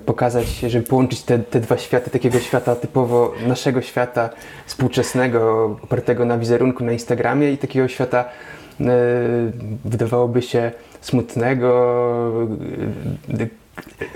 pokazać, 0.06 0.48
żeby 0.48 0.88
połączyć 0.88 1.22
te, 1.24 1.40
te 1.40 1.60
dwa 1.60 1.78
światy, 1.78 2.10
takiego 2.10 2.40
świata 2.40 2.76
typowo 2.76 3.34
naszego 3.48 3.82
świata 3.82 4.30
współczesnego, 4.66 5.66
opartego 5.84 6.26
na 6.26 6.38
wizerunku 6.38 6.84
na 6.84 6.92
Instagramie 6.92 7.52
i 7.52 7.58
takiego 7.58 7.88
świata 7.88 8.26
e, 8.82 8.86
wydawałoby 9.86 10.42
się 10.42 10.72
smutnego, 11.02 11.70
e, 13.40 13.48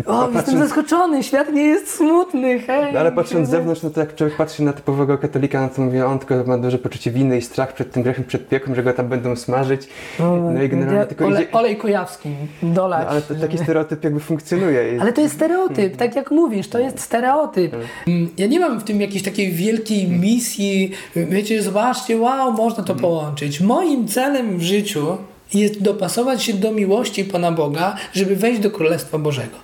o, 0.06 0.12
patrząc... 0.12 0.36
jestem 0.36 0.60
zaskoczony, 0.60 1.24
świat 1.24 1.54
nie 1.54 1.64
jest 1.64 1.96
smutny, 1.96 2.60
hej. 2.60 2.94
No, 2.94 3.00
ale 3.00 3.12
patrząc 3.12 3.48
z 3.48 3.52
zewnątrz, 3.52 3.84
no 3.84 3.90
to 3.90 4.00
jak 4.00 4.16
człowiek 4.16 4.38
patrzy 4.38 4.64
na 4.64 4.74
typowego 4.74 5.18
katolika, 5.18 5.62
no 5.62 5.70
to 5.70 5.82
mówi, 5.82 6.02
on 6.02 6.20
tylko 6.20 6.44
ma 6.48 6.58
duże 6.58 6.78
poczucie 6.78 7.12
winy 7.12 7.38
i 7.38 7.42
strach 7.42 7.74
przed 7.74 7.92
tym 7.92 8.04
grechem, 8.04 8.26
przed 8.26 8.48
piekłem, 8.48 8.76
że 8.76 8.84
go 8.84 8.94
tam 8.94 9.08
będą 9.08 9.36
smażyć. 9.36 9.88
No, 10.20 10.64
i 10.64 10.70
generalnie 10.70 11.00
ja, 11.00 11.06
tylko 11.06 11.26
ole, 11.26 11.44
idzie... 11.44 11.52
Olej 11.52 11.78
kujawski, 11.78 12.30
dolać. 12.64 13.04
No, 13.04 13.10
ale 13.10 13.22
to, 13.22 13.36
taki 13.36 13.58
stereotyp 13.58 14.04
jakby 14.04 14.20
funkcjonuje. 14.20 15.02
Ale 15.02 15.14
to 15.14 15.22
jest 15.22 15.36
stereotyp, 15.36 15.98
tak 15.98 16.16
jak 16.16 16.32
mówisz, 16.32 16.68
to 16.68 16.80
jest 16.80 17.00
stereotyp. 17.00 17.76
Mm, 18.08 18.30
ja 18.38 18.48
nie 18.48 18.60
mam 18.60 18.80
w 18.80 18.84
tym 18.84 19.02
jakiejś 19.02 19.24
takiej 19.24 19.52
wielkiej 19.52 20.08
misji, 20.08 20.92
wiecie, 21.16 21.62
zobaczcie, 21.62 22.18
wow, 22.18 22.52
można 22.52 22.84
to 22.84 22.96
połączyć. 22.96 23.62
Moim 23.62 24.08
celem 24.08 24.58
w 24.58 24.62
życiu 24.62 25.18
jest 25.54 25.82
dopasować 25.82 26.44
się 26.44 26.54
do 26.54 26.72
miłości 26.72 27.24
Pana 27.24 27.52
Boga, 27.52 27.96
żeby 28.14 28.36
wejść 28.36 28.62
do 28.62 28.72
Królestwa 28.72 29.18
Bożego. 29.18 29.58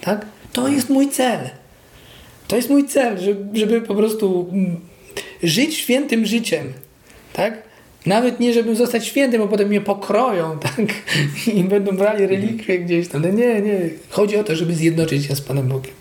Tak? 0.00 0.26
To 0.52 0.68
jest 0.68 0.90
mój 0.90 1.08
cel. 1.10 1.38
To 2.48 2.56
jest 2.56 2.70
mój 2.70 2.86
cel, 2.86 3.18
żeby, 3.18 3.58
żeby 3.58 3.80
po 3.80 3.94
prostu 3.94 4.48
mm, 4.52 4.76
żyć 5.42 5.74
świętym 5.74 6.26
życiem. 6.26 6.72
Tak? 7.32 7.62
Nawet 8.06 8.40
nie, 8.40 8.52
żeby 8.52 8.76
zostać 8.76 9.06
świętym, 9.06 9.40
bo 9.40 9.48
potem 9.48 9.68
mnie 9.68 9.80
pokroją 9.80 10.58
tak? 10.76 10.86
i 11.54 11.64
będą 11.64 11.96
brali 11.96 12.26
relikwie 12.26 12.78
gdzieś 12.78 13.08
tam. 13.08 13.22
No 13.22 13.28
nie, 13.28 13.60
nie. 13.60 13.80
Chodzi 14.10 14.36
o 14.36 14.44
to, 14.44 14.56
żeby 14.56 14.74
zjednoczyć 14.74 15.26
się 15.26 15.36
z 15.36 15.40
Panem 15.40 15.68
Bogiem. 15.68 15.94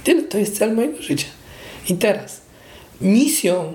I 0.00 0.02
tyle. 0.02 0.22
To 0.22 0.38
jest 0.38 0.58
cel 0.58 0.74
mojego 0.74 1.02
życia. 1.02 1.26
I 1.88 1.94
teraz 1.94 2.40
misją, 3.00 3.72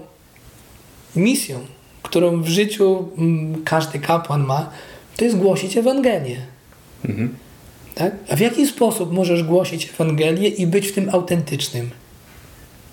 misją, 1.15 1.59
którą 2.03 2.41
w 2.41 2.47
życiu 2.47 3.09
mm, 3.17 3.63
każdy 3.63 3.99
kapłan 3.99 4.45
ma, 4.45 4.69
to 5.19 5.25
jest 5.25 5.37
głosić 5.37 5.77
Ewangelię. 5.77 6.37
Mhm. 7.05 7.35
Tak? 7.95 8.15
A 8.29 8.35
w 8.35 8.39
jaki 8.39 8.67
sposób 8.67 9.13
możesz 9.13 9.43
głosić 9.43 9.89
Ewangelię 9.89 10.49
i 10.49 10.67
być 10.67 10.87
w 10.87 10.93
tym 10.93 11.09
autentycznym? 11.09 11.89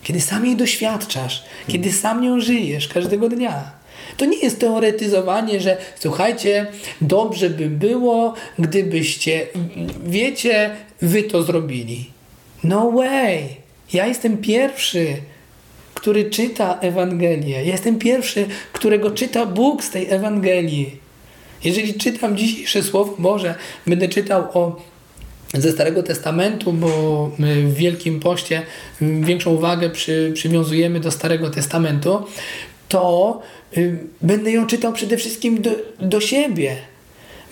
kiedy 0.06 0.20
sam 0.20 0.46
jej 0.46 0.56
doświadczasz, 0.56 1.44
kiedy 1.68 1.92
sam 1.92 2.20
nią 2.20 2.40
żyjesz 2.40 2.88
każdego 2.88 3.28
dnia. 3.28 3.70
To 4.16 4.24
nie 4.24 4.38
jest 4.38 4.60
teoretyzowanie, 4.60 5.60
że 5.60 5.76
słuchajcie, 5.98 6.66
dobrze 7.00 7.50
by 7.50 7.70
było, 7.70 8.34
gdybyście, 8.58 9.46
wiecie, 10.06 10.70
wy 11.02 11.22
to 11.22 11.42
zrobili. 11.42 12.10
No 12.64 12.90
way! 12.90 13.42
Ja 13.92 14.06
jestem 14.06 14.38
pierwszy, 14.38 15.06
który 15.94 16.30
czyta 16.30 16.78
Ewangelię. 16.80 17.64
Ja 17.64 17.72
jestem 17.72 17.98
pierwszy, 17.98 18.46
którego 18.72 19.10
czyta 19.10 19.46
Bóg 19.46 19.84
z 19.84 19.90
tej 19.90 20.10
Ewangelii. 20.10 21.05
Jeżeli 21.66 21.94
czytam 21.94 22.36
dzisiejsze 22.36 22.82
Słowo 22.82 23.14
Boże, 23.18 23.54
będę 23.86 24.08
czytał 24.08 24.42
o 24.54 24.82
ze 25.54 25.72
Starego 25.72 26.02
Testamentu, 26.02 26.72
bo 26.72 27.30
my 27.38 27.62
w 27.62 27.74
Wielkim 27.74 28.20
Poście 28.20 28.62
większą 29.00 29.50
uwagę 29.50 29.90
przy, 29.90 30.32
przywiązujemy 30.34 31.00
do 31.00 31.10
Starego 31.10 31.50
Testamentu, 31.50 32.26
to 32.88 33.40
y, 33.76 33.98
będę 34.22 34.50
ją 34.50 34.66
czytał 34.66 34.92
przede 34.92 35.16
wszystkim 35.16 35.62
do, 35.62 35.70
do 36.00 36.20
siebie. 36.20 36.76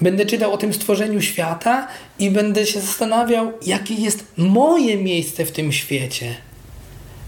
Będę 0.00 0.26
czytał 0.26 0.52
o 0.52 0.56
tym 0.56 0.74
stworzeniu 0.74 1.20
świata 1.20 1.88
i 2.18 2.30
będę 2.30 2.66
się 2.66 2.80
zastanawiał, 2.80 3.52
jakie 3.66 3.94
jest 3.94 4.24
moje 4.36 4.96
miejsce 4.96 5.44
w 5.44 5.52
tym 5.52 5.72
świecie. 5.72 6.34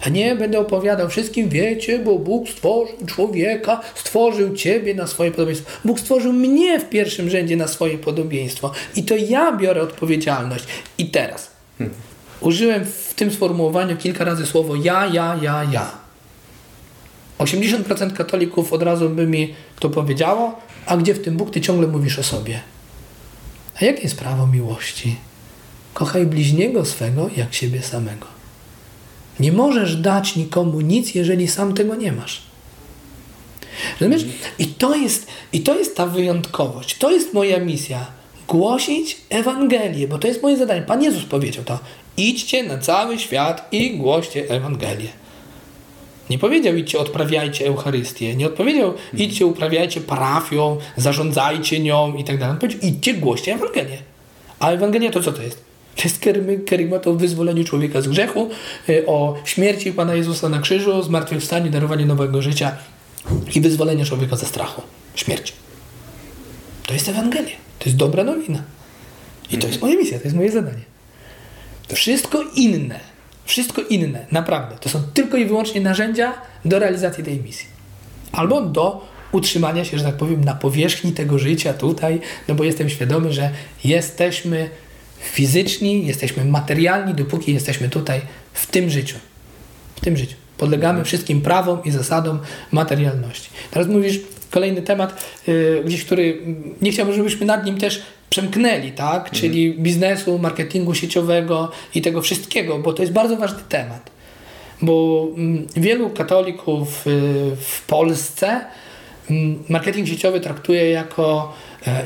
A 0.07 0.09
nie 0.09 0.37
będę 0.37 0.59
opowiadał 0.59 1.09
wszystkim, 1.09 1.49
wiecie, 1.49 1.99
bo 1.99 2.19
Bóg 2.19 2.49
stworzył 2.49 3.07
człowieka, 3.07 3.81
stworzył 3.95 4.55
ciebie 4.55 4.95
na 4.95 5.07
swoje 5.07 5.31
podobieństwo. 5.31 5.71
Bóg 5.85 6.01
stworzył 6.01 6.33
mnie 6.33 6.81
w 6.81 6.89
pierwszym 6.89 7.31
rzędzie 7.31 7.57
na 7.57 7.69
swoje 7.69 7.99
podobieństwo. 7.99 8.73
I 8.97 9.03
to 9.03 9.17
ja 9.17 9.57
biorę 9.57 9.83
odpowiedzialność. 9.83 10.65
I 10.99 11.11
teraz 11.11 11.51
hmm. 11.79 11.97
użyłem 12.41 12.85
w 12.85 13.15
tym 13.15 13.31
sformułowaniu 13.31 13.97
kilka 13.97 14.25
razy 14.25 14.47
słowo 14.47 14.77
ja, 14.77 15.07
ja, 15.07 15.39
ja, 15.43 15.65
ja. 15.73 15.91
80% 17.39 18.13
katolików 18.13 18.73
od 18.73 18.83
razu 18.83 19.11
by 19.11 19.27
mi 19.27 19.55
to 19.81 19.91
powiedziało, 19.91 20.61
a 20.87 20.97
gdzie 20.97 21.15
w 21.15 21.25
tym 21.25 21.37
Bóg 21.37 21.51
ty 21.51 21.61
ciągle 21.61 21.87
mówisz 21.87 22.19
o 22.19 22.23
sobie? 22.23 22.61
A 23.81 23.85
jakie 23.85 24.03
jest 24.03 24.19
prawo 24.19 24.47
miłości? 24.47 25.17
Kochaj 25.95 26.27
bliźniego 26.27 26.85
swego 26.85 27.31
jak 27.37 27.55
siebie 27.55 27.83
samego. 27.83 28.36
Nie 29.41 29.53
możesz 29.53 29.97
dać 29.97 30.37
nikomu 30.37 30.81
nic, 30.81 31.15
jeżeli 31.15 31.49
sam 31.49 31.75
tego 31.75 31.95
nie 31.95 32.13
masz. 32.13 32.43
Rozumiesz? 34.01 34.25
I 34.59 34.67
to 34.67 34.95
jest, 34.95 35.27
i 35.53 35.61
to 35.61 35.79
jest 35.79 35.97
ta 35.97 36.07
wyjątkowość. 36.07 36.99
To 36.99 37.11
jest 37.11 37.35
moja 37.35 37.61
misja. 37.61 38.07
Głosić 38.49 39.17
Ewangelię, 39.31 40.09
bo 40.09 40.19
to 40.19 40.29
jest 40.29 40.43
moje 40.43 40.57
zadanie. 40.57 40.83
Pan 40.83 41.03
Jezus 41.03 41.25
powiedział 41.25 41.65
to. 41.65 41.79
Idźcie 42.17 42.63
na 42.63 42.79
cały 42.79 43.19
świat 43.19 43.69
i 43.73 43.97
głoście 43.97 44.51
Ewangelię. 44.51 45.09
Nie 46.31 46.39
powiedział 46.39 46.75
idźcie, 46.75 46.99
odprawiajcie 46.99 47.67
Eucharystię. 47.67 48.37
Nie 48.37 48.47
odpowiedział 48.47 48.95
idźcie, 49.15 49.47
uprawiajcie 49.47 50.01
parafią, 50.01 50.79
zarządzajcie 50.97 51.81
nią 51.81 52.17
i 52.17 52.25
tak 52.25 52.39
dalej. 52.39 52.53
On 52.53 52.61
powiedział 52.61 52.81
idźcie, 52.83 53.15
głoście 53.15 53.55
Ewangelię. 53.55 53.99
A 54.59 54.71
Ewangelia 54.71 55.11
to 55.11 55.23
co 55.23 55.33
to 55.33 55.43
jest? 55.43 55.65
To 55.97 56.03
jest 56.05 56.27
kerygmat 56.67 57.07
o 57.07 57.15
wyzwoleniu 57.15 57.65
człowieka 57.65 58.01
z 58.01 58.09
grzechu, 58.09 58.51
y, 58.89 59.07
o 59.07 59.37
śmierci 59.45 59.93
Pana 59.93 60.15
Jezusa 60.15 60.49
na 60.49 60.59
krzyżu, 60.59 61.03
zmartwychwstaniu, 61.03 61.71
darowaniu 61.71 62.07
nowego 62.07 62.43
życia 62.43 62.77
i 63.55 63.61
wyzwolenie 63.61 64.05
człowieka 64.05 64.37
ze 64.37 64.47
strachu, 64.47 64.83
śmierci. 65.15 65.53
To 66.87 66.95
jest 66.95 67.09
Ewangelia. 67.09 67.57
To 67.79 67.85
jest 67.85 67.97
dobra 67.97 68.25
nowina. 68.25 68.63
I 69.51 69.59
to 69.59 69.67
jest 69.67 69.83
moja 69.83 69.97
misja, 69.97 70.19
to 70.19 70.25
jest 70.25 70.37
moje 70.37 70.53
zadanie. 70.53 70.83
Wszystko 71.95 72.43
inne, 72.55 73.01
wszystko 73.45 73.83
inne, 73.83 74.27
naprawdę, 74.33 74.77
to 74.81 74.89
są 74.89 75.03
tylko 75.15 75.37
i 75.37 75.45
wyłącznie 75.45 75.81
narzędzia 75.81 76.35
do 76.65 76.79
realizacji 76.79 77.25
tej 77.25 77.41
misji. 77.41 77.67
Albo 78.33 78.61
do 78.61 79.07
utrzymania 79.33 79.85
się, 79.85 79.99
że 79.99 80.05
tak 80.05 80.17
powiem, 80.17 80.45
na 80.45 80.55
powierzchni 80.55 81.13
tego 81.13 81.39
życia 81.39 81.75
tutaj, 81.75 82.21
no 82.49 82.55
bo 82.55 82.65
jestem 82.65 82.91
świadomy, 82.91 83.33
że 83.33 83.51
jesteśmy 83.85 84.71
fizyczni, 85.21 86.07
jesteśmy 86.07 86.45
materialni, 86.45 87.15
dopóki 87.15 87.55
jesteśmy 87.55 87.89
tutaj 87.89 88.21
w 88.53 88.67
tym 88.67 88.91
życiu. 88.91 89.17
W 89.97 90.01
tym 90.01 90.17
życiu. 90.17 90.37
Podlegamy 90.59 91.05
wszystkim 91.05 91.41
prawom 91.41 91.85
i 91.85 91.91
zasadom 91.91 92.39
materialności. 92.73 93.51
Teraz 93.71 93.89
mówisz 93.89 94.21
kolejny 94.51 94.83
temat, 94.83 95.25
yy, 95.47 95.83
gdzieś, 95.85 96.05
który 96.05 96.41
nie 96.83 96.93
chciałbym, 96.93 97.15
żebyśmy 97.15 97.47
nad 97.47 97.65
nim 97.65 97.79
też 97.79 98.03
przemknęli, 98.31 98.93
tak? 98.93 99.23
Mhm. 99.23 99.35
Czyli 99.35 99.75
biznesu, 99.75 100.39
marketingu 100.39 100.95
sieciowego 100.95 101.71
i 101.95 102.03
tego 102.03 102.23
wszystkiego, 102.23 102.79
bo 102.79 102.93
to 102.93 103.03
jest 103.03 103.13
bardzo 103.13 103.37
ważny 103.37 103.63
temat. 103.69 104.11
Bo 104.83 105.27
mm, 105.37 105.67
wielu 105.77 106.11
katolików 106.11 107.07
yy, 107.07 107.13
w 107.57 107.87
Polsce 107.87 108.61
mm, 109.31 109.63
marketing 109.69 110.09
sieciowy 110.09 110.41
traktuje 110.41 110.91
jako 110.91 111.55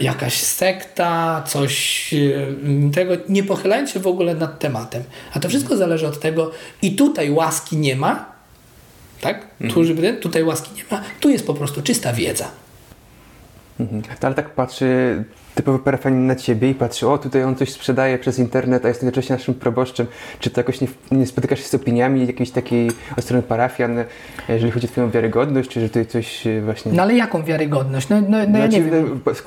jakaś 0.00 0.34
sekta, 0.34 1.42
coś 1.46 2.14
e, 2.14 2.90
tego, 2.90 3.14
nie 3.28 3.44
pochylając 3.44 3.90
się 3.90 4.00
w 4.00 4.06
ogóle 4.06 4.34
nad 4.34 4.58
tematem. 4.58 5.02
A 5.34 5.40
to 5.40 5.48
wszystko 5.48 5.76
zależy 5.76 6.06
od 6.06 6.20
tego, 6.20 6.50
i 6.82 6.96
tutaj 6.96 7.30
łaski 7.30 7.76
nie 7.76 7.96
ma, 7.96 8.32
tak? 9.20 9.46
Mhm. 9.60 9.86
Tu, 9.86 10.20
tutaj 10.20 10.44
łaski 10.44 10.70
nie 10.74 10.82
ma, 10.90 11.02
tu 11.20 11.30
jest 11.30 11.46
po 11.46 11.54
prostu 11.54 11.82
czysta 11.82 12.12
wiedza. 12.12 12.48
Mhm. 13.80 14.02
Ale 14.20 14.34
tak 14.34 14.54
patrzy 14.54 15.24
typowy 15.54 15.78
parafianin 15.78 16.26
na 16.26 16.36
ciebie 16.36 16.70
i 16.70 16.74
patrzy, 16.74 17.08
o 17.08 17.18
tutaj 17.18 17.44
on 17.44 17.56
coś 17.56 17.72
sprzedaje 17.72 18.18
przez 18.18 18.38
internet, 18.38 18.84
a 18.84 18.88
jest 18.88 19.02
jednocześnie 19.02 19.36
naszym 19.36 19.54
proboszczem. 19.54 20.06
Czy 20.40 20.50
to 20.50 20.60
jakoś 20.60 20.80
nie, 20.80 20.88
nie 21.10 21.26
spotykasz 21.26 21.58
się 21.58 21.64
z 21.64 21.74
opiniami 21.74 22.26
jakiejś 22.26 22.50
takiej 22.50 22.90
od 23.18 23.24
strony 23.24 23.42
parafian, 23.42 24.04
jeżeli 24.48 24.72
chodzi 24.72 24.86
o 24.86 24.90
twoją 24.90 25.10
wiarygodność, 25.10 25.70
czy 25.70 25.80
że 25.80 25.88
tutaj 25.88 26.06
coś 26.06 26.46
e, 26.46 26.62
właśnie... 26.62 26.92
No 26.92 27.02
ale 27.02 27.14
jaką 27.14 27.42
wiarygodność? 27.42 28.08
No, 28.08 28.20
no, 28.20 28.38
no 28.38 28.44
znaczy, 28.44 28.58
ja 28.58 28.66
nie 28.66 28.82
wiem. 28.82 29.20
Pod, 29.24 29.42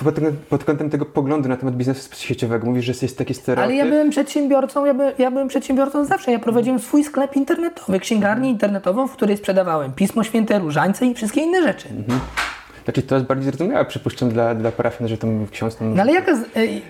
pod, 0.49 0.63
kątem 0.63 0.89
tego 0.89 1.05
poglądu 1.05 1.49
na 1.49 1.57
temat 1.57 1.75
biznesu 1.75 2.09
sieciowego, 2.15 2.67
mówisz, 2.67 2.85
że 2.85 2.93
jest 3.01 3.17
taki 3.17 3.33
stereotyp. 3.33 3.63
Ale 3.63 3.75
ja 3.75 3.85
byłem 3.85 4.09
przedsiębiorcą, 4.09 4.85
ja, 4.85 4.93
by, 4.93 5.13
ja 5.17 5.31
byłem 5.31 5.47
przedsiębiorcą 5.47 6.05
zawsze. 6.05 6.31
Ja 6.31 6.39
prowadziłem 6.39 6.79
swój 6.79 7.03
sklep 7.03 7.35
internetowy, 7.35 7.99
księgarnię 7.99 8.49
internetową, 8.49 9.07
w 9.07 9.11
której 9.11 9.37
sprzedawałem 9.37 9.93
Pismo 9.93 10.23
Święte, 10.23 10.59
Różańce 10.59 11.05
i 11.05 11.13
wszystkie 11.13 11.41
inne 11.41 11.63
rzeczy. 11.63 11.89
Mhm. 11.89 12.19
Znaczy 12.83 13.01
to 13.01 13.15
jest 13.15 13.27
bardziej 13.27 13.45
zrozumiałe, 13.45 13.85
przypuszczam, 13.85 14.29
dla, 14.29 14.55
dla 14.55 14.71
parafian, 14.71 15.07
że 15.07 15.17
tam 15.17 15.47
ksiądz 15.51 15.75
tam... 15.75 15.95
No 15.95 16.01
ale 16.01 16.13
jaka... 16.13 16.35
Z, 16.35 16.45
ej, 16.55 16.81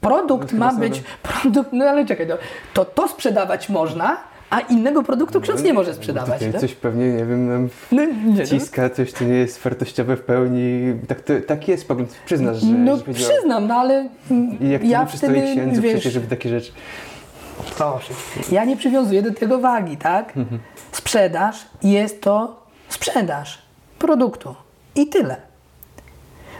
produkt 0.00 0.52
ma 0.52 0.74
być... 0.74 1.02
Produkt, 1.22 1.72
no 1.72 1.84
ale 1.84 2.06
czekaj, 2.06 2.26
no, 2.26 2.34
to 2.74 2.84
to 2.84 3.08
sprzedawać 3.08 3.68
można, 3.68 4.16
a 4.50 4.60
innego 4.60 5.02
produktu 5.02 5.40
ksiądz 5.40 5.62
nie 5.62 5.72
może 5.72 5.94
sprzedawać. 5.94 6.40
No, 6.52 6.60
coś 6.60 6.74
pewnie, 6.74 7.12
nie 7.12 7.24
wiem, 7.24 7.48
nam 7.48 7.68
no, 7.92 8.02
nie, 8.04 8.46
wciska, 8.46 8.90
coś, 8.90 9.12
co 9.12 9.24
nie 9.24 9.34
jest 9.34 9.62
wartościowe 9.62 10.16
w 10.16 10.20
pełni. 10.20 10.94
Tak, 11.08 11.20
to, 11.20 11.32
tak 11.46 11.68
jest 11.68 11.88
pogląd, 11.88 12.18
przyznasz, 12.24 12.60
że... 12.60 12.66
No 12.66 12.96
że 12.96 13.04
przyznam, 13.14 13.66
no 13.66 13.74
ale 13.74 14.08
I 14.60 14.68
jak 14.68 14.84
ja 14.84 15.00
nie 15.00 15.06
przystoi 15.06 15.42
księdzu 15.42 15.82
wiesz, 15.82 15.92
przecież, 15.92 16.12
żeby 16.12 16.26
takie 16.26 16.48
rzeczy... 16.48 16.72
Proszę. 17.76 18.14
Ja 18.52 18.64
nie 18.64 18.76
przywiązuję 18.76 19.22
do 19.22 19.34
tego 19.34 19.58
wagi, 19.58 19.96
tak? 19.96 20.36
Mhm. 20.36 20.60
Sprzedaż 20.92 21.66
jest 21.82 22.22
to 22.22 22.66
sprzedaż 22.88 23.62
produktu. 23.98 24.54
I 24.98 25.06
tyle. 25.06 25.36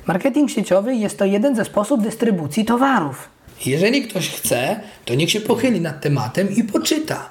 Marketing 0.06 0.50
sieciowy 0.50 0.94
jest 0.94 1.18
to 1.18 1.24
jeden 1.24 1.56
ze 1.56 1.64
sposobów 1.64 2.04
dystrybucji 2.04 2.64
towarów. 2.64 3.28
Jeżeli 3.66 4.02
ktoś 4.02 4.30
chce, 4.30 4.80
to 5.04 5.14
niech 5.14 5.30
się 5.30 5.40
pochyli 5.40 5.80
nad 5.80 6.00
tematem 6.00 6.56
i 6.56 6.64
poczyta. 6.64 7.30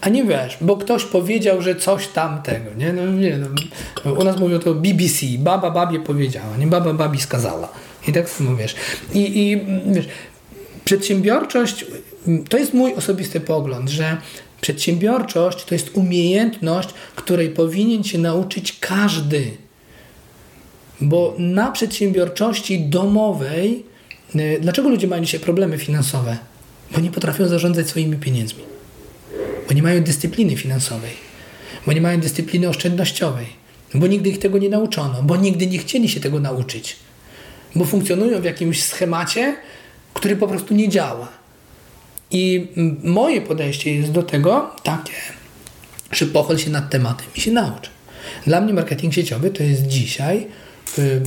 A 0.00 0.08
nie 0.08 0.24
wiesz, 0.24 0.58
bo 0.60 0.76
ktoś 0.76 1.04
powiedział, 1.04 1.62
że 1.62 1.76
coś 1.76 2.08
tamtego. 2.08 2.70
Nie? 2.76 2.92
No, 2.92 3.06
nie, 3.06 3.38
no. 3.38 3.48
U 4.12 4.24
nas 4.24 4.38
mówią 4.38 4.58
to 4.58 4.74
BBC, 4.74 5.26
baba 5.38 5.70
babie 5.70 6.00
powiedziała, 6.00 6.56
nie 6.56 6.66
baba 6.66 6.92
babi 6.92 7.20
skazała. 7.20 7.68
I 8.08 8.12
tak 8.12 8.40
mówisz. 8.40 8.74
I, 9.14 9.38
I 9.38 9.66
wiesz, 9.92 10.08
przedsiębiorczość 10.84 11.86
to 12.48 12.58
jest 12.58 12.74
mój 12.74 12.94
osobisty 12.94 13.40
pogląd, 13.40 13.88
że 13.90 14.16
przedsiębiorczość 14.60 15.64
to 15.64 15.74
jest 15.74 15.90
umiejętność, 15.94 16.88
której 17.16 17.50
powinien 17.50 18.04
się 18.04 18.18
nauczyć 18.18 18.78
każdy 18.80 19.50
bo 21.00 21.34
na 21.38 21.70
przedsiębiorczości 21.70 22.80
domowej, 22.80 23.84
y, 24.34 24.58
dlaczego 24.60 24.88
ludzie 24.88 25.06
mają 25.06 25.24
dzisiaj 25.24 25.40
problemy 25.40 25.78
finansowe? 25.78 26.38
Bo 26.92 27.00
nie 27.00 27.10
potrafią 27.10 27.48
zarządzać 27.48 27.88
swoimi 27.88 28.16
pieniędzmi. 28.16 28.62
Bo 29.68 29.74
nie 29.74 29.82
mają 29.82 30.02
dyscypliny 30.02 30.56
finansowej. 30.56 31.10
Bo 31.86 31.92
nie 31.92 32.00
mają 32.00 32.20
dyscypliny 32.20 32.68
oszczędnościowej. 32.68 33.46
Bo 33.94 34.06
nigdy 34.06 34.30
ich 34.30 34.38
tego 34.38 34.58
nie 34.58 34.68
nauczono. 34.68 35.22
Bo 35.22 35.36
nigdy 35.36 35.66
nie 35.66 35.78
chcieli 35.78 36.08
się 36.08 36.20
tego 36.20 36.40
nauczyć. 36.40 36.96
Bo 37.74 37.84
funkcjonują 37.84 38.40
w 38.40 38.44
jakimś 38.44 38.82
schemacie, 38.82 39.56
który 40.14 40.36
po 40.36 40.48
prostu 40.48 40.74
nie 40.74 40.88
działa. 40.88 41.28
I 42.30 42.68
moje 43.02 43.40
podejście 43.40 43.94
jest 43.94 44.12
do 44.12 44.22
tego 44.22 44.70
takie, 44.82 45.12
że 46.12 46.26
pochyl 46.26 46.58
się 46.58 46.70
nad 46.70 46.90
tematem 46.90 47.26
i 47.36 47.40
się 47.40 47.50
naucz. 47.52 47.90
Dla 48.46 48.60
mnie 48.60 48.74
marketing 48.74 49.14
sieciowy 49.14 49.50
to 49.50 49.62
jest 49.62 49.86
dzisiaj 49.86 50.46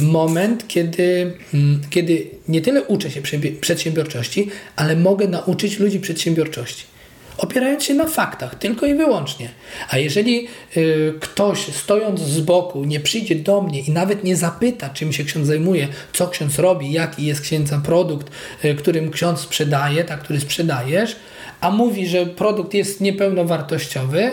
moment, 0.02 0.68
kiedy, 0.68 1.34
mm, 1.54 1.82
kiedy 1.90 2.28
nie 2.48 2.62
tyle 2.62 2.84
uczę 2.84 3.12
się 3.12 3.22
przedsiębiorczości, 3.62 4.50
ale 4.76 4.96
mogę 4.96 5.28
nauczyć 5.28 5.80
ludzi 5.80 6.00
przedsiębiorczości. 6.00 6.92
opierając 7.38 7.84
się 7.84 7.94
na 7.94 8.08
faktach, 8.08 8.56
tylko 8.56 8.86
i 8.86 8.96
wyłącznie. 8.96 9.50
A 9.90 9.98
jeżeli 9.98 10.48
y, 10.78 11.14
ktoś 11.20 11.60
stojąc 11.60 12.20
z 12.20 12.42
boku 12.42 12.84
nie 12.84 13.00
przyjdzie 13.00 13.36
do 13.36 13.62
mnie 13.62 13.80
i 13.80 13.92
nawet 13.92 14.24
nie 14.24 14.36
zapyta, 14.36 14.90
czym 14.90 15.14
się 15.14 15.24
ksiądz 15.24 15.48
zajmuje, 15.48 15.88
co 16.14 16.28
ksiądz 16.28 16.60
robi, 16.60 16.92
jaki 16.92 17.26
jest 17.26 17.42
księdza 17.42 17.82
produkt, 17.86 18.32
y, 18.66 18.76
którym 18.76 19.12
ksiądz 19.12 19.40
sprzedaje, 19.40 20.04
tak, 20.04 20.24
który 20.24 20.40
sprzedajesz, 20.40 21.16
a 21.62 21.72
mówi, 21.72 22.08
że 22.08 22.26
produkt 22.26 22.74
jest 22.74 23.02
niepełnowartościowy, 23.02 24.32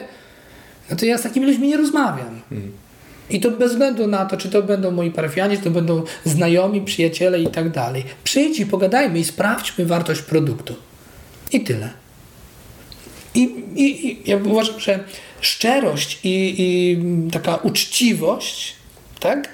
no 0.91 0.97
to 0.97 1.07
ja 1.07 1.18
z 1.18 1.22
takimi 1.22 1.47
ludźmi 1.47 1.68
nie 1.68 1.76
rozmawiam. 1.76 2.41
Mhm. 2.53 2.88
I 3.31 3.41
to 3.41 3.51
bez 3.51 3.72
względu 3.72 4.07
na 4.07 4.26
to, 4.26 4.37
czy 4.37 4.51
to 4.51 4.62
będą 4.62 4.91
moi 4.91 5.11
parafianie, 5.11 5.57
czy 5.57 5.62
to 5.62 5.70
będą 5.70 6.03
znajomi, 6.24 6.81
przyjaciele 6.81 7.41
i 7.41 7.47
tak 7.47 7.70
dalej. 7.70 8.05
Przyjdź 8.24 8.61
i 8.61 8.66
pogadajmy 8.66 9.18
i 9.18 9.24
sprawdźmy 9.24 9.87
wartość 9.87 10.22
produktu. 10.22 10.74
I 11.53 11.61
tyle. 11.61 11.91
I, 13.35 13.43
i, 13.74 14.09
i 14.09 14.31
ja 14.31 14.37
uważam, 14.37 14.81
że 14.81 15.05
szczerość 15.41 16.20
i, 16.24 16.55
i 16.59 16.99
taka 17.31 17.57
uczciwość, 17.57 18.76
tak? 19.20 19.49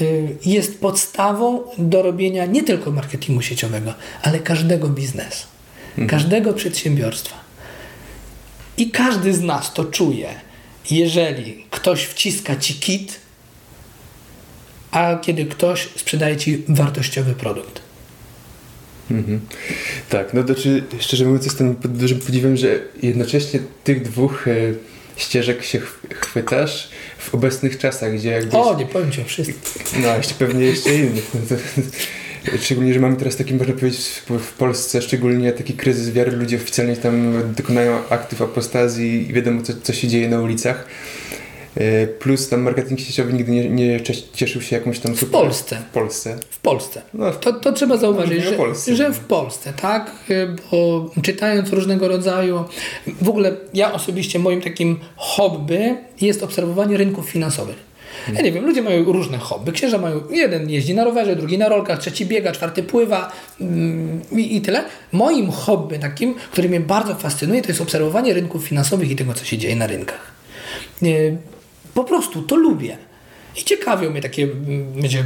Y, 0.00 0.36
jest 0.46 0.80
podstawą 0.80 1.62
do 1.78 2.02
robienia 2.02 2.46
nie 2.46 2.62
tylko 2.62 2.90
marketingu 2.90 3.42
sieciowego, 3.42 3.94
ale 4.22 4.38
każdego 4.38 4.88
biznesu, 4.88 5.46
mhm. 5.90 6.08
każdego 6.08 6.52
przedsiębiorstwa. 6.52 7.36
I 8.76 8.90
każdy 8.90 9.34
z 9.34 9.42
nas 9.42 9.72
to 9.72 9.84
czuje 9.84 10.28
jeżeli 10.90 11.64
ktoś 11.70 12.04
wciska 12.04 12.56
ci 12.56 12.74
kit, 12.74 13.20
a 14.90 15.18
kiedy 15.22 15.44
ktoś 15.44 15.88
sprzedaje 15.96 16.36
ci 16.36 16.62
wartościowy 16.68 17.34
produkt. 17.34 17.80
Mhm. 19.10 19.40
Tak, 20.08 20.34
no 20.34 20.42
to 20.42 20.54
czy, 20.54 20.84
szczerze 21.00 21.24
mówiąc 21.24 21.44
jestem 21.44 21.76
pod 21.76 21.96
dużym 21.98 22.18
podziwem, 22.18 22.56
że 22.56 22.80
jednocześnie 23.02 23.60
tych 23.84 24.02
dwóch 24.02 24.48
e, 24.48 24.52
ścieżek 25.16 25.64
się 25.64 25.80
chwytasz 26.20 26.88
w 27.18 27.34
obecnych 27.34 27.78
czasach, 27.78 28.14
gdzie 28.14 28.30
jakby... 28.30 28.56
O, 28.56 28.76
nie 28.78 28.86
powiem 28.86 29.12
ci 29.12 29.20
o 29.20 29.24
wszystkim. 29.24 29.56
No, 30.02 30.16
jeszcze 30.16 30.34
pewnie 30.34 30.64
jeszcze 30.64 30.94
innych. 30.94 31.30
No 31.34 31.40
to, 31.48 31.54
Szczególnie, 32.60 32.94
że 32.94 33.00
mamy 33.00 33.16
teraz 33.16 33.36
taki, 33.36 33.54
można 33.54 33.74
powiedzieć, 33.74 34.22
w 34.28 34.52
Polsce 34.52 35.02
szczególnie 35.02 35.52
taki 35.52 35.72
kryzys 35.72 36.10
wiary. 36.10 36.32
Ludzie 36.32 36.56
oficjalnie 36.56 36.96
tam 36.96 37.42
dokonają 37.56 37.98
aktów 38.10 38.42
apostazji 38.42 39.30
i 39.30 39.32
wiadomo, 39.32 39.62
co, 39.62 39.72
co 39.82 39.92
się 39.92 40.08
dzieje 40.08 40.28
na 40.28 40.40
ulicach. 40.40 40.86
E, 41.76 42.06
plus 42.06 42.48
tam 42.48 42.62
marketing 42.62 43.00
sieciowy 43.00 43.32
nigdy 43.32 43.52
nie, 43.52 43.70
nie 43.70 44.00
cieszył 44.32 44.62
się 44.62 44.76
jakąś 44.76 44.98
tam 44.98 45.16
super... 45.16 45.28
W 45.28 45.42
Polsce. 45.42 45.76
W 45.90 45.94
Polsce. 45.94 46.38
W 46.50 46.58
Polsce. 46.60 47.02
No, 47.14 47.30
to, 47.30 47.52
to 47.52 47.72
trzeba 47.72 47.96
zauważyć, 47.96 48.44
że, 48.44 48.52
Polsce, 48.52 48.96
że 48.96 49.12
w 49.12 49.18
Polsce, 49.18 49.72
tak? 49.72 50.10
E, 50.30 50.56
bo 50.70 51.10
czytając 51.22 51.72
różnego 51.72 52.08
rodzaju... 52.08 52.64
W 53.22 53.28
ogóle 53.28 53.56
ja 53.74 53.92
osobiście 53.92 54.38
moim 54.38 54.62
takim 54.62 54.98
hobby 55.16 55.96
jest 56.20 56.42
obserwowanie 56.42 56.96
rynków 56.96 57.30
finansowych. 57.30 57.89
Ja 58.34 58.42
nie 58.42 58.52
wiem, 58.52 58.66
ludzie 58.66 58.82
mają 58.82 59.04
różne 59.04 59.38
hobby. 59.38 59.72
Księża 59.72 59.98
mają, 59.98 60.20
jeden 60.30 60.70
jeździ 60.70 60.94
na 60.94 61.04
rowerze, 61.04 61.36
drugi 61.36 61.58
na 61.58 61.68
rolkach, 61.68 61.98
trzeci 61.98 62.26
biega, 62.26 62.52
czwarty 62.52 62.82
pływa 62.82 63.32
mm, 63.60 64.20
i, 64.32 64.56
i 64.56 64.60
tyle. 64.60 64.84
Moim 65.12 65.50
hobby 65.50 65.98
takim, 65.98 66.34
który 66.34 66.68
mnie 66.68 66.80
bardzo 66.80 67.14
fascynuje, 67.14 67.62
to 67.62 67.68
jest 67.68 67.80
obserwowanie 67.80 68.34
rynków 68.34 68.64
finansowych 68.64 69.10
i 69.10 69.16
tego, 69.16 69.34
co 69.34 69.44
się 69.44 69.58
dzieje 69.58 69.76
na 69.76 69.86
rynkach. 69.86 70.32
Po 71.94 72.04
prostu 72.04 72.42
to 72.42 72.56
lubię. 72.56 73.09
I 73.56 73.64
ciekawią 73.64 74.10
mnie 74.10 74.20
takie, 74.20 74.48
wiecie, 74.96 75.24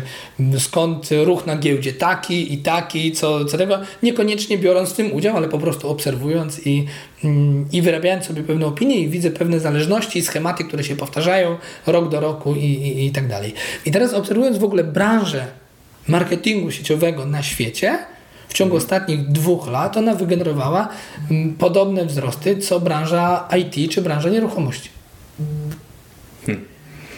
skąd 0.58 1.08
ruch 1.24 1.46
na 1.46 1.56
giełdzie 1.56 1.92
taki 1.92 2.54
i 2.54 2.58
taki, 2.58 3.12
co, 3.12 3.44
co 3.44 3.58
tego, 3.58 3.78
niekoniecznie 4.02 4.58
biorąc 4.58 4.90
w 4.90 4.96
tym 4.96 5.12
udział, 5.12 5.36
ale 5.36 5.48
po 5.48 5.58
prostu 5.58 5.88
obserwując 5.88 6.66
i, 6.66 6.86
mm, 7.24 7.66
i 7.72 7.82
wyrabiając 7.82 8.24
sobie 8.24 8.42
pewne 8.42 8.66
opinie 8.66 9.00
i 9.00 9.08
widzę 9.08 9.30
pewne 9.30 9.60
zależności 9.60 10.22
schematy, 10.22 10.64
które 10.64 10.84
się 10.84 10.96
powtarzają 10.96 11.56
rok 11.86 12.08
do 12.08 12.20
roku 12.20 12.54
i, 12.54 12.64
i, 12.64 13.06
i 13.06 13.10
tak 13.10 13.28
dalej. 13.28 13.54
I 13.86 13.90
teraz 13.90 14.14
obserwując 14.14 14.58
w 14.58 14.64
ogóle 14.64 14.84
branżę 14.84 15.46
marketingu 16.08 16.70
sieciowego 16.70 17.26
na 17.26 17.42
świecie, 17.42 17.98
w 18.48 18.54
ciągu 18.54 18.76
ostatnich 18.76 19.28
dwóch 19.28 19.68
lat 19.68 19.96
ona 19.96 20.14
wygenerowała 20.14 20.88
mm, 21.30 21.54
podobne 21.54 22.06
wzrosty, 22.06 22.56
co 22.56 22.80
branża 22.80 23.48
IT 23.58 23.92
czy 23.92 24.02
branża 24.02 24.28
nieruchomości. 24.28 24.88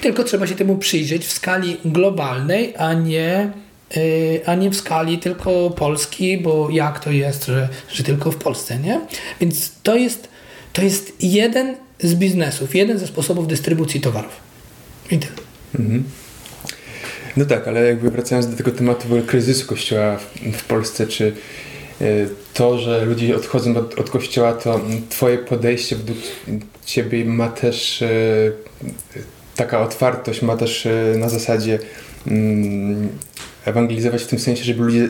Tylko 0.01 0.25
trzeba 0.25 0.47
się 0.47 0.55
temu 0.55 0.77
przyjrzeć 0.77 1.27
w 1.27 1.33
skali 1.33 1.77
globalnej, 1.85 2.75
a 2.77 2.95
nie, 2.95 3.53
yy, 3.97 4.41
a 4.47 4.55
nie 4.55 4.71
w 4.71 4.77
skali 4.77 5.19
tylko 5.19 5.71
Polski, 5.71 6.39
bo 6.39 6.71
jak 6.71 7.01
to 7.01 7.11
jest, 7.11 7.47
że, 7.47 7.69
że 7.93 8.03
tylko 8.05 8.33
w 8.33 8.37
Polsce, 8.37 8.79
nie? 8.79 9.01
Więc 9.41 9.73
to 9.83 9.97
jest, 9.97 10.29
to 10.73 10.83
jest 10.83 11.13
jeden 11.21 11.77
z 12.01 12.15
biznesów, 12.15 12.75
jeden 12.75 12.99
ze 12.99 13.07
sposobów 13.07 13.47
dystrybucji 13.47 14.01
towarów. 14.01 14.41
I 15.11 15.19
tyle. 15.19 15.33
Mhm. 15.79 16.05
No 17.37 17.45
tak, 17.45 17.69
ale 17.69 17.87
jakby 17.87 18.11
wracając 18.11 18.47
do 18.47 18.57
tego 18.57 18.71
tematu 18.71 19.09
kryzysu 19.27 19.67
kościoła 19.67 20.17
w, 20.17 20.57
w 20.57 20.65
Polsce, 20.65 21.07
czy 21.07 21.33
y, 22.01 22.29
to, 22.55 22.79
że 22.79 23.05
ludzie 23.05 23.37
odchodzą 23.37 23.77
od, 23.77 23.95
od 23.95 24.11
kościoła, 24.11 24.53
to 24.53 24.81
Twoje 25.09 25.39
podejście 25.39 25.97
według 25.97 26.19
Ciebie 26.85 27.25
ma 27.25 27.49
też 27.49 28.03
y, 28.03 28.53
taka 29.57 29.81
otwartość 29.81 30.43
ma 30.43 30.57
też 30.57 30.87
e, 30.87 31.15
na 31.19 31.29
zasadzie 31.29 31.79
mm, 32.27 33.09
ewangelizować 33.65 34.23
w 34.23 34.27
tym 34.27 34.39
sensie, 34.39 34.65
żeby 34.65 34.83
ludzie 34.83 35.05
e, 35.05 35.09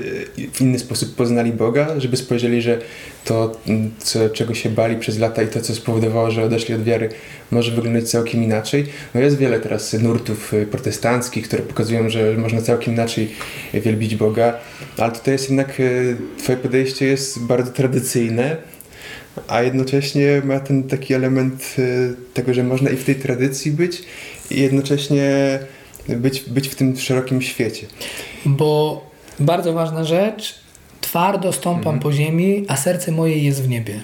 w 0.52 0.60
inny 0.60 0.78
sposób 0.78 1.14
poznali 1.14 1.52
Boga, 1.52 2.00
żeby 2.00 2.16
spojrzeli, 2.16 2.62
że 2.62 2.78
to, 3.24 3.56
mm, 3.66 3.90
co, 3.98 4.30
czego 4.30 4.54
się 4.54 4.70
bali 4.70 4.96
przez 4.96 5.18
lata 5.18 5.42
i 5.42 5.48
to, 5.48 5.60
co 5.60 5.74
spowodowało, 5.74 6.30
że 6.30 6.44
odeszli 6.44 6.74
od 6.74 6.82
wiary, 6.82 7.08
może 7.50 7.72
wyglądać 7.72 8.10
całkiem 8.10 8.42
inaczej. 8.42 8.86
No 9.14 9.20
jest 9.20 9.38
wiele 9.38 9.60
teraz 9.60 9.92
nurtów 9.92 10.54
e, 10.54 10.66
protestanckich, 10.66 11.46
które 11.46 11.62
pokazują, 11.62 12.08
że 12.08 12.34
można 12.34 12.62
całkiem 12.62 12.94
inaczej 12.94 13.30
wielbić 13.74 14.16
Boga, 14.16 14.58
ale 14.98 15.12
tutaj 15.12 15.32
jest 15.32 15.48
jednak, 15.48 15.82
twoje 16.38 16.58
podejście 16.58 17.06
jest 17.06 17.42
bardzo 17.42 17.72
tradycyjne, 17.72 18.56
a 19.48 19.62
jednocześnie 19.62 20.42
ma 20.44 20.60
ten 20.60 20.84
taki 20.84 21.14
element 21.14 21.76
tego, 22.34 22.54
że 22.54 22.62
można 22.62 22.90
i 22.90 22.96
w 22.96 23.04
tej 23.04 23.14
tradycji 23.14 23.70
być, 23.70 24.02
i 24.50 24.60
jednocześnie 24.60 25.58
być, 26.08 26.40
być 26.40 26.68
w 26.68 26.74
tym 26.74 26.96
szerokim 26.96 27.42
świecie. 27.42 27.86
Bo 28.46 29.02
bardzo 29.40 29.72
ważna 29.72 30.04
rzecz, 30.04 30.54
twardo 31.00 31.52
stąpam 31.52 31.94
mhm. 31.94 32.00
po 32.00 32.12
ziemi, 32.12 32.64
a 32.68 32.76
serce 32.76 33.12
moje 33.12 33.38
jest 33.38 33.62
w 33.62 33.68
niebie. 33.68 34.00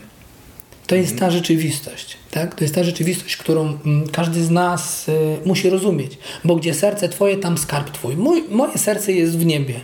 To 0.86 0.96
jest 0.96 1.18
ta 1.18 1.30
rzeczywistość. 1.30 2.16
Tak? 2.30 2.54
To 2.54 2.64
jest 2.64 2.74
ta 2.74 2.84
rzeczywistość, 2.84 3.36
którą 3.36 3.78
mm, 3.86 4.08
każdy 4.08 4.44
z 4.44 4.50
nas 4.50 5.08
y, 5.08 5.12
musi 5.44 5.70
rozumieć. 5.70 6.18
Bo 6.44 6.56
gdzie 6.56 6.74
serce 6.74 7.08
Twoje, 7.08 7.36
tam 7.36 7.58
skarb 7.58 7.90
Twój. 7.90 8.16
Mój, 8.16 8.44
moje 8.50 8.78
serce 8.78 9.12
jest 9.12 9.38
w 9.38 9.46
niebie. 9.46 9.74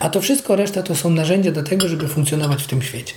A 0.00 0.10
to 0.10 0.20
wszystko 0.20 0.56
reszta 0.56 0.82
to 0.82 0.94
są 0.94 1.10
narzędzia 1.10 1.52
do 1.52 1.62
tego, 1.62 1.88
żeby 1.88 2.08
funkcjonować 2.08 2.62
w 2.62 2.66
tym 2.66 2.82
świecie. 2.82 3.14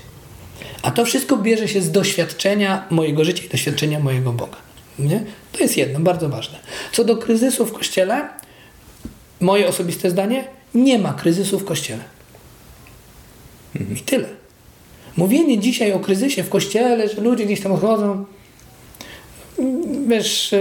A 0.81 0.91
to 0.91 1.05
wszystko 1.05 1.37
bierze 1.37 1.67
się 1.67 1.81
z 1.81 1.91
doświadczenia 1.91 2.85
mojego 2.89 3.25
życia 3.25 3.43
i 3.43 3.49
doświadczenia 3.49 3.99
mojego 3.99 4.33
Boga. 4.33 4.57
Nie? 4.99 5.23
To 5.51 5.59
jest 5.59 5.77
jedno, 5.77 5.99
bardzo 5.99 6.29
ważne. 6.29 6.59
Co 6.91 7.03
do 7.03 7.17
kryzysu 7.17 7.65
w 7.65 7.73
kościele, 7.73 8.29
moje 9.39 9.67
osobiste 9.67 10.09
zdanie, 10.09 10.43
nie 10.73 10.99
ma 10.99 11.13
kryzysu 11.13 11.59
w 11.59 11.65
kościele. 11.65 12.03
I 13.95 14.01
tyle. 14.01 14.27
Mówienie 15.17 15.59
dzisiaj 15.59 15.93
o 15.93 15.99
kryzysie 15.99 16.43
w 16.43 16.49
kościele, 16.49 17.09
że 17.09 17.21
ludzie 17.21 17.45
gdzieś 17.45 17.61
tam 17.61 17.71
odchodzą, 17.71 18.25
wiesz, 20.07 20.53
e, 20.53 20.59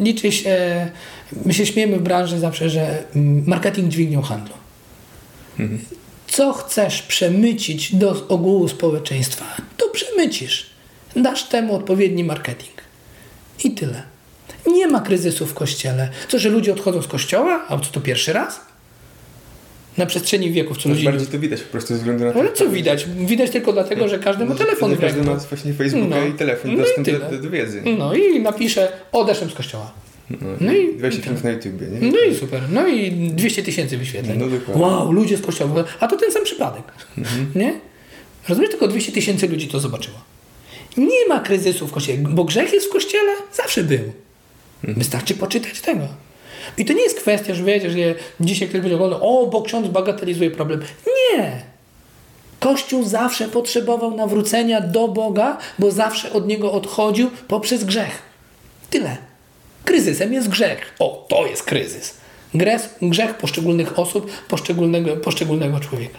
liczy 0.00 0.32
się, 0.32 0.56
my 1.44 1.54
się 1.54 1.66
śmiejemy 1.66 1.96
w 1.96 2.02
branży 2.02 2.38
zawsze, 2.38 2.70
że 2.70 3.04
marketing 3.46 3.88
dźwignią 3.88 4.22
handlu. 4.22 4.54
Co 6.26 6.52
chcesz 6.52 7.02
przemycić 7.02 7.94
do 7.94 8.28
ogółu 8.28 8.68
społeczeństwa, 8.68 9.44
to 9.76 9.88
przemycisz. 9.88 10.70
Dasz 11.16 11.48
temu 11.48 11.74
odpowiedni 11.74 12.24
marketing. 12.24 12.81
I 13.64 13.70
tyle. 13.70 14.02
Nie 14.66 14.86
ma 14.86 15.00
kryzysu 15.00 15.46
w 15.46 15.54
kościele. 15.54 16.08
Co, 16.28 16.38
że 16.38 16.48
ludzie 16.48 16.72
odchodzą 16.72 17.02
z 17.02 17.06
kościoła? 17.06 17.64
A 17.68 17.78
co 17.78 17.92
to 17.92 18.00
pierwszy 18.00 18.32
raz? 18.32 18.60
Na 19.98 20.06
przestrzeni 20.06 20.50
wieków. 20.50 20.78
Co 20.78 20.88
ludzie... 20.88 21.04
Bardziej 21.04 21.26
to 21.26 21.38
widać 21.38 21.60
po 21.60 21.70
prostu 21.70 21.94
ze 21.94 21.98
względu 21.98 22.24
na 22.24 22.32
to. 22.32 22.40
Ale 22.40 22.52
co 22.52 22.68
widać? 22.68 23.06
Widać 23.26 23.50
tylko 23.50 23.72
dlatego, 23.72 24.08
że 24.08 24.18
każdy 24.18 24.44
ma 24.44 24.54
telefon 24.54 24.94
w 24.94 25.00
Każdy 25.00 25.22
ma 25.22 25.34
właśnie 25.34 25.74
Facebooka 25.74 26.06
no. 26.06 26.26
i 26.26 26.32
telefon, 26.32 26.70
no 26.70 26.76
dostęp 26.76 27.08
i 27.08 27.12
do, 27.12 27.42
do, 27.42 27.50
wiedzy. 27.50 27.82
No 27.98 28.14
i 28.14 28.40
napisze, 28.40 28.92
odeszłem 29.12 29.50
z 29.50 29.54
kościoła. 29.54 29.92
No, 30.30 30.48
no 30.60 30.72
i 30.72 30.96
20 30.96 31.22
filmów 31.22 31.44
na 31.44 31.50
YouTubie, 31.50 31.86
nie? 31.86 32.12
No 32.12 32.18
i 32.30 32.34
super. 32.34 32.62
No 32.70 32.88
i 32.88 33.10
200 33.10 33.62
tysięcy 33.62 33.98
wyświetleń. 33.98 34.38
No, 34.38 34.46
dokładnie. 34.48 34.82
wow, 34.82 35.12
ludzie 35.12 35.36
z 35.36 35.42
kościoła. 35.42 35.84
A 36.00 36.08
to 36.08 36.16
ten 36.16 36.32
sam 36.32 36.44
przypadek. 36.44 36.84
Mhm. 37.18 37.46
Nie? 37.54 37.74
Rozumiesz? 38.48 38.70
Tylko 38.70 38.88
200 38.88 39.12
tysięcy 39.12 39.48
ludzi 39.48 39.68
to 39.68 39.80
zobaczyło. 39.80 40.31
Nie 40.96 41.26
ma 41.28 41.40
kryzysu 41.40 41.86
w 41.86 41.92
kościele, 41.92 42.18
bo 42.28 42.44
grzech 42.44 42.72
jest 42.72 42.86
w 42.86 42.92
kościele, 42.92 43.32
zawsze 43.52 43.84
był. 43.84 44.12
Mhm. 44.84 44.98
Wystarczy 44.98 45.34
poczytać 45.34 45.80
tego. 45.80 46.08
I 46.78 46.84
to 46.84 46.92
nie 46.92 47.02
jest 47.02 47.20
kwestia, 47.20 47.54
że 47.54 47.64
wiecie, 47.64 47.90
że 47.90 47.98
dzisiaj 48.40 48.68
ktoś 48.68 48.80
będzie 48.80 48.94
oglądał, 48.94 49.20
o, 49.22 49.46
bo 49.46 49.62
ksiądz 49.62 49.88
bagatelizuje 49.88 50.50
problem. 50.50 50.80
Nie. 51.06 51.62
Kościół 52.60 53.04
zawsze 53.04 53.48
potrzebował 53.48 54.16
nawrócenia 54.16 54.80
do 54.80 55.08
Boga, 55.08 55.58
bo 55.78 55.90
zawsze 55.90 56.32
od 56.32 56.46
Niego 56.46 56.72
odchodził 56.72 57.30
poprzez 57.48 57.84
grzech. 57.84 58.22
Tyle. 58.90 59.16
Kryzysem 59.84 60.32
jest 60.32 60.48
grzech. 60.48 60.94
O, 60.98 61.26
to 61.28 61.46
jest 61.46 61.62
kryzys. 61.62 62.14
Grzech, 62.54 62.94
grzech 63.02 63.34
poszczególnych 63.34 63.98
osób, 63.98 64.30
poszczególnego, 64.48 65.16
poszczególnego 65.16 65.80
człowieka. 65.80 66.18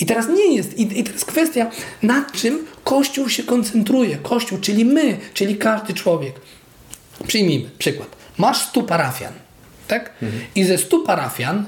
I 0.00 0.06
teraz 0.06 0.28
nie 0.28 0.56
jest, 0.56 0.78
i, 0.78 1.00
i 1.00 1.04
teraz 1.04 1.24
kwestia, 1.24 1.70
nad 2.02 2.32
czym 2.32 2.66
Kościół 2.84 3.28
się 3.28 3.42
koncentruje. 3.42 4.16
Kościół, 4.16 4.58
czyli 4.58 4.84
my, 4.84 5.18
czyli 5.34 5.56
każdy 5.56 5.94
człowiek. 5.94 6.34
Przyjmijmy 7.26 7.70
przykład. 7.78 8.08
Masz 8.38 8.58
stu 8.58 8.82
parafian, 8.82 9.32
tak? 9.88 10.12
Mhm. 10.22 10.44
I 10.54 10.64
ze 10.64 10.78
stu 10.78 11.04
parafian 11.04 11.64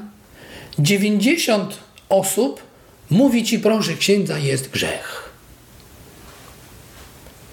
90 0.79 1.79
osób 2.09 2.63
mówi 3.11 3.45
ci, 3.45 3.59
proszę 3.59 3.95
księdza, 3.95 4.39
jest 4.39 4.69
grzech. 4.69 5.31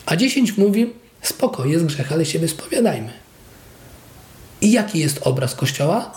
A 0.05 0.15
10 0.15 0.57
mówi, 0.57 0.93
spoko, 1.21 1.65
jest 1.65 1.85
grzech, 1.85 2.11
ale 2.11 2.25
się 2.25 2.39
wyspowiadajmy. 2.39 3.13
I 4.61 4.71
jaki 4.71 4.99
jest 4.99 5.19
obraz 5.21 5.55
Kościoła? 5.55 6.13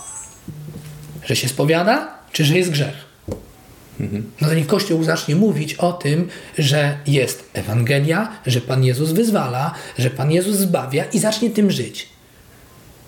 Że 1.25 1.35
się 1.35 1.47
spowiada, 1.47 2.19
czy 2.31 2.45
że 2.45 2.57
jest 2.57 2.69
grzech? 2.69 3.06
No 4.41 4.47
to 4.47 4.53
niech 4.53 4.67
Kościół 4.67 5.03
zacznie 5.03 5.35
mówić 5.35 5.73
o 5.73 5.93
tym, 5.93 6.27
że 6.57 6.97
jest 7.07 7.49
Ewangelia, 7.53 8.31
że 8.45 8.61
Pan 8.61 8.83
Jezus 8.83 9.11
wyzwala, 9.11 9.73
że 9.97 10.09
Pan 10.09 10.31
Jezus 10.31 10.55
zbawia 10.55 11.03
i 11.03 11.19
zacznie 11.19 11.49
tym 11.49 11.71
żyć. 11.71 12.09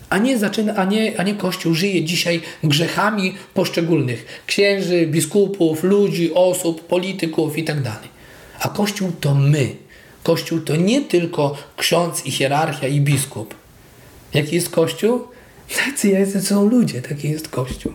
A 0.09 0.17
nie, 0.17 0.37
zaczyna, 0.37 0.75
a, 0.75 0.85
nie, 0.85 1.19
a 1.19 1.23
nie 1.23 1.35
Kościół 1.35 1.73
żyje 1.73 2.03
dzisiaj 2.03 2.41
grzechami 2.63 3.33
poszczególnych 3.53 4.43
księży, 4.47 5.07
biskupów, 5.07 5.83
ludzi, 5.83 6.33
osób, 6.33 6.87
polityków 6.87 7.57
itd. 7.57 7.83
Tak 7.83 8.19
a 8.59 8.69
Kościół 8.69 9.11
to 9.19 9.35
my. 9.35 9.75
Kościół 10.23 10.59
to 10.59 10.75
nie 10.75 11.01
tylko 11.01 11.57
ksiądz 11.77 12.25
i 12.25 12.31
hierarchia 12.31 12.87
i 12.87 13.01
biskup. 13.01 13.55
Jaki 14.33 14.55
jest 14.55 14.69
Kościół? 14.69 15.27
Tacy 15.85 16.41
są 16.41 16.69
ludzie, 16.69 17.01
taki 17.01 17.29
jest 17.29 17.49
Kościół. 17.49 17.93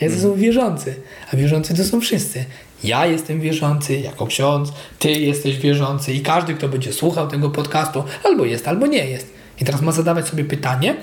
Jacy 0.00 0.20
są 0.20 0.34
wierzący, 0.34 0.94
a 1.32 1.36
wierzący 1.36 1.76
to 1.76 1.84
są 1.84 2.00
wszyscy. 2.00 2.44
Ja 2.84 3.06
jestem 3.06 3.40
wierzący 3.40 3.96
jako 3.96 4.26
ksiądz, 4.26 4.72
ty 4.98 5.10
jesteś 5.10 5.58
wierzący 5.58 6.12
i 6.12 6.20
każdy, 6.20 6.54
kto 6.54 6.68
będzie 6.68 6.92
słuchał 6.92 7.28
tego 7.28 7.50
podcastu, 7.50 8.04
albo 8.24 8.44
jest, 8.44 8.68
albo 8.68 8.86
nie 8.86 9.06
jest. 9.06 9.32
I 9.60 9.64
teraz 9.64 9.82
ma 9.82 9.92
zadawać 9.92 10.28
sobie 10.28 10.44
pytanie, 10.44 10.96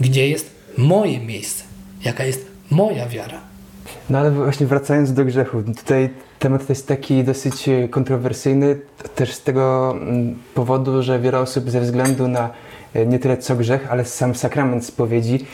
gdzie 0.00 0.28
jest 0.28 0.50
moje 0.78 1.20
miejsce, 1.20 1.64
jaka 2.04 2.24
jest 2.24 2.46
moja 2.70 3.08
wiara. 3.08 3.40
No 4.10 4.18
ale 4.18 4.30
właśnie 4.30 4.66
wracając 4.66 5.12
do 5.12 5.24
grzechu, 5.24 5.62
tutaj 5.62 6.10
temat 6.38 6.68
jest 6.68 6.88
taki 6.88 7.24
dosyć 7.24 7.64
kontrowersyjny, 7.90 8.78
też 9.14 9.32
z 9.32 9.42
tego 9.42 9.94
mm, 10.00 10.38
powodu, 10.54 11.02
że 11.02 11.20
wiele 11.20 11.38
osób 11.38 11.70
ze 11.70 11.80
względu 11.80 12.28
na 12.28 12.50
nie 13.06 13.18
tyle 13.18 13.36
co 13.36 13.56
grzech, 13.56 13.86
ale 13.90 14.04
sam 14.04 14.34
sakrament 14.34 14.84
spowiedzi 14.84 15.46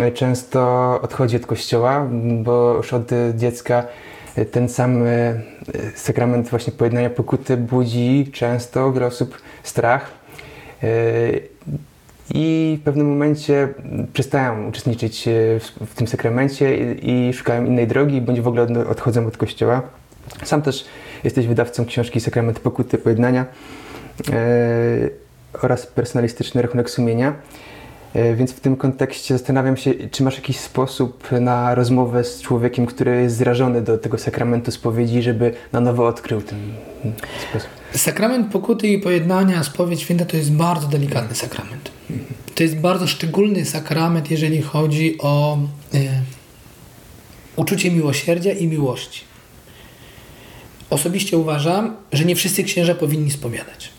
e, 0.00 0.12
często 0.12 0.60
odchodzi 1.02 1.36
od 1.36 1.46
kościoła, 1.46 2.08
bo 2.42 2.74
już 2.74 2.92
od 2.92 3.10
dziecka 3.34 3.84
e, 4.36 4.44
ten 4.44 4.68
sam 4.68 5.04
sakrament 5.94 6.48
właśnie 6.48 6.72
pojednania 6.72 7.10
pokuty 7.10 7.56
budzi 7.56 8.30
często 8.32 8.92
wiele 8.92 9.06
osób 9.06 9.38
strach 9.62 10.10
i 12.34 12.78
w 12.80 12.84
pewnym 12.84 13.08
momencie 13.08 13.68
przestają 14.12 14.68
uczestniczyć 14.68 15.24
w, 15.86 15.94
tym 15.94 16.06
sakramencie 16.06 16.94
i, 16.94 17.32
szukają 17.32 17.64
innej 17.64 17.86
drogi, 17.86 18.20
bądź 18.20 18.40
w 18.40 18.48
ogóle 18.48 18.66
odchodzą 18.88 19.26
od 19.26 19.36
kościoła. 19.36 19.82
Sam 20.44 20.62
też 20.62 20.84
jesteś 21.24 21.46
wydawcą 21.46 21.86
książki 21.86 22.20
Sakrament 22.20 22.60
Pokuty 22.60 22.98
Pojednania 22.98 23.46
e, 24.32 25.25
oraz 25.64 25.86
personalistyczny 25.86 26.62
rachunek 26.62 26.90
sumienia. 26.90 27.34
E, 28.14 28.34
więc 28.34 28.52
w 28.52 28.60
tym 28.60 28.76
kontekście 28.76 29.38
zastanawiam 29.38 29.76
się, 29.76 29.94
czy 30.10 30.22
masz 30.22 30.36
jakiś 30.36 30.60
sposób 30.60 31.30
na 31.40 31.74
rozmowę 31.74 32.24
z 32.24 32.42
człowiekiem, 32.42 32.86
który 32.86 33.22
jest 33.22 33.36
zrażony 33.36 33.82
do 33.82 33.98
tego 33.98 34.18
sakramentu 34.18 34.70
spowiedzi, 34.70 35.22
żeby 35.22 35.54
na 35.72 35.80
nowo 35.80 36.06
odkrył 36.06 36.42
ten 36.42 36.58
sposób. 37.50 37.68
Sakrament 37.94 38.52
pokuty 38.52 38.88
i 38.88 38.98
pojednania, 38.98 39.64
spowiedź 39.64 40.00
święta 40.00 40.24
to 40.24 40.36
jest 40.36 40.52
bardzo 40.52 40.88
delikatny 40.88 41.36
sakrament. 41.36 41.90
To 42.54 42.62
jest 42.62 42.76
bardzo 42.76 43.06
szczególny 43.06 43.64
sakrament, 43.64 44.30
jeżeli 44.30 44.62
chodzi 44.62 45.18
o 45.18 45.58
e, 45.94 45.98
uczucie 47.56 47.90
miłosierdzia 47.90 48.52
i 48.52 48.66
miłości. 48.66 49.20
Osobiście 50.90 51.38
uważam, 51.38 51.96
że 52.12 52.24
nie 52.24 52.36
wszyscy 52.36 52.64
księża 52.64 52.94
powinni 52.94 53.30
spowiadać. 53.30 53.95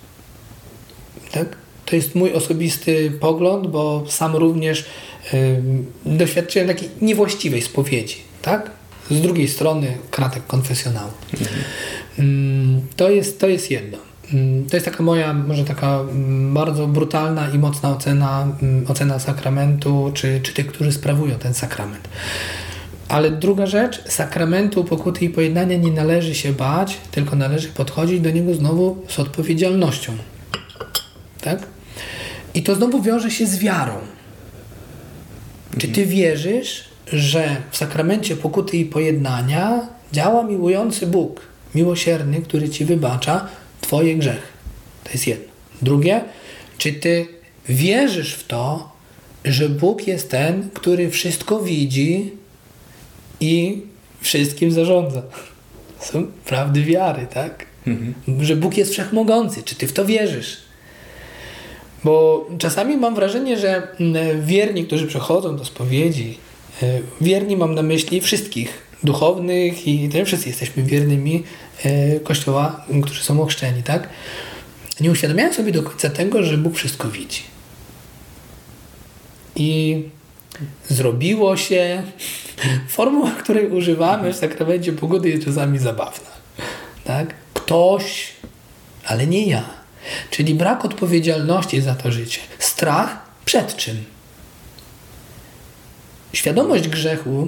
Tak? 1.38 1.58
To 1.86 1.96
jest 1.96 2.16
mój 2.16 2.34
osobisty 2.34 3.12
pogląd, 3.20 3.68
bo 3.68 4.04
sam 4.08 4.36
również 4.36 4.86
y, 5.34 5.62
doświadczyłem 6.06 6.68
takiej 6.68 6.90
niewłaściwej 7.02 7.62
spowiedzi. 7.62 8.16
Tak? 8.42 8.72
Z 9.12 9.22
drugiej 9.22 9.48
strony 9.48 9.98
kratek 10.12 10.48
konfesjonału. 10.48 11.12
Mhm. 11.34 12.82
To, 12.96 13.10
jest, 13.10 13.40
to 13.40 13.48
jest 13.48 13.72
jedno. 13.72 13.98
To 14.70 14.76
jest 14.76 14.86
taka 14.86 15.04
moja, 15.04 15.34
może 15.34 15.66
taka 15.66 16.00
bardzo 16.54 16.88
brutalna 16.88 17.50
i 17.50 17.58
mocna 17.58 17.90
ocena, 17.90 18.48
ocena 18.88 19.20
sakramentu, 19.20 20.12
czy, 20.14 20.40
czy 20.44 20.54
tych, 20.54 20.68
którzy 20.68 20.92
sprawują 20.92 21.36
ten 21.36 21.54
sakrament. 21.54 22.08
Ale 23.10 23.32
druga 23.32 23.66
rzecz, 23.66 24.04
sakramentu 24.08 24.84
pokuty 24.84 25.26
i 25.26 25.30
pojednania 25.30 25.78
nie 25.78 25.92
należy 25.92 26.36
się 26.36 26.54
bać, 26.54 26.98
tylko 27.12 27.36
należy 27.36 27.68
podchodzić 27.68 28.22
do 28.22 28.32
niego 28.32 28.54
znowu 28.54 28.98
z 29.08 29.20
odpowiedzialnością. 29.20 30.14
Tak? 31.48 31.68
I 32.54 32.64
to 32.64 32.76
znowu 32.76 33.02
wiąże 33.02 33.32
się 33.32 33.48
z 33.48 33.60
wiarą. 33.60 33.94
Czy 35.78 35.88
ty 35.88 36.06
wierzysz, 36.06 36.84
że 37.14 37.56
w 37.72 37.78
sakramencie 37.78 38.36
pokuty 38.36 38.78
i 38.78 38.86
pojednania 38.86 39.88
działa 40.12 40.44
miłujący 40.44 41.08
Bóg, 41.08 41.42
miłosierny, 41.76 42.42
który 42.42 42.70
ci 42.70 42.86
wybacza 42.86 43.48
twoje 43.82 44.16
grzechy? 44.16 44.48
To 45.04 45.12
jest 45.12 45.28
jedno. 45.28 45.48
Drugie, 45.82 46.22
czy 46.78 46.94
ty 46.94 47.28
wierzysz 47.70 48.34
w 48.34 48.48
to, 48.48 48.92
że 49.46 49.70
Bóg 49.70 50.08
jest 50.08 50.32
ten, 50.32 50.70
który 50.74 51.10
wszystko 51.10 51.60
widzi 51.60 52.32
i 53.40 53.82
wszystkim 54.22 54.72
zarządza? 54.72 55.22
Są 56.00 56.28
prawdy 56.46 56.84
wiary, 56.84 57.28
tak? 57.34 57.66
Mhm. 57.88 58.46
Że 58.46 58.56
Bóg 58.56 58.78
jest 58.78 58.92
wszechmogący. 58.92 59.64
Czy 59.64 59.76
ty 59.76 59.88
w 59.88 59.94
to 59.94 60.06
wierzysz? 60.06 60.67
Bo 62.08 62.48
czasami 62.58 62.98
mam 62.98 63.16
wrażenie, 63.16 63.58
że 63.58 63.88
mm, 64.00 64.46
wierni, 64.46 64.86
którzy 64.86 65.08
przechodzą 65.08 65.58
do 65.58 65.66
spowiedzi, 65.66 66.38
e, 66.84 67.00
wierni 67.22 67.58
mam 67.58 67.76
na 67.76 67.82
myśli 67.82 68.22
wszystkich 68.22 68.70
duchownych 69.04 69.88
i 69.88 70.10
też 70.10 70.28
wszyscy 70.28 70.50
jesteśmy 70.50 70.84
wiernymi 70.84 71.44
e, 71.84 72.20
Kościoła, 72.20 72.86
którzy 73.04 73.24
są 73.24 73.42
ochrzczeni, 73.42 73.84
tak? 73.84 74.10
Nie 75.00 75.12
uświadamiają 75.12 75.54
sobie 75.54 75.72
do 75.72 75.84
końca 75.84 76.10
tego, 76.10 76.44
że 76.44 76.58
Bóg 76.58 76.76
wszystko 76.76 77.10
widzi. 77.10 77.42
I 79.56 80.04
zrobiło 80.90 81.58
się. 81.58 82.04
Formuła, 82.90 83.32
której 83.32 83.68
używamy 83.68 84.34
w 84.34 84.38
sakramencie 84.38 84.94
pogody 84.94 85.30
jest 85.30 85.46
czasami 85.46 85.80
zabawna. 85.80 86.30
Tak? 87.04 87.34
Ktoś, 87.54 88.32
ale 89.06 89.28
nie 89.28 89.48
ja 89.48 89.77
Czyli 90.32 90.54
brak 90.56 90.86
odpowiedzialności 90.86 91.82
za 91.82 91.96
to 91.96 92.12
życie. 92.12 92.40
Strach 92.60 93.18
przed 93.46 93.76
czym? 93.76 94.04
Świadomość 96.34 96.88
grzechu 96.88 97.48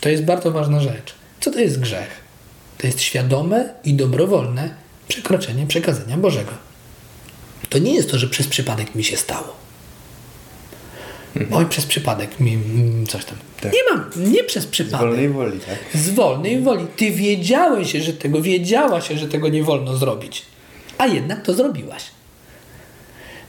to 0.00 0.08
jest 0.08 0.24
bardzo 0.24 0.50
ważna 0.50 0.80
rzecz. 0.80 1.14
Co 1.40 1.50
to 1.50 1.60
jest 1.60 1.80
grzech? 1.80 2.20
To 2.78 2.86
jest 2.86 3.00
świadome 3.00 3.74
i 3.84 3.94
dobrowolne 3.94 4.74
przekroczenie 5.08 5.66
przekazania 5.66 6.16
Bożego. 6.16 6.52
To 7.68 7.78
nie 7.78 7.94
jest 7.94 8.10
to, 8.10 8.18
że 8.18 8.26
przez 8.26 8.48
przypadek 8.48 8.94
mi 8.94 9.04
się 9.04 9.16
stało. 9.16 9.56
Mhm. 11.36 11.54
Oj, 11.54 11.66
przez 11.66 11.86
przypadek 11.86 12.40
mi 12.40 12.54
mm, 12.54 13.06
coś 13.06 13.24
tam. 13.24 13.36
Tak. 13.60 13.72
Nie 13.72 13.78
mam, 13.90 14.10
nie 14.32 14.44
przez 14.44 14.66
przypadek. 14.66 14.98
Z 14.98 15.00
wolnej 15.00 15.28
woli, 15.28 15.60
tak? 15.60 16.02
Z 16.02 16.10
wolnej 16.10 16.60
woli. 16.60 16.86
Ty 16.96 17.10
wiedziałeś, 17.10 17.92
że 17.92 18.12
tego, 18.12 18.42
wiedziałaś, 18.42 19.08
że 19.08 19.28
tego 19.28 19.48
nie 19.48 19.62
wolno 19.62 19.96
zrobić 19.96 20.42
a 20.98 21.06
jednak 21.06 21.42
to 21.42 21.54
zrobiłaś. 21.54 22.04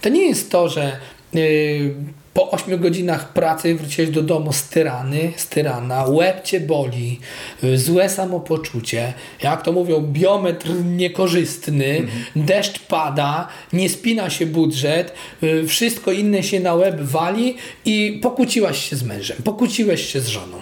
To 0.02 0.10
nie 0.10 0.28
jest 0.28 0.52
to, 0.52 0.70
że 0.70 0.97
yy, 1.34 1.93
po 2.34 2.52
8 2.52 2.82
godzinach 2.82 3.34
pracy 3.34 3.76
wróciłeś 3.76 4.10
do 4.10 4.22
domu 4.22 4.54
styrany, 4.54 5.34
styrana, 5.36 6.06
łeb 6.06 6.43
cię 6.43 6.60
boli, 6.60 7.20
yy, 7.64 7.78
złe 7.78 8.10
samopoczucie, 8.10 9.14
jak 9.43 9.62
to 9.62 9.72
mówią, 9.72 10.02
biometr 10.02 10.70
niekorzystny, 10.86 11.97
mhm. 11.97 12.24
deszcz 12.36 12.80
pada, 12.80 13.47
nie 13.74 13.89
spina 13.89 14.30
się 14.30 14.45
budżet, 14.45 15.14
yy, 15.41 15.68
wszystko 15.68 16.12
inne 16.12 16.43
się 16.43 16.60
na 16.60 16.74
łeb 16.74 17.02
wali 17.02 17.58
i 17.86 18.20
pokłóciłaś 18.24 18.89
się 18.89 18.95
z 18.95 19.04
mężem, 19.04 19.38
pokłóciłeś 19.43 20.06
się 20.14 20.22
z 20.22 20.28
żoną. 20.28 20.58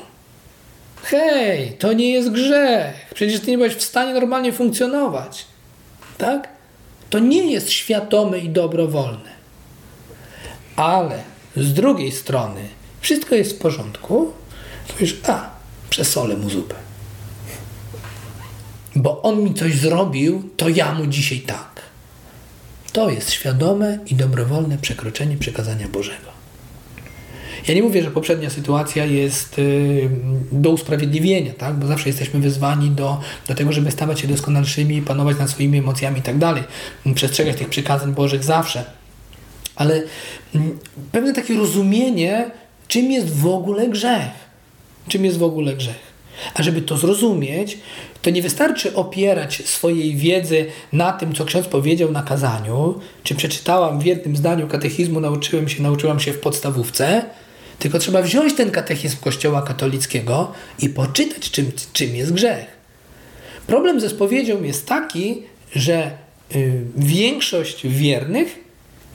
Hej, 1.03 1.71
to 1.79 1.93
nie 1.93 2.11
jest 2.11 2.31
grzech. 2.31 2.93
Przecież 3.13 3.39
ty 3.39 3.51
nie 3.51 3.57
byłeś 3.57 3.73
w 3.73 3.83
stanie 3.83 4.13
normalnie 4.13 4.53
funkcjonować. 4.53 5.45
Tak? 6.17 6.56
To 7.09 7.19
nie 7.19 7.51
jest 7.51 7.69
świadome 7.69 8.39
i 8.39 8.49
dobrowolne. 8.49 9.37
Ale 10.75 11.23
z 11.55 11.73
drugiej 11.73 12.11
strony 12.11 12.61
wszystko 13.01 13.35
jest 13.35 13.55
w 13.55 13.59
porządku, 13.59 14.31
to 14.87 14.93
już, 14.99 15.15
a, 15.27 15.49
przesolę 15.89 16.37
mu 16.37 16.49
zupę. 16.49 16.75
Bo 18.95 19.21
on 19.21 19.43
mi 19.43 19.53
coś 19.53 19.75
zrobił, 19.75 20.49
to 20.57 20.69
ja 20.69 20.93
mu 20.93 21.07
dzisiaj 21.07 21.39
tak. 21.39 21.81
To 22.93 23.09
jest 23.09 23.31
świadome 23.31 23.99
i 24.05 24.15
dobrowolne 24.15 24.77
przekroczenie 24.77 25.37
przekazania 25.37 25.87
Bożego. 25.87 26.36
Ja 27.67 27.73
nie 27.73 27.83
mówię, 27.83 28.03
że 28.03 28.11
poprzednia 28.11 28.49
sytuacja 28.49 29.05
jest 29.05 29.59
y, 29.59 30.09
do 30.51 30.69
usprawiedliwienia, 30.69 31.53
tak? 31.53 31.75
bo 31.75 31.87
zawsze 31.87 32.09
jesteśmy 32.09 32.39
wyzwani 32.39 32.89
do, 32.89 33.19
do 33.47 33.55
tego, 33.55 33.71
żeby 33.71 33.91
stawać 33.91 34.19
się 34.19 34.27
doskonalszymi, 34.27 35.01
panować 35.01 35.39
nad 35.39 35.49
swoimi 35.49 35.77
emocjami 35.77 36.19
i 36.19 36.21
tak 36.21 36.37
dalej, 36.37 36.63
przestrzegać 37.15 37.57
tych 37.57 37.69
przykazań 37.69 38.13
Bożych 38.13 38.43
zawsze. 38.43 38.85
Ale 39.75 40.03
mm, 40.55 40.79
pewne 41.11 41.33
takie 41.33 41.53
rozumienie, 41.53 42.51
czym 42.87 43.11
jest 43.11 43.35
w 43.35 43.47
ogóle 43.47 43.87
grzech. 43.87 44.47
Czym 45.07 45.25
jest 45.25 45.37
w 45.37 45.43
ogóle 45.43 45.75
grzech. 45.75 46.07
A 46.53 46.63
żeby 46.63 46.81
to 46.81 46.97
zrozumieć, 46.97 47.77
to 48.21 48.29
nie 48.29 48.41
wystarczy 48.41 48.95
opierać 48.95 49.61
swojej 49.65 50.15
wiedzy 50.15 50.65
na 50.93 51.13
tym, 51.13 51.33
co 51.33 51.45
ksiądz 51.45 51.67
powiedział 51.67 52.11
na 52.11 52.23
kazaniu, 52.23 52.99
czy 53.23 53.35
przeczytałam 53.35 53.99
w 53.99 54.05
jednym 54.05 54.35
zdaniu 54.35 54.67
katechizmu, 54.67 55.19
nauczyłem 55.19 55.69
się, 55.69 55.83
nauczyłam 55.83 56.19
się 56.19 56.33
w 56.33 56.39
podstawówce, 56.39 57.25
tylko 57.79 57.99
trzeba 57.99 58.21
wziąć 58.21 58.53
ten 58.53 58.71
katechizm 58.71 59.17
Kościoła 59.21 59.61
katolickiego 59.61 60.53
i 60.79 60.89
poczytać, 60.89 61.51
czym, 61.51 61.71
czym 61.93 62.15
jest 62.15 62.33
grzech. 62.33 62.65
Problem 63.67 63.99
ze 63.99 64.09
spowiedzią 64.09 64.63
jest 64.63 64.85
taki, 64.85 65.41
że 65.75 66.11
y, 66.55 66.81
większość 66.95 67.87
wiernych 67.87 68.59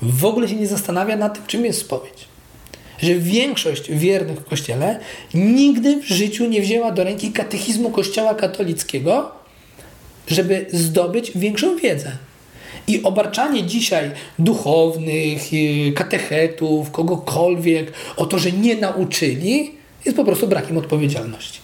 w 0.02 0.24
ogóle 0.24 0.48
się 0.48 0.56
nie 0.56 0.66
zastanawia 0.66 1.16
nad 1.16 1.34
tym, 1.34 1.46
czym 1.46 1.64
jest 1.64 1.80
spowiedź. 1.80 2.28
Że 3.02 3.14
większość 3.14 3.92
wiernych 3.92 4.38
w 4.38 4.44
Kościele 4.44 5.00
nigdy 5.34 6.00
w 6.00 6.04
życiu 6.04 6.48
nie 6.48 6.62
wzięła 6.62 6.90
do 6.92 7.04
ręki 7.04 7.32
katechizmu 7.32 7.90
Kościoła 7.90 8.34
katolickiego, 8.34 9.32
żeby 10.28 10.66
zdobyć 10.72 11.32
większą 11.34 11.76
wiedzę. 11.76 12.16
I 12.86 13.02
obarczanie 13.02 13.62
dzisiaj 13.62 14.10
duchownych, 14.38 15.52
y, 15.52 15.92
katechetów, 15.92 16.90
kogokolwiek 16.90 17.92
o 18.16 18.26
to, 18.26 18.38
że 18.38 18.52
nie 18.52 18.76
nauczyli, 18.76 19.70
jest 20.04 20.16
po 20.16 20.24
prostu 20.24 20.48
brakiem 20.48 20.78
odpowiedzialności. 20.78 21.60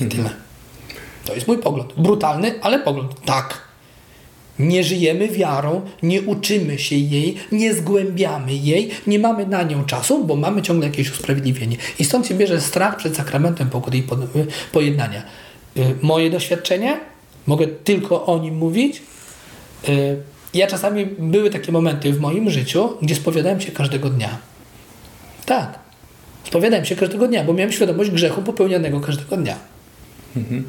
I 0.00 0.04
tyle. 0.04 0.30
To 1.24 1.34
jest 1.34 1.48
mój 1.48 1.58
pogląd. 1.58 1.92
Brutalny, 1.96 2.54
ale 2.62 2.78
pogląd. 2.78 3.12
Tak. 3.24 3.66
Nie 4.58 4.84
żyjemy 4.84 5.28
wiarą, 5.28 5.80
nie 6.02 6.22
uczymy 6.22 6.78
się 6.78 6.96
jej, 6.96 7.36
nie 7.52 7.74
zgłębiamy 7.74 8.54
jej, 8.54 8.90
nie 9.06 9.18
mamy 9.18 9.46
na 9.46 9.62
nią 9.62 9.84
czasu, 9.84 10.24
bo 10.24 10.36
mamy 10.36 10.62
ciągle 10.62 10.86
jakieś 10.86 11.10
usprawiedliwienie. 11.12 11.76
I 11.98 12.04
stąd 12.04 12.26
się 12.26 12.34
bierze 12.34 12.60
strach 12.60 12.96
przed 12.96 13.16
sakramentem 13.16 13.70
pokuty 13.70 13.98
i 13.98 14.02
pojednania. 14.72 15.22
Y, 15.76 15.96
moje 16.02 16.30
doświadczenie, 16.30 17.00
mogę 17.46 17.66
tylko 17.66 18.26
o 18.26 18.38
nim 18.38 18.56
mówić, 18.56 19.02
Y, 19.02 19.15
ja 20.54 20.66
czasami 20.66 21.06
były 21.06 21.50
takie 21.50 21.72
momenty 21.72 22.12
w 22.12 22.20
moim 22.20 22.50
życiu, 22.50 22.88
gdzie 23.02 23.14
spowiadałem 23.14 23.60
się 23.60 23.72
każdego 23.72 24.10
dnia. 24.10 24.38
Tak. 25.46 25.78
Spowiadałem 26.44 26.84
się 26.84 26.96
każdego 26.96 27.28
dnia, 27.28 27.44
bo 27.44 27.52
miałem 27.52 27.72
świadomość 27.72 28.10
grzechu 28.10 28.42
popełnianego 28.42 29.00
każdego 29.00 29.36
dnia. 29.36 29.56
Mhm. 30.36 30.64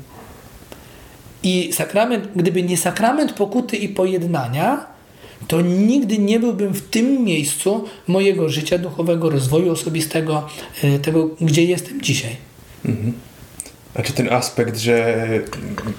I 1.43 1.73
sakrament, 1.73 2.27
gdyby 2.35 2.63
nie 2.63 2.77
sakrament 2.77 3.33
pokuty 3.33 3.77
i 3.77 3.89
pojednania, 3.89 4.85
to 5.47 5.61
nigdy 5.61 6.17
nie 6.17 6.39
byłbym 6.39 6.73
w 6.73 6.81
tym 6.81 7.23
miejscu 7.23 7.85
mojego 8.07 8.49
życia 8.49 8.77
duchowego, 8.77 9.29
rozwoju 9.29 9.71
osobistego, 9.71 10.47
y, 10.83 10.99
tego, 10.99 11.29
gdzie 11.41 11.65
jestem 11.65 12.01
dzisiaj. 12.01 12.35
Mhm. 12.85 13.13
A 13.97 14.01
czy 14.01 14.13
ten 14.13 14.33
aspekt, 14.33 14.77
że 14.77 15.27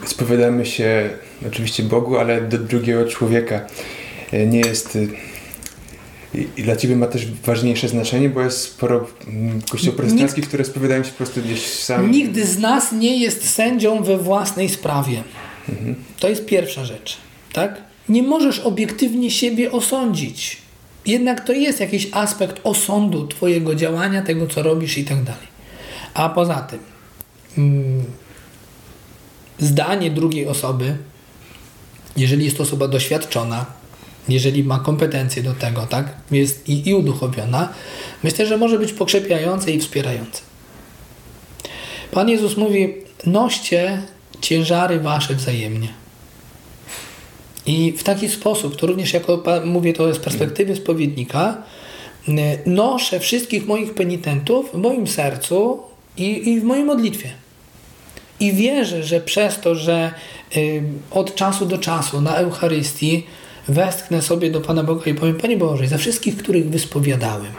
spowiadamy 0.06 0.66
się 0.66 1.10
oczywiście 1.48 1.82
Bogu, 1.82 2.18
ale 2.18 2.40
do 2.40 2.58
drugiego 2.58 3.04
człowieka 3.04 3.60
e, 4.32 4.46
nie 4.46 4.60
jest 4.60 4.96
e, 4.96 4.98
i 6.56 6.62
dla 6.62 6.76
Ciebie 6.76 6.96
ma 6.96 7.06
też 7.06 7.26
ważniejsze 7.32 7.88
znaczenie, 7.88 8.28
bo 8.28 8.40
jest 8.40 8.60
sporo 8.60 9.06
kościołów 9.70 9.96
protestanckich, 9.96 10.48
które 10.48 10.64
spowiadają 10.64 11.04
się 11.04 11.10
po 11.10 11.16
prostu 11.16 11.42
gdzieś 11.42 11.66
sam. 11.66 12.10
Nigdy 12.10 12.46
z 12.46 12.58
nas 12.58 12.92
nie 12.92 13.20
jest 13.20 13.50
sędzią 13.50 14.02
we 14.02 14.18
własnej 14.18 14.68
sprawie. 14.68 15.22
Mhm. 15.68 15.94
To 16.20 16.28
jest 16.28 16.46
pierwsza 16.46 16.84
rzecz. 16.84 17.16
Tak? 17.52 17.82
Nie 18.08 18.22
możesz 18.22 18.60
obiektywnie 18.60 19.30
siebie 19.30 19.72
osądzić. 19.72 20.56
Jednak 21.06 21.44
to 21.44 21.52
jest 21.52 21.80
jakiś 21.80 22.08
aspekt 22.12 22.60
osądu 22.64 23.26
Twojego 23.26 23.74
działania, 23.74 24.22
tego 24.22 24.46
co 24.46 24.62
robisz 24.62 24.98
i 24.98 25.04
tak 25.04 25.22
dalej. 25.22 25.48
A 26.14 26.28
poza 26.28 26.54
tym, 26.54 26.78
zdanie 29.58 30.10
drugiej 30.10 30.46
osoby, 30.46 30.96
jeżeli 32.16 32.44
jest 32.44 32.56
to 32.56 32.62
osoba 32.62 32.88
doświadczona, 32.88 33.66
jeżeli 34.28 34.64
ma 34.64 34.78
kompetencje 34.78 35.42
do 35.42 35.54
tego, 35.54 35.86
tak, 35.86 36.14
jest 36.30 36.68
i, 36.68 36.88
i 36.88 36.94
uduchowiona, 36.94 37.68
myślę, 38.22 38.46
że 38.46 38.56
może 38.56 38.78
być 38.78 38.92
pokrzepiające 38.92 39.72
i 39.72 39.80
wspierające. 39.80 40.42
Pan 42.10 42.28
Jezus 42.28 42.56
mówi: 42.56 42.94
noście 43.26 44.02
ciężary 44.40 45.00
wasze 45.00 45.34
wzajemnie. 45.34 45.88
I 47.66 47.92
w 47.92 48.02
taki 48.02 48.28
sposób, 48.28 48.76
to 48.76 48.86
również 48.86 49.12
jako 49.12 49.42
mówię 49.64 49.92
to 49.92 50.14
z 50.14 50.18
perspektywy 50.18 50.76
spowiednika, 50.76 51.62
noszę 52.66 53.20
wszystkich 53.20 53.66
moich 53.66 53.94
penitentów 53.94 54.70
w 54.72 54.76
moim 54.76 55.06
sercu 55.06 55.82
i, 56.16 56.48
i 56.48 56.60
w 56.60 56.64
mojej 56.64 56.84
modlitwie. 56.84 57.30
I 58.40 58.52
wierzę, 58.52 59.02
że 59.02 59.20
przez 59.20 59.60
to, 59.60 59.74
że 59.74 60.12
y, 60.56 60.82
od 61.10 61.34
czasu 61.34 61.66
do 61.66 61.78
czasu 61.78 62.20
na 62.20 62.34
Eucharystii 62.34 63.26
westchnę 63.68 64.22
sobie 64.22 64.50
do 64.50 64.60
Pana 64.60 64.82
Boga 64.82 65.10
i 65.10 65.14
powiem, 65.14 65.36
Panie 65.36 65.56
Boże, 65.56 65.86
za 65.86 65.98
wszystkich, 65.98 66.36
których 66.36 66.70
wyspowiadałem 66.70 67.52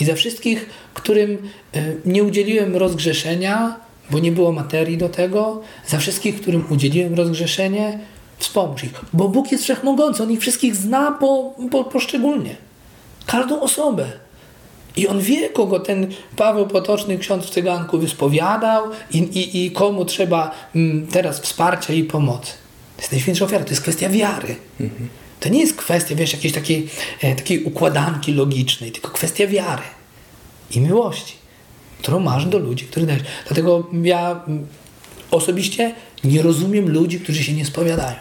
i 0.00 0.04
za 0.04 0.14
wszystkich, 0.14 0.70
którym 0.94 1.30
y, 1.76 2.00
nie 2.04 2.24
udzieliłem 2.24 2.76
rozgrzeszenia, 2.76 3.76
bo 4.10 4.18
nie 4.18 4.32
było 4.32 4.52
materii 4.52 4.98
do 4.98 5.08
tego, 5.08 5.60
za 5.86 5.98
wszystkich, 5.98 6.40
którym 6.40 6.64
udzieliłem 6.70 7.14
rozgrzeszenie, 7.14 7.98
wspomóż 8.38 8.84
ich. 8.84 9.04
Bo 9.12 9.28
Bóg 9.28 9.52
jest 9.52 9.64
wszechmogący, 9.64 10.22
On 10.22 10.30
ich 10.30 10.40
wszystkich 10.40 10.76
zna 10.76 11.12
po, 11.12 11.54
po, 11.70 11.84
poszczególnie. 11.84 12.56
Każdą 13.26 13.60
osobę. 13.60 14.06
I 14.96 15.08
on 15.08 15.20
wie, 15.20 15.48
kogo 15.48 15.80
ten 15.80 16.06
Paweł 16.36 16.66
Potoczny, 16.66 17.18
ksiądz 17.18 17.46
w 17.46 17.50
Cyganku, 17.50 17.98
wyspowiadał 17.98 18.82
i, 19.10 19.18
i, 19.18 19.64
i 19.66 19.70
komu 19.70 20.04
trzeba 20.04 20.50
mm, 20.74 21.06
teraz 21.06 21.40
wsparcia 21.40 21.92
i 21.92 22.04
pomocy. 22.04 22.52
To 22.96 23.02
jest 23.02 23.12
najświętsza 23.12 23.44
ofiara, 23.44 23.64
to 23.64 23.70
jest 23.70 23.82
kwestia 23.82 24.08
wiary. 24.08 24.56
Mhm. 24.80 25.08
To 25.40 25.48
nie 25.48 25.60
jest 25.60 25.76
kwestia, 25.76 26.14
wiesz, 26.14 26.32
jakiejś 26.32 26.54
takiej, 26.54 26.88
e, 27.22 27.34
takiej 27.34 27.64
układanki 27.64 28.32
logicznej, 28.32 28.92
tylko 28.92 29.10
kwestia 29.10 29.46
wiary 29.46 29.82
i 30.70 30.80
miłości, 30.80 31.34
którą 31.98 32.20
masz 32.20 32.46
do 32.46 32.58
ludzi, 32.58 32.84
których 32.84 33.08
dajesz. 33.08 33.22
Dlatego 33.46 33.86
ja 34.02 34.42
mm, 34.46 34.66
osobiście 35.30 35.94
nie 36.24 36.42
rozumiem 36.42 36.90
ludzi, 36.90 37.20
którzy 37.20 37.44
się 37.44 37.52
nie 37.52 37.64
spowiadają. 37.64 38.16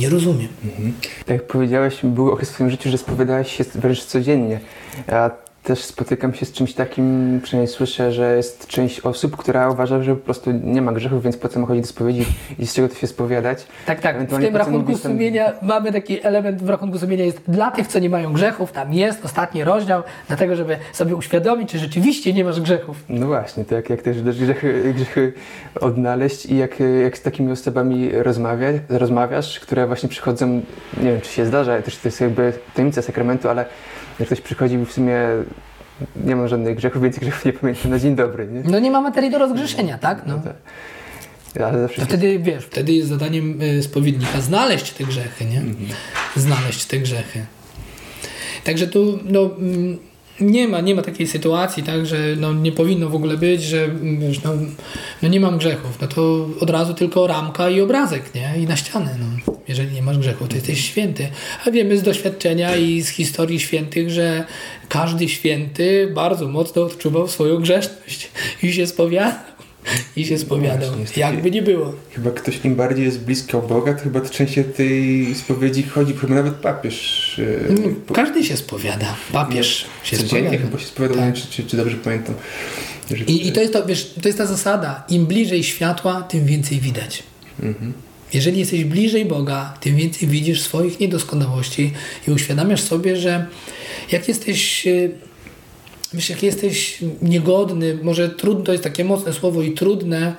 Nie 0.00 0.08
rozumiem. 0.08 0.48
Mhm. 0.64 0.92
Tak 1.18 1.28
jak 1.28 1.46
powiedziałeś, 1.46 1.94
był 2.02 2.30
okres 2.30 2.50
w 2.50 2.52
swoim 2.52 2.70
życiu, 2.70 2.90
że 2.90 2.98
spowiadałeś 2.98 3.56
się 3.56 3.64
wręcz 3.74 4.04
codziennie. 4.04 4.60
A 5.08 5.30
też 5.66 5.84
spotykam 5.84 6.34
się 6.34 6.46
z 6.46 6.52
czymś 6.52 6.74
takim, 6.74 7.40
przynajmniej 7.42 7.74
słyszę, 7.74 8.12
że 8.12 8.36
jest 8.36 8.66
część 8.66 9.00
osób, 9.00 9.36
która 9.36 9.70
uważa, 9.70 10.02
że 10.02 10.16
po 10.16 10.24
prostu 10.24 10.52
nie 10.52 10.82
ma 10.82 10.92
grzechów, 10.92 11.22
więc 11.22 11.36
po 11.36 11.48
co 11.48 11.60
ma 11.60 11.66
chodzić 11.66 11.84
do 11.84 11.88
spowiedzi 11.88 12.24
i 12.58 12.66
z 12.66 12.74
czego 12.74 12.88
to 12.88 12.94
się 12.94 13.06
spowiadać. 13.06 13.66
Tak, 13.86 14.00
tak. 14.00 14.28
W 14.28 14.40
tym 14.40 14.56
rachunku 14.56 14.98
sumienia 14.98 15.52
mamy 15.62 15.92
taki 15.92 16.26
element 16.26 16.62
w 16.62 16.68
rachunku 16.68 16.98
sumienia 16.98 17.24
jest 17.24 17.40
dla 17.48 17.70
tych, 17.70 17.86
co 17.86 17.98
nie 17.98 18.10
mają 18.10 18.32
grzechów, 18.32 18.72
tam 18.72 18.92
jest 18.92 19.24
ostatni 19.24 19.64
rozdział, 19.64 20.02
dlatego, 20.28 20.56
żeby 20.56 20.76
sobie 20.92 21.16
uświadomić, 21.16 21.70
czy 21.70 21.78
rzeczywiście 21.78 22.32
nie 22.32 22.44
masz 22.44 22.60
grzechów. 22.60 23.04
No 23.08 23.26
właśnie, 23.26 23.64
to 23.64 23.74
jak, 23.74 23.90
jak 23.90 24.02
też 24.02 24.22
grzechy, 24.22 24.94
grzechy 24.94 25.32
odnaleźć 25.80 26.46
i 26.46 26.56
jak, 26.56 26.80
jak 27.02 27.18
z 27.18 27.22
takimi 27.22 27.52
osobami 27.52 28.10
rozmawia, 28.12 28.68
rozmawiasz, 28.88 29.60
które 29.60 29.86
właśnie 29.86 30.08
przychodzą, 30.08 30.60
nie 30.96 31.12
wiem, 31.12 31.20
czy 31.20 31.32
się 31.32 31.46
zdarza, 31.46 31.82
też 31.82 31.96
to 31.96 32.08
jest 32.08 32.20
jakby 32.20 32.52
tajemnica 32.74 33.02
sakramentu, 33.02 33.48
ale 33.48 33.64
jak 34.20 34.28
ktoś 34.28 34.40
przychodzi 34.40 34.78
w 34.78 34.92
sumie 34.92 35.18
nie 36.24 36.36
ma 36.36 36.48
żadnych 36.48 36.76
grzechów, 36.76 37.02
więc 37.02 37.18
grzechów 37.18 37.44
nie 37.44 37.52
pamiętam 37.52 37.90
na 37.90 37.98
dzień 37.98 38.16
dobry. 38.16 38.48
Nie? 38.48 38.62
No 38.70 38.78
nie 38.78 38.90
ma 38.90 39.00
materii 39.00 39.30
do 39.30 39.38
rozgrzeszenia, 39.38 39.98
tak? 39.98 40.26
No. 40.26 40.36
no 40.36 40.42
tak. 40.42 40.56
Ale 41.66 41.88
to 41.88 42.04
wtedy, 42.04 42.38
wiesz, 42.38 42.64
wtedy 42.64 42.92
jest 42.92 43.08
zadaniem 43.08 43.62
y, 43.62 43.82
spowiednika 43.82 44.40
znaleźć 44.40 44.92
te 44.92 45.04
grzechy, 45.04 45.44
nie? 45.44 45.58
Mhm. 45.58 45.88
Znaleźć 46.36 46.84
te 46.84 46.98
grzechy. 46.98 47.46
Także 48.64 48.86
tu, 48.86 49.18
no, 49.24 49.50
mm, 49.58 49.98
Nie 50.40 50.68
ma, 50.68 50.80
nie 50.80 50.94
ma 50.94 51.02
takiej 51.02 51.26
sytuacji, 51.26 51.82
tak, 51.82 52.06
że 52.06 52.16
no, 52.36 52.54
nie 52.54 52.72
powinno 52.72 53.08
w 53.08 53.14
ogóle 53.14 53.36
być, 53.36 53.62
że 53.62 53.88
wiesz, 54.18 54.42
no, 54.42 54.52
no 55.22 55.28
nie 55.28 55.40
mam 55.40 55.58
grzechów. 55.58 56.00
No 56.00 56.06
to 56.06 56.48
od 56.60 56.70
razu 56.70 56.94
tylko 56.94 57.26
ramka 57.26 57.70
i 57.70 57.80
obrazek, 57.80 58.34
nie? 58.34 58.54
I 58.58 58.66
na 58.66 58.76
ścianę. 58.76 59.16
No. 59.20 59.55
Jeżeli 59.76 59.94
nie 59.94 60.02
masz 60.02 60.18
grzechów, 60.18 60.48
to 60.48 60.54
jesteś 60.54 60.84
święty. 60.84 61.28
A 61.66 61.70
wiemy 61.70 61.98
z 61.98 62.02
doświadczenia 62.02 62.76
i 62.76 63.02
z 63.02 63.08
historii 63.08 63.60
świętych, 63.60 64.10
że 64.10 64.44
każdy 64.88 65.28
święty 65.28 66.10
bardzo 66.14 66.48
mocno 66.48 66.82
odczuwał 66.82 67.28
swoją 67.28 67.60
grzeszność 67.60 68.28
i 68.62 68.72
się 68.72 68.86
spowiadał 68.86 69.56
i 70.16 70.24
się 70.24 70.38
spowiadał. 70.38 70.90
No 70.90 71.04
Jakby 71.16 71.50
nie 71.50 71.62
było. 71.62 71.92
Chyba 72.12 72.30
ktoś 72.30 72.64
im 72.64 72.74
bardziej 72.74 73.04
jest 73.04 73.20
blisko 73.20 73.62
Boga, 73.62 73.94
to 73.94 74.02
chyba 74.02 74.20
to 74.20 74.28
częściej 74.28 74.64
tej 74.64 75.34
spowiedzi 75.34 75.82
chodzi, 75.82 76.14
chyba 76.14 76.34
nawet 76.34 76.54
papież. 76.54 77.34
Yy, 78.08 78.14
Każdy 78.14 78.44
się 78.44 78.56
spowiada. 78.56 79.16
Papież 79.32 79.86
no, 80.02 80.08
się 80.08 80.16
spowiada. 80.16 80.58
chyba 80.58 80.78
się 80.78 80.86
spowiadał, 80.86 81.16
tak. 81.16 81.34
czy, 81.34 81.46
czy, 81.50 81.64
czy, 81.64 81.76
dobrze 81.76 81.96
pamiętam. 81.96 82.34
I, 83.26 83.48
I, 83.48 83.52
to, 83.52 83.60
jest 83.60 83.72
to, 83.72 83.86
wiesz, 83.86 84.14
to 84.22 84.28
jest 84.28 84.38
ta 84.38 84.46
zasada. 84.46 85.04
Im 85.08 85.26
bliżej 85.26 85.64
światła, 85.64 86.22
tym 86.22 86.46
więcej 86.46 86.80
widać. 86.80 87.22
Mhm. 87.62 87.92
Jeżeli 88.32 88.58
jesteś 88.58 88.84
bliżej 88.84 89.24
Boga, 89.24 89.74
tym 89.80 89.96
więcej 89.96 90.28
widzisz 90.28 90.62
swoich 90.62 91.00
niedoskonałości 91.00 91.92
i 92.28 92.30
uświadamiasz 92.30 92.80
sobie, 92.80 93.16
że 93.16 93.46
jak 94.12 94.28
jesteś 94.28 94.86
y, 94.86 95.10
wiesz, 96.12 96.30
jak 96.30 96.42
jesteś 96.42 96.98
niegodny, 97.22 97.98
może 98.02 98.28
trudno, 98.28 98.72
jest 98.72 98.84
takie 98.84 99.04
mocne 99.04 99.32
słowo 99.32 99.62
i 99.62 99.72
trudne, 99.72 100.34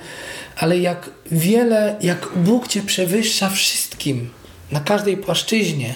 ale 0.56 0.78
jak 0.78 1.10
wiele, 1.32 1.96
jak 2.02 2.28
Bóg 2.36 2.68
Cię 2.68 2.82
przewyższa 2.82 3.50
wszystkim, 3.50 4.30
na 4.72 4.80
każdej 4.80 5.16
płaszczyźnie 5.16 5.94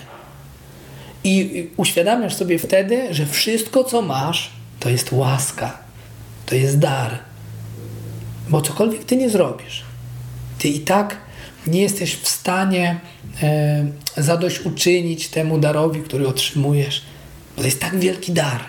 i 1.24 1.66
uświadamiasz 1.76 2.34
sobie 2.34 2.58
wtedy, 2.58 3.14
że 3.14 3.26
wszystko, 3.26 3.84
co 3.84 4.02
masz, 4.02 4.50
to 4.80 4.88
jest 4.88 5.12
łaska, 5.12 5.78
to 6.46 6.54
jest 6.54 6.78
dar. 6.78 7.18
Bo 8.48 8.62
cokolwiek 8.62 9.04
Ty 9.04 9.16
nie 9.16 9.30
zrobisz, 9.30 9.82
Ty 10.58 10.68
i 10.68 10.80
tak 10.80 11.16
nie 11.66 11.82
jesteś 11.82 12.16
w 12.16 12.28
stanie 12.28 13.00
e, 13.42 13.84
zadośćuczynić 14.16 15.28
temu 15.28 15.58
darowi, 15.58 16.00
który 16.00 16.28
otrzymujesz, 16.28 17.02
bo 17.56 17.62
to 17.62 17.66
jest 17.66 17.80
tak 17.80 17.98
wielki 17.98 18.32
dar. 18.32 18.60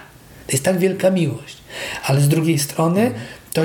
To 0.48 0.52
jest 0.52 0.64
tak 0.64 0.80
wielka 0.80 1.12
miłość. 1.12 1.58
Ale 2.06 2.22
z 2.22 2.28
drugiej 2.28 2.60
strony 2.60 3.12
to, 3.54 3.62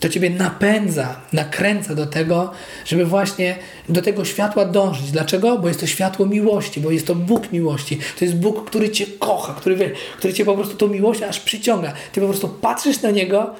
to 0.00 0.08
ciebie 0.08 0.30
napędza, 0.30 1.20
nakręca 1.32 1.94
do 1.94 2.06
tego, 2.06 2.52
żeby 2.84 3.06
właśnie 3.06 3.56
do 3.88 4.02
tego 4.02 4.24
światła 4.24 4.64
dążyć. 4.64 5.10
Dlaczego? 5.10 5.58
Bo 5.58 5.68
jest 5.68 5.80
to 5.80 5.86
światło 5.86 6.26
miłości, 6.26 6.80
bo 6.80 6.90
jest 6.90 7.06
to 7.06 7.14
Bóg 7.14 7.52
miłości. 7.52 7.98
To 8.18 8.24
jest 8.24 8.36
Bóg, 8.36 8.70
który 8.70 8.90
cię 8.90 9.06
kocha, 9.18 9.54
który, 9.54 9.94
który 10.18 10.34
cię 10.34 10.44
po 10.44 10.54
prostu 10.54 10.76
tą 10.76 10.88
miłością 10.88 11.26
aż 11.26 11.40
przyciąga. 11.40 11.92
Ty 12.12 12.20
po 12.20 12.26
prostu 12.26 12.48
patrzysz 12.48 13.02
na 13.02 13.10
niego, 13.10 13.54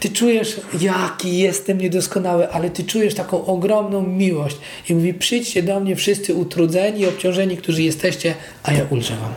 ty 0.00 0.08
czujesz, 0.08 0.60
jaki 0.80 1.38
jestem 1.38 1.78
niedoskonały, 1.78 2.50
ale 2.50 2.70
ty 2.70 2.84
czujesz 2.84 3.14
taką 3.14 3.44
ogromną 3.44 4.06
miłość. 4.06 4.56
I 4.88 4.94
mówi, 4.94 5.14
przyjdźcie 5.14 5.62
do 5.62 5.80
mnie 5.80 5.96
wszyscy 5.96 6.34
utrudzeni 6.34 7.00
i 7.00 7.06
obciążeni, 7.06 7.56
którzy 7.56 7.82
jesteście, 7.82 8.34
a 8.62 8.72
ja 8.72 8.84
ulżę 8.90 9.16
wam. 9.16 9.32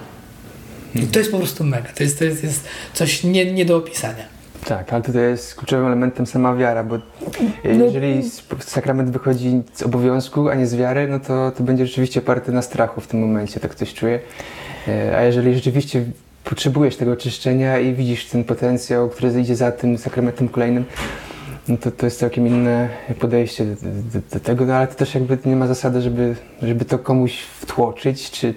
I 1.04 1.08
to 1.08 1.20
jest 1.20 1.32
po 1.32 1.38
prostu 1.38 1.64
mega. 1.64 1.90
To 1.96 2.04
jest, 2.04 2.20
to 2.20 2.26
jest, 2.26 2.44
jest 2.44 2.68
coś 2.94 3.24
nie, 3.24 3.54
nie 3.54 3.66
do 3.66 3.78
opisania. 3.78 4.38
Tak, 4.66 4.94
ale 4.94 5.04
tutaj 5.04 5.22
jest 5.22 5.56
kluczowym 5.56 5.86
elementem 5.86 6.26
sama 6.26 6.56
wiara, 6.56 6.84
bo 6.84 6.98
no. 6.98 7.86
jeżeli 7.86 8.22
sakrament 8.60 9.10
wychodzi 9.10 9.62
z 9.74 9.84
obowiązku, 9.84 10.50
a 10.50 10.56
nie 10.56 10.68
z 10.68 10.76
wiary, 10.76 11.08
no 11.08 11.20
to, 11.20 11.52
to 11.52 11.64
będzie 11.64 11.86
rzeczywiście 11.86 12.20
oparty 12.20 12.52
na 12.52 12.62
strachu 12.62 13.02
w 13.02 13.08
tym 13.08 13.20
momencie, 13.20 13.60
tak 13.60 13.72
ktoś 13.72 13.94
czuje. 13.94 14.20
A 15.18 15.22
jeżeli 15.22 15.56
rzeczywiście 15.56 16.06
potrzebujesz 16.50 16.96
tego 16.96 17.12
oczyszczenia 17.12 17.80
i 17.80 17.94
widzisz 17.94 18.26
ten 18.26 18.44
potencjał, 18.44 19.10
który 19.10 19.42
idzie 19.42 19.56
za 19.56 19.72
tym 19.72 19.98
sakramentem 19.98 20.50
kolejnym, 20.50 20.86
no 21.68 21.78
to, 21.78 21.92
to 21.92 22.06
jest 22.06 22.20
całkiem 22.20 22.48
inne 22.48 22.90
podejście 23.20 23.66
do, 23.66 23.76
do, 24.14 24.28
do, 24.34 24.40
tego, 24.40 24.66
no 24.66 24.74
ale 24.74 24.88
to 24.88 24.96
też 24.96 25.16
jakby 25.16 25.38
nie 25.46 25.56
ma 25.56 25.68
zasady, 25.68 26.02
żeby, 26.02 26.36
żeby 26.62 26.86
to 26.86 27.00
komuś 27.00 27.34
wtłoczyć, 27.62 28.32
czy, 28.32 28.54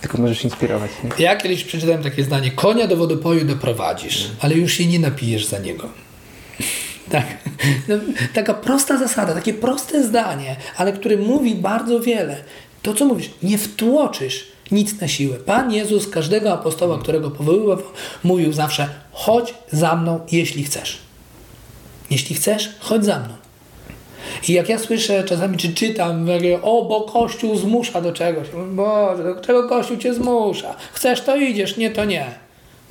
tylko 0.00 0.18
możesz 0.18 0.44
inspirować. 0.44 0.90
Nie? 1.04 1.24
Ja 1.24 1.36
kiedyś 1.36 1.64
przeczytałem 1.64 2.02
takie 2.02 2.24
zdanie: 2.24 2.50
konia 2.50 2.86
do 2.86 2.96
wodopoju 2.96 3.44
doprowadzisz, 3.44 4.30
ale 4.40 4.54
już 4.54 4.72
się 4.72 4.86
nie 4.86 4.98
napijesz 4.98 5.46
za 5.46 5.58
niego. 5.58 5.88
Tak. 7.10 7.26
No, 7.88 7.94
taka 8.34 8.54
prosta 8.54 8.98
zasada, 8.98 9.34
takie 9.34 9.54
proste 9.54 10.04
zdanie, 10.04 10.56
ale 10.76 10.92
które 10.92 11.16
mówi 11.16 11.54
bardzo 11.54 12.00
wiele. 12.00 12.36
To, 12.82 12.94
co 12.94 13.04
mówisz, 13.04 13.30
nie 13.42 13.58
wtłoczysz 13.58 14.53
nic 14.74 15.00
na 15.00 15.08
siłę. 15.08 15.36
Pan 15.36 15.72
Jezus 15.72 16.08
każdego 16.08 16.52
apostoła, 16.52 16.98
którego 16.98 17.30
powoływał, 17.30 17.78
mówił 18.24 18.52
zawsze: 18.52 18.88
chodź 19.12 19.54
za 19.72 19.96
mną, 19.96 20.20
jeśli 20.32 20.64
chcesz. 20.64 20.98
Jeśli 22.10 22.36
chcesz, 22.36 22.70
chodź 22.80 23.04
za 23.04 23.18
mną. 23.18 23.34
I 24.48 24.52
jak 24.52 24.68
ja 24.68 24.78
słyszę 24.78 25.24
czasami, 25.24 25.56
czy 25.56 25.74
czytam, 25.74 26.26
o, 26.62 26.84
bo 26.84 27.00
Kościół 27.00 27.56
zmusza 27.56 28.00
do 28.00 28.12
czegoś. 28.12 28.48
Boże, 28.70 29.24
do 29.24 29.40
czego 29.40 29.68
Kościół 29.68 29.96
cię 29.96 30.14
zmusza? 30.14 30.74
Chcesz, 30.92 31.20
to 31.20 31.36
idziesz, 31.36 31.76
nie, 31.76 31.90
to 31.90 32.04
nie. 32.04 32.26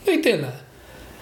No 0.08 0.14
i 0.14 0.22
tyle. 0.22 0.52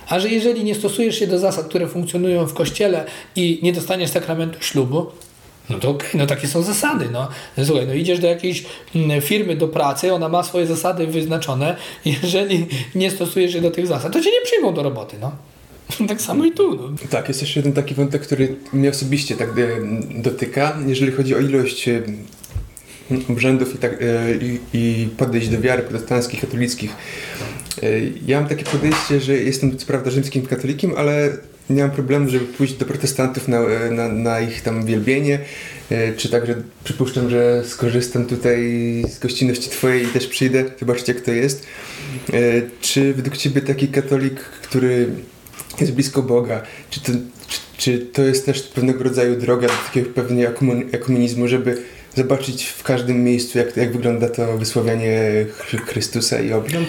A 0.10 0.20
że 0.20 0.30
jeżeli 0.30 0.64
nie 0.64 0.76
stosujesz 0.76 1.20
się 1.20 1.28
do 1.28 1.40
zasad, 1.40 1.68
które 1.68 1.88
funkcjonują 1.88 2.46
w 2.46 2.54
Kościele 2.54 3.06
i 3.36 3.60
nie 3.64 3.74
dostaniesz 3.74 4.10
sakramentu 4.10 4.64
ślubu, 4.64 5.06
no 5.70 5.80
to 5.80 5.90
okej, 5.90 6.08
okay, 6.08 6.20
no 6.20 6.28
takie 6.28 6.48
są 6.48 6.62
zasady. 6.62 7.10
No. 7.12 7.28
Słuchaj, 7.66 7.88
no 7.88 7.94
idziesz 7.94 8.20
do 8.20 8.28
jakiejś 8.28 8.66
mm, 8.96 9.22
firmy 9.22 9.56
do 9.56 9.68
pracy, 9.68 10.14
ona 10.14 10.30
ma 10.30 10.44
swoje 10.44 10.68
zasady 10.68 11.08
wyznaczone. 11.08 11.76
Jeżeli 12.24 12.68
nie 12.96 13.12
stosujesz 13.12 13.54
się 13.54 13.62
do 13.62 13.72
tych 13.72 13.88
zasad, 13.88 14.14
to 14.14 14.22
cię 14.22 14.32
nie 14.32 14.42
przyjmą 14.46 14.74
do 14.74 14.84
roboty. 14.84 15.18
No. 15.22 15.32
Tak 16.08 16.22
samo 16.22 16.46
i 16.46 16.52
tu. 16.52 16.76
No. 16.76 16.90
Tak, 17.10 17.28
jest 17.28 17.42
jeszcze 17.42 17.60
jeden 17.60 17.74
taki 17.74 17.96
wątek, 17.96 18.22
który 18.22 18.56
mnie 18.74 18.90
osobiście 18.90 19.36
tak 19.36 19.50
e, 19.50 19.54
dotyka, 20.22 20.78
jeżeli 20.88 21.12
chodzi 21.12 21.36
o 21.36 21.40
ilość 21.40 21.88
e, 21.88 22.02
obrzędów 23.30 23.76
i, 23.76 23.78
tak, 23.78 23.94
e, 24.02 24.36
i, 24.36 24.60
i 24.74 25.10
podejść 25.18 25.50
do 25.50 25.62
wiary 25.62 25.84
protestanckich, 25.84 26.42
katolickich. 26.42 26.92
Ja 28.28 28.40
mam 28.40 28.50
takie 28.50 28.64
podejście, 28.64 29.22
że 29.22 29.38
jestem 29.38 29.78
co 29.78 29.86
prawda 29.86 30.12
rzymskim 30.12 30.46
katolikiem, 30.46 30.94
ale 30.98 31.38
nie 31.72 31.82
mam 31.82 31.92
problemu, 31.92 32.30
żeby 32.30 32.46
pójść 32.46 32.74
do 32.74 32.86
protestantów 32.86 33.48
na, 33.48 33.62
na, 33.92 34.08
na, 34.08 34.40
ich 34.40 34.62
tam 34.62 34.86
wielbienie, 34.86 35.40
czy 36.18 36.30
także 36.30 36.56
przypuszczam, 36.84 37.30
że 37.30 37.64
skorzystam 37.66 38.26
tutaj 38.26 38.60
z 39.10 39.20
gościnności 39.20 39.70
Twojej 39.70 40.04
i 40.04 40.08
też 40.08 40.28
przyjdę, 40.28 40.66
zobaczyć 40.80 41.08
jak 41.08 41.22
to 41.22 41.32
jest. 41.32 41.66
Czy 42.82 43.14
według 43.14 43.38
Ciebie 43.38 43.62
taki 43.62 43.88
katolik, 43.88 44.40
który 44.40 45.08
jest 45.82 45.94
blisko 45.94 46.24
Boga. 46.24 46.62
Czy 46.90 47.02
to, 47.02 47.12
czy, 47.48 47.60
czy 47.78 48.00
to 48.00 48.22
jest 48.22 48.46
też 48.46 48.62
pewnego 48.62 49.04
rodzaju 49.04 49.36
droga 49.36 49.68
do 49.68 49.74
takiego 49.74 50.10
pewnie 50.10 50.48
komunizmu, 51.02 51.48
żeby 51.48 51.78
zobaczyć 52.16 52.66
w 52.66 52.84
każdym 52.84 53.24
miejscu, 53.24 53.58
jak, 53.58 53.78
jak 53.78 53.92
wygląda 53.92 54.30
to 54.30 54.58
wysławianie 54.58 55.46
Chrystusa 55.88 56.42
i 56.42 56.54
obrząd? 56.54 56.88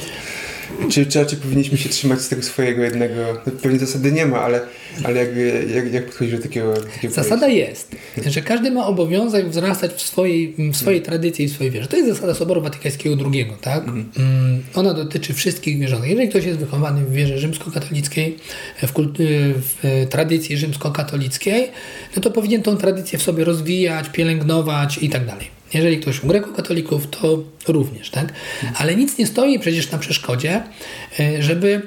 Czy, 0.89 1.07
czy 1.07 1.19
raczej 1.19 1.39
powinniśmy 1.39 1.79
się 1.79 1.89
trzymać 1.89 2.21
z 2.21 2.29
tego 2.29 2.43
swojego 2.43 2.83
jednego, 2.83 3.15
no 3.47 3.53
pewnie 3.63 3.79
zasady 3.79 4.13
nie 4.13 4.27
ma, 4.27 4.41
ale, 4.41 4.61
ale 5.05 5.21
jak, 5.21 5.37
jak, 5.75 5.93
jak 5.93 6.07
podchodzisz 6.07 6.37
do 6.37 6.43
takiego, 6.43 6.75
takiego 6.95 7.15
Zasada 7.15 7.49
jest, 7.49 7.97
że 8.27 8.43
każdy 8.43 8.71
ma 8.71 8.87
obowiązek 8.87 9.49
wzrastać 9.49 9.93
w 9.93 10.01
swojej, 10.01 10.55
w 10.73 10.77
swojej 10.77 11.01
hmm. 11.01 11.05
tradycji 11.05 11.45
i 11.45 11.49
w 11.49 11.53
swojej 11.53 11.73
wierze. 11.73 11.89
To 11.89 11.97
jest 11.97 12.09
zasada 12.09 12.35
Soboru 12.35 12.63
Watykańskiego 12.63 13.17
II, 13.33 13.47
tak? 13.61 13.85
Hmm. 13.85 14.63
Ona 14.75 14.95
dotyczy 14.95 15.35
wszystkich 15.35 15.79
wierzących. 15.79 16.11
Jeżeli 16.11 16.29
ktoś 16.29 16.45
jest 16.45 16.59
wychowany 16.59 17.05
w 17.05 17.13
wierze 17.13 17.39
rzymskokatolickiej, 17.39 18.37
w, 18.83 18.93
w 19.83 20.07
tradycji 20.11 20.57
rzymskokatolickiej, 20.57 21.69
no 22.17 22.23
to 22.23 22.31
powinien 22.31 22.63
tą 22.63 22.77
tradycję 22.77 23.19
w 23.19 23.23
sobie 23.23 23.45
rozwijać, 23.45 24.09
pielęgnować 24.09 24.99
i 25.03 25.11
tak 25.11 25.27
dalej. 25.27 25.62
Jeżeli 25.75 26.01
ktoś 26.01 26.25
u 26.25 26.27
grekokatolików, 26.27 27.07
to 27.11 27.39
również, 27.69 28.11
tak? 28.11 28.33
Ale 28.75 28.97
nic 28.97 29.19
nie 29.19 29.27
stoi 29.27 29.59
przecież 29.59 29.91
na 29.91 29.99
przeszkodzie, 29.99 30.63
e, 31.21 31.43
żeby 31.43 31.83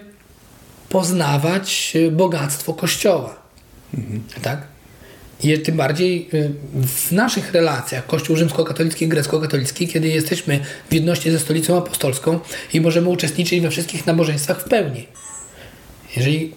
poznawać 0.89 1.93
e, 1.95 2.11
bogactwo 2.11 2.73
Kościoła. 2.73 3.35
Mhm. 3.93 4.23
Tak? 4.41 4.61
I 5.43 5.59
tym 5.59 5.77
bardziej 5.77 6.29
e, 6.33 6.49
w 6.87 7.11
naszych 7.11 7.51
relacjach 7.53 8.07
Kościół 8.07 8.35
rzymskokatolicki 8.35 9.05
i 9.05 9.07
grecko-katolicki, 9.07 9.87
kiedy 9.87 10.07
jesteśmy 10.07 10.59
w 10.89 10.93
jedności 10.93 11.31
ze 11.31 11.39
stolicą 11.39 11.77
apostolską 11.77 12.39
i 12.73 12.81
możemy 12.81 13.09
uczestniczyć 13.09 13.61
we 13.61 13.69
wszystkich 13.69 14.07
nabożeństwach 14.07 14.61
w 14.61 14.69
pełni. 14.69 15.07
Jeżeli, 16.15 16.53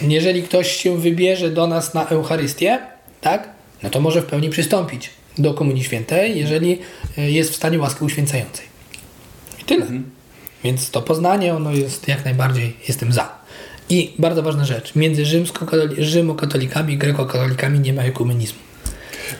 jeżeli 0.00 0.42
ktoś 0.42 0.72
się 0.72 1.00
wybierze 1.00 1.50
do 1.50 1.66
nas 1.66 1.94
na 1.94 2.08
Eucharystię, 2.08 2.78
tak, 3.20 3.48
no 3.82 3.90
to 3.90 4.00
może 4.00 4.22
w 4.22 4.26
pełni 4.26 4.50
przystąpić 4.50 5.10
do 5.38 5.54
Komunii 5.54 5.84
Świętej, 5.84 6.38
jeżeli 6.38 6.78
e, 7.18 7.30
jest 7.30 7.50
w 7.50 7.56
stanie 7.56 7.78
łaski 7.78 8.04
uświęcającej. 8.04 8.64
I 9.62 9.64
tyle. 9.64 9.82
Mhm. 9.82 10.10
Więc 10.64 10.90
to 10.90 11.02
poznanie, 11.02 11.54
ono 11.54 11.72
jest 11.72 12.08
jak 12.08 12.24
najbardziej, 12.24 12.76
jestem 12.88 13.12
za. 13.12 13.38
I 13.90 14.14
bardzo 14.18 14.42
ważna 14.42 14.64
rzecz, 14.64 14.94
między 14.94 15.22
rzymokatolikami 15.98 16.94
i 16.94 16.98
grekokatolikami 16.98 17.80
nie 17.80 17.92
ma 17.92 18.02
ekumenizmu. 18.02 18.58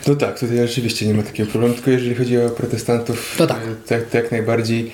No 0.07 0.15
tak, 0.15 0.39
tutaj 0.39 0.57
rzeczywiście 0.57 1.07
nie 1.07 1.13
ma 1.13 1.23
takiego 1.23 1.51
problemu, 1.51 1.73
tylko 1.73 1.91
jeżeli 1.91 2.15
chodzi 2.15 2.37
o 2.37 2.49
protestantów, 2.49 3.35
to, 3.37 3.47
tak. 3.47 3.59
to, 3.87 3.95
to 4.11 4.17
jak 4.17 4.31
najbardziej 4.31 4.91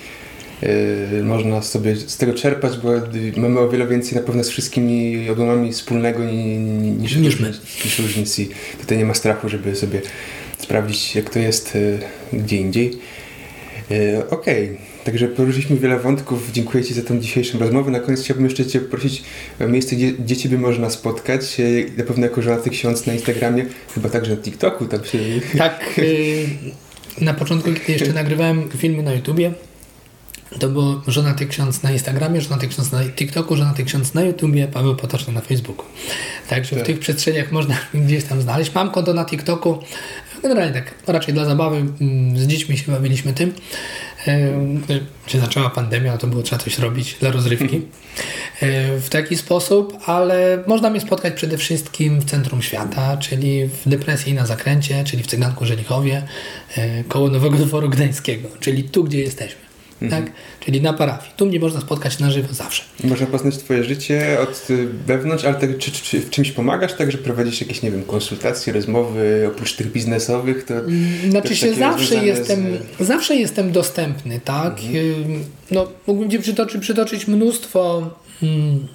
Yy, 1.12 1.22
można 1.22 1.62
sobie 1.62 1.96
z 1.96 2.16
tego 2.16 2.34
czerpać, 2.34 2.78
bo 2.78 2.90
mamy 3.36 3.60
o 3.60 3.68
wiele 3.68 3.86
więcej 3.86 4.14
na 4.14 4.22
pewno 4.22 4.44
z 4.44 4.48
wszystkimi 4.48 5.30
odłamami 5.30 5.72
wspólnego 5.72 6.24
niż, 6.24 7.16
niż 7.16 7.40
my. 7.40 7.52
Niż 7.84 7.98
różnic 7.98 8.38
i 8.38 8.48
tutaj 8.80 8.98
nie 8.98 9.04
ma 9.04 9.14
strachu, 9.14 9.48
żeby 9.48 9.76
sobie 9.76 10.02
sprawdzić 10.58 11.14
jak 11.14 11.30
to 11.30 11.38
jest 11.38 11.74
yy, 11.74 11.98
gdzie 12.32 12.56
indziej. 12.56 12.98
Yy, 13.90 14.22
Okej, 14.30 14.64
okay. 14.64 14.78
także 15.04 15.28
poruszyliśmy 15.28 15.76
wiele 15.76 16.00
wątków. 16.00 16.52
Dziękuję 16.52 16.84
Ci 16.84 16.94
za 16.94 17.02
tą 17.02 17.20
dzisiejszą 17.20 17.58
rozmowę. 17.58 17.90
Na 17.90 18.00
koniec 18.00 18.22
chciałbym 18.22 18.44
jeszcze 18.44 18.66
Cię 18.66 18.80
prosić 18.80 19.22
o 19.60 19.68
miejsce, 19.68 19.96
gdzie, 19.96 20.12
gdzie 20.12 20.36
Ciebie 20.36 20.58
można 20.58 20.90
spotkać. 20.90 21.58
Yy, 21.58 21.90
na 21.96 22.04
pewno 22.04 22.26
jako 22.26 22.42
żonaty 22.42 22.70
ksiądz 22.70 23.06
na 23.06 23.12
Instagramie, 23.12 23.66
chyba 23.94 24.08
także 24.08 24.36
na 24.36 24.42
TikToku. 24.42 24.86
Tam 24.86 25.04
się... 25.04 25.18
Tak, 25.58 26.00
na 27.20 27.34
początku, 27.34 27.72
kiedy 27.72 27.92
jeszcze 27.92 28.12
nagrywałem 28.12 28.68
filmy 28.78 29.02
na 29.02 29.12
YouTubie, 29.12 29.52
to 30.58 30.68
było 30.68 31.02
żonaty 31.06 31.46
ksiądz 31.46 31.82
na 31.82 31.92
Instagramie, 31.92 32.40
żonaty 32.40 32.68
ksiądz 32.68 32.92
na 32.92 33.04
TikToku, 33.04 33.56
żonaty 33.56 33.84
ksiądz 33.84 34.14
na 34.14 34.22
YouTubie, 34.22 34.68
Paweł 34.68 34.96
Potoczny 34.96 35.32
na 35.32 35.40
Facebooku. 35.40 35.84
Także 36.48 36.76
tak. 36.76 36.84
w 36.84 36.86
tych 36.86 36.98
przestrzeniach 36.98 37.52
można 37.52 37.76
gdzieś 37.94 38.24
tam 38.24 38.42
znaleźć. 38.42 38.74
Mam 38.74 38.90
konto 38.90 39.14
na 39.14 39.24
TikToku, 39.24 39.78
generalnie 40.48 40.74
tak 40.74 40.94
raczej 41.06 41.34
dla 41.34 41.44
zabawy, 41.44 41.76
mm, 41.76 42.38
z 42.38 42.46
dziećmi 42.46 42.78
się 42.78 42.92
bawiliśmy 42.92 43.32
tym. 43.32 43.52
Gdy 44.84 45.00
się 45.26 45.40
zaczęła 45.40 45.70
pandemia, 45.70 46.18
to 46.18 46.26
było 46.26 46.42
trzeba 46.42 46.62
coś 46.62 46.78
robić 46.78 47.16
dla 47.20 47.30
rozrywki 47.30 47.82
w 49.00 49.06
taki 49.10 49.36
sposób, 49.36 49.98
ale 50.06 50.64
można 50.66 50.90
mnie 50.90 51.00
spotkać 51.00 51.34
przede 51.34 51.58
wszystkim 51.58 52.20
w 52.20 52.24
centrum 52.24 52.62
świata, 52.62 53.16
czyli 53.16 53.66
w 53.66 53.88
Depresji 53.88 54.34
na 54.34 54.46
Zakręcie, 54.46 55.04
czyli 55.04 55.22
w 55.22 55.26
Cyganku 55.26 55.66
Żelichowie, 55.66 56.22
koło 57.08 57.28
Nowego 57.28 57.56
Dworu 57.56 57.88
Gdańskiego, 57.88 58.48
czyli 58.60 58.84
tu, 58.84 59.04
gdzie 59.04 59.20
jesteśmy. 59.20 59.65
Mhm. 60.02 60.24
Tak? 60.24 60.32
Czyli 60.60 60.82
na 60.82 60.92
parafii. 60.92 61.32
Tu 61.36 61.46
mnie 61.46 61.60
można 61.60 61.80
spotkać 61.80 62.18
na 62.18 62.30
żywo 62.30 62.54
zawsze. 62.54 62.82
Można 63.04 63.26
poznać 63.26 63.58
Twoje 63.58 63.84
życie 63.84 64.38
od 64.42 64.70
y, 64.70 64.88
wewnątrz, 65.06 65.44
ale 65.44 65.54
tak, 65.54 65.78
czy, 65.78 65.90
czy, 65.90 66.02
czy, 66.02 66.20
w 66.20 66.30
czymś 66.30 66.52
pomagasz, 66.52 66.94
tak, 66.94 67.12
że 67.12 67.18
prowadzisz 67.18 67.60
jakieś, 67.60 67.82
nie 67.82 67.90
wiem, 67.90 68.02
konsultacje, 68.02 68.72
rozmowy, 68.72 69.50
oprócz 69.54 69.72
tych 69.72 69.92
biznesowych? 69.92 70.64
To, 70.64 70.74
mm, 70.74 71.30
znaczy 71.30 71.56
się 71.56 71.74
zawsze 71.74 72.24
jestem, 72.24 72.66
z... 73.00 73.06
zawsze 73.06 73.36
jestem 73.36 73.72
dostępny, 73.72 74.40
tak? 74.44 74.80
Mhm. 74.80 75.44
No, 75.70 75.88
mógłbym 76.06 76.30
Ci 76.30 76.38
przytoczyć, 76.38 76.80
przytoczyć 76.80 77.28
mnóstwo 77.28 78.10
hmm, 78.40 78.86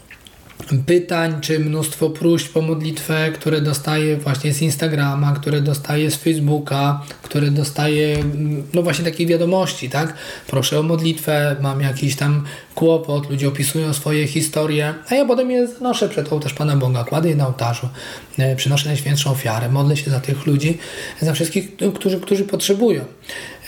pytań, 0.86 1.42
czy 1.42 1.60
mnóstwo 1.60 2.10
próśb 2.10 2.54
po 2.54 2.62
modlitwę, 2.62 3.32
które 3.32 3.62
dostaję 3.62 4.18
właśnie 4.18 4.54
z 4.54 4.62
Instagrama, 4.62 5.34
które 5.34 5.62
dostaję 5.62 6.12
z 6.12 6.16
Facebooka, 6.16 7.02
które 7.24 7.52
dostaję, 7.52 8.18
mm, 8.18 8.64
no 8.74 8.82
właśnie 8.82 9.06
takich 9.06 9.28
wiadomości, 9.28 9.90
tak? 9.90 10.14
Proszę 10.48 10.80
o 10.80 10.84
modlitwę, 10.84 11.56
mam 11.62 11.82
jakiś 11.82 12.16
tam 12.16 12.44
kłopot, 12.76 13.30
ludzie 13.30 13.48
opisują 13.48 13.94
swoje 13.94 14.28
historie, 14.28 14.94
a 15.10 15.16
ja 15.16 15.26
potem 15.26 15.52
je 15.52 15.68
zanoszę 15.68 16.10
przed 16.10 16.34
ołtarz 16.34 16.54
Pana 16.54 16.76
Boga, 16.76 17.04
kładę 17.04 17.30
je 17.30 17.36
na 17.36 17.48
ołtarzu, 17.48 17.90
e, 18.38 18.56
przynoszę 18.56 18.88
najświętszą 18.88 19.32
ofiarę, 19.32 19.70
modlę 19.70 19.98
się 19.98 20.12
za 20.12 20.20
tych 20.20 20.46
ludzi, 20.46 20.78
za 21.22 21.34
wszystkich, 21.34 21.76
którzy, 21.96 22.20
którzy 22.20 22.44
potrzebują. 22.44 23.06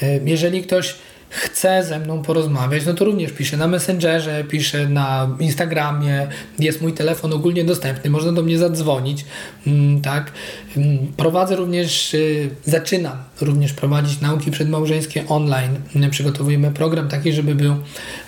E, 0.01 0.19
jeżeli 0.25 0.63
ktoś 0.63 0.95
chce 1.33 1.83
ze 1.83 1.99
mną 1.99 2.21
porozmawiać, 2.21 2.85
no 2.85 2.93
to 2.93 3.05
również 3.05 3.31
piszę 3.31 3.57
na 3.57 3.67
Messengerze, 3.67 4.43
piszę 4.43 4.89
na 4.89 5.37
Instagramie, 5.39 6.27
jest 6.59 6.81
mój 6.81 6.93
telefon 6.93 7.33
ogólnie 7.33 7.63
dostępny, 7.63 8.09
można 8.09 8.31
do 8.31 8.43
mnie 8.43 8.57
zadzwonić, 8.57 9.25
mm, 9.67 10.01
tak. 10.01 10.31
Mm, 10.77 10.97
prowadzę 11.17 11.55
również, 11.55 12.13
y, 12.13 12.49
zaczynam 12.65 13.17
również 13.41 13.73
prowadzić 13.73 14.21
nauki 14.21 14.51
przedmałżeńskie 14.51 15.27
online. 15.27 15.79
Przygotowujemy 16.11 16.71
program 16.71 17.07
taki, 17.07 17.33
żeby 17.33 17.55
był, 17.55 17.75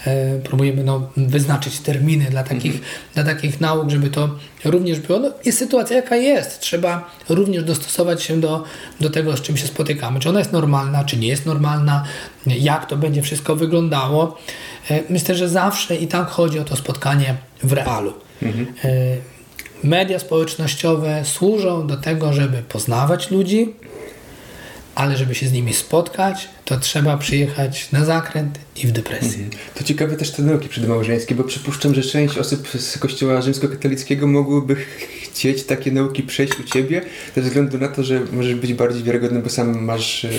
e, 0.06 0.40
próbujemy 0.40 0.84
no, 0.84 1.10
wyznaczyć 1.18 1.80
terminy 1.80 2.26
dla 2.30 2.44
takich, 2.44 2.76
mhm. 2.76 2.92
dla 3.14 3.24
takich 3.24 3.62
nauk, 3.62 3.90
żeby 3.90 4.10
to 4.10 4.30
również 4.66 5.00
było. 5.00 5.20
No, 5.20 5.32
jest 5.46 5.58
sytuacja 5.58 5.96
jaka 5.96 6.16
jest. 6.16 6.60
Trzeba 6.60 7.12
również 7.30 7.64
dostosować 7.64 8.24
się 8.24 8.42
do, 8.42 8.64
do 9.00 9.10
tego, 9.10 9.38
z 9.38 9.42
czym 9.42 9.58
się 9.58 9.68
spotykamy. 9.68 10.20
Czy 10.20 10.30
ona 10.30 10.40
jest 10.40 10.52
normalna, 10.52 11.04
czy 11.04 11.18
nie 11.18 11.28
jest 11.28 11.46
normalna, 11.46 12.04
jak 12.46 12.86
to 12.86 12.98
będzie 12.98 13.22
wszystko 13.22 13.56
wyglądało. 13.56 14.38
E, 14.92 15.00
myślę, 15.10 15.36
że 15.36 15.50
zawsze 15.50 15.96
i 15.96 16.08
tak 16.08 16.28
chodzi 16.28 16.60
o 16.60 16.64
to 16.64 16.76
spotkanie 16.76 17.36
w 17.64 17.74
realu. 17.74 18.14
Mhm. 18.42 18.68
E, 18.84 18.90
media 19.84 20.20
społecznościowe 20.20 21.26
służą 21.26 21.88
do 21.88 21.98
tego, 21.98 22.34
żeby 22.34 22.58
poznawać 22.58 23.32
ludzi, 23.32 23.74
ale 24.96 25.18
żeby 25.18 25.36
się 25.36 25.48
z 25.48 25.52
nimi 25.52 25.74
spotkać, 25.74 26.50
to 26.66 26.80
trzeba 26.80 27.18
przyjechać 27.18 27.92
na 27.92 28.06
zakręt 28.06 28.60
i 28.84 28.88
w 28.88 28.92
depresję. 28.92 29.44
Mhm. 29.44 29.52
To 29.76 29.84
ciekawe 29.84 30.16
też 30.16 30.32
te 30.32 30.44
nauki 30.44 30.70
przedmałżeńskie, 30.70 31.36
bo 31.36 31.44
przypuszczam, 31.44 31.96
że 31.96 32.02
część 32.02 32.38
osób 32.38 32.68
z 32.68 32.98
kościoła 32.98 33.42
rzymskokatolickiego 33.42 34.28
mogłyby 34.28 34.76
chcieć 35.24 35.64
takie 35.64 35.92
nauki 35.92 36.24
przejść 36.24 36.60
u 36.60 36.64
Ciebie, 36.64 37.02
ze 37.36 37.42
względu 37.42 37.78
na 37.78 37.88
to, 37.88 38.04
że 38.04 38.22
możesz 38.32 38.56
być 38.56 38.74
bardziej 38.74 39.04
wiarygodny, 39.04 39.40
bo 39.40 39.50
sam 39.50 39.84
masz 39.84 40.26
e, 40.26 40.30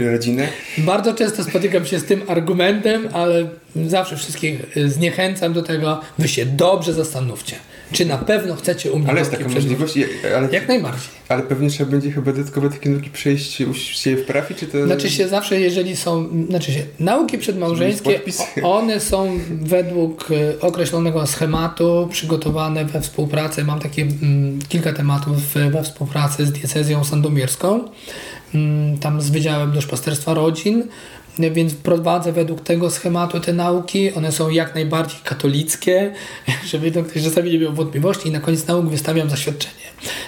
rodzinę. 0.12 0.48
Bardzo 0.78 1.14
często 1.14 1.44
spotykam 1.44 1.86
się 1.86 1.98
z 1.98 2.04
tym 2.04 2.22
argumentem, 2.28 3.08
ale 3.12 3.48
zawsze 3.86 4.16
wszystkich 4.16 4.60
zniechęcam 4.86 5.52
do 5.52 5.62
tego, 5.62 6.00
Wy 6.18 6.28
się 6.28 6.46
dobrze 6.46 6.94
zastanówcie 6.94 7.56
czy 7.92 8.06
na 8.06 8.18
pewno 8.18 8.56
chcecie 8.56 8.92
umieć 8.92 9.08
Ale 9.08 9.18
jest 9.18 9.30
taka 9.30 9.48
możliwość. 9.48 9.94
Ale, 10.36 10.48
Jak 10.52 10.68
najbardziej. 10.68 11.08
Ale 11.28 11.42
pewnie 11.42 11.70
trzeba 11.70 11.90
będzie 11.90 12.10
chyba 12.10 12.32
dodatkowe 12.32 12.70
takie 12.70 12.90
nauki 12.90 13.10
przejść 13.10 13.60
u 13.60 13.74
siebie 13.74 14.22
w 14.22 14.26
parafii, 14.26 14.60
czy 14.60 14.66
to... 14.66 14.86
Znaczy 14.86 15.10
się 15.10 15.28
zawsze, 15.28 15.60
jeżeli 15.60 15.96
są, 15.96 16.28
znaczy 16.48 16.72
się, 16.72 16.82
nauki 17.00 17.38
przedmałżeńskie, 17.38 18.20
one 18.62 19.00
są 19.00 19.38
według 19.50 20.28
e, 20.30 20.60
określonego 20.60 21.26
schematu 21.26 22.08
przygotowane 22.10 22.84
we 22.84 23.00
współpracy. 23.00 23.64
Mam 23.64 23.78
takie 23.78 24.02
mm, 24.02 24.58
kilka 24.68 24.92
tematów 24.92 25.36
we 25.54 25.82
współpracy 25.82 26.46
z 26.46 26.52
diecezją 26.52 27.04
sandomierską, 27.04 27.84
mm, 28.54 28.98
tam 28.98 29.20
z 29.20 29.30
Wydziałem 29.30 29.72
Duszpasterstwa 29.72 30.34
Rodzin, 30.34 30.82
więc 31.38 31.74
prowadzę 31.74 32.32
według 32.32 32.60
tego 32.60 32.90
schematu 32.90 33.40
te 33.40 33.52
nauki. 33.52 34.12
One 34.14 34.32
są 34.32 34.50
jak 34.50 34.74
najbardziej 34.74 35.18
katolickie, 35.24 36.12
żeby 36.70 36.90
ktoś 36.90 37.22
czasami 37.22 37.50
nie 37.50 37.58
miał 37.58 37.72
wątpliwości 37.72 38.28
i 38.28 38.30
na 38.30 38.40
koniec 38.40 38.66
nauk 38.66 38.86
wystawiam 38.86 39.30
zaświadczenie, 39.30 39.84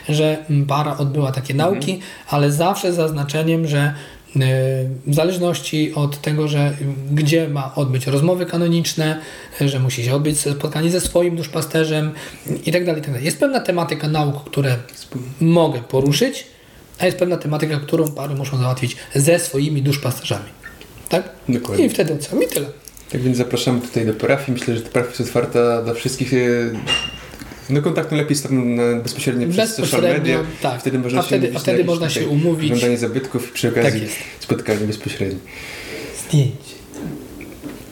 że 0.08 0.44
para 0.68 0.98
odbyła 0.98 1.32
takie 1.32 1.54
mhm. 1.54 1.72
nauki, 1.72 2.00
ale 2.28 2.52
zawsze 2.52 2.92
z 2.92 2.96
zaznaczeniem, 2.96 3.66
że 3.66 3.78
e, 3.80 3.94
w 5.06 5.14
zależności 5.14 5.94
od 5.94 6.20
tego, 6.20 6.48
że 6.48 6.76
gdzie 7.12 7.48
ma 7.48 7.74
odbyć 7.74 8.06
rozmowy 8.06 8.46
kanoniczne, 8.46 9.20
że 9.61 9.80
musi 9.80 10.04
się 10.04 10.14
odbyć 10.14 10.40
spotkanie 10.40 10.90
ze 10.90 11.00
swoim 11.00 11.36
duszpasterzem 11.36 12.11
i 12.66 12.72
tak 12.72 12.86
dalej, 12.86 13.02
tak 13.02 13.11
dalej. 13.11 13.24
Jest 13.24 13.40
pewna 13.40 13.61
tematyka 13.61 14.08
nauk, 14.08 14.44
które 14.44 14.76
mogę 15.40 15.80
poruszyć, 15.80 16.46
a 16.98 17.06
jest 17.06 17.18
pewna 17.18 17.36
tematyka, 17.36 17.80
którą 17.80 18.12
pary 18.12 18.34
muszą 18.34 18.58
załatwić 18.58 18.96
ze 19.14 19.38
swoimi 19.38 19.82
duszpasterzami. 19.82 20.59
Tak? 21.11 21.28
Dokładnie. 21.48 21.86
I 21.86 21.88
wtedy 21.88 22.18
co? 22.18 22.40
I 22.42 22.46
tyle. 22.46 22.66
Tak 23.12 23.20
więc 23.20 23.36
zapraszamy 23.36 23.80
tutaj 23.80 24.06
do 24.06 24.14
parafii. 24.14 24.58
Myślę, 24.58 24.76
że 24.76 24.82
ta 24.82 24.90
parafia 24.90 25.11
jest 25.11 25.20
otwarta 25.20 25.82
dla 25.82 25.94
wszystkich. 25.94 26.32
No 27.70 27.82
kontakt 27.82 28.12
lepiej 28.12 28.30
jest 28.30 28.42
tam 28.42 28.76
bezpośrednio 29.02 29.48
przez 29.48 29.74
social 29.74 30.02
media. 30.02 30.38
Tak. 30.62 30.80
Wtedy 30.80 30.98
można 30.98 31.20
a 31.20 31.22
wtedy, 31.22 31.46
się, 31.46 31.56
a 31.56 31.58
wtedy 31.58 31.84
można 31.84 32.11
się 32.11 32.28
umówić. 32.28 32.70
Oglądanie 32.70 32.98
zabytków 32.98 33.50
i 33.50 33.52
przy 33.52 33.68
okazji 33.68 34.00
tak 34.00 34.11
spotkanie 34.40 34.86
bezpośrednie. 34.86 35.38
Zdjęcie. 36.28 36.80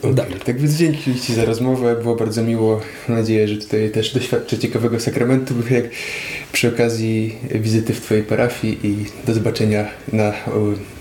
Okay. 0.01 0.39
Tak 0.45 0.59
więc 0.59 0.73
dzięki 0.73 1.19
Ci 1.19 1.33
za 1.33 1.45
rozmowę. 1.45 1.95
Było 1.95 2.15
bardzo 2.15 2.43
miło. 2.43 2.81
Mam 3.07 3.17
nadzieję, 3.17 3.47
że 3.47 3.57
tutaj 3.57 3.91
też 3.91 4.13
doświadczę 4.13 4.57
ciekawego 4.57 4.99
sakramentu 4.99 5.53
jak 5.71 5.85
przy 6.51 6.67
okazji 6.67 7.35
wizyty 7.55 7.93
w 7.93 8.01
Twojej 8.01 8.23
parafii 8.23 8.79
i 8.83 9.05
do 9.27 9.33
zobaczenia 9.33 9.87
na 10.13 10.33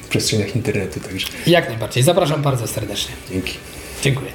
przestrzeniach 0.09 0.57
internetu. 0.57 1.01
Także. 1.01 1.29
Jak 1.47 1.69
najbardziej. 1.69 2.03
Zapraszam 2.03 2.43
bardzo 2.43 2.67
serdecznie. 2.67 3.15
Dzięki. 3.31 3.55
Dziękuję. 4.03 4.31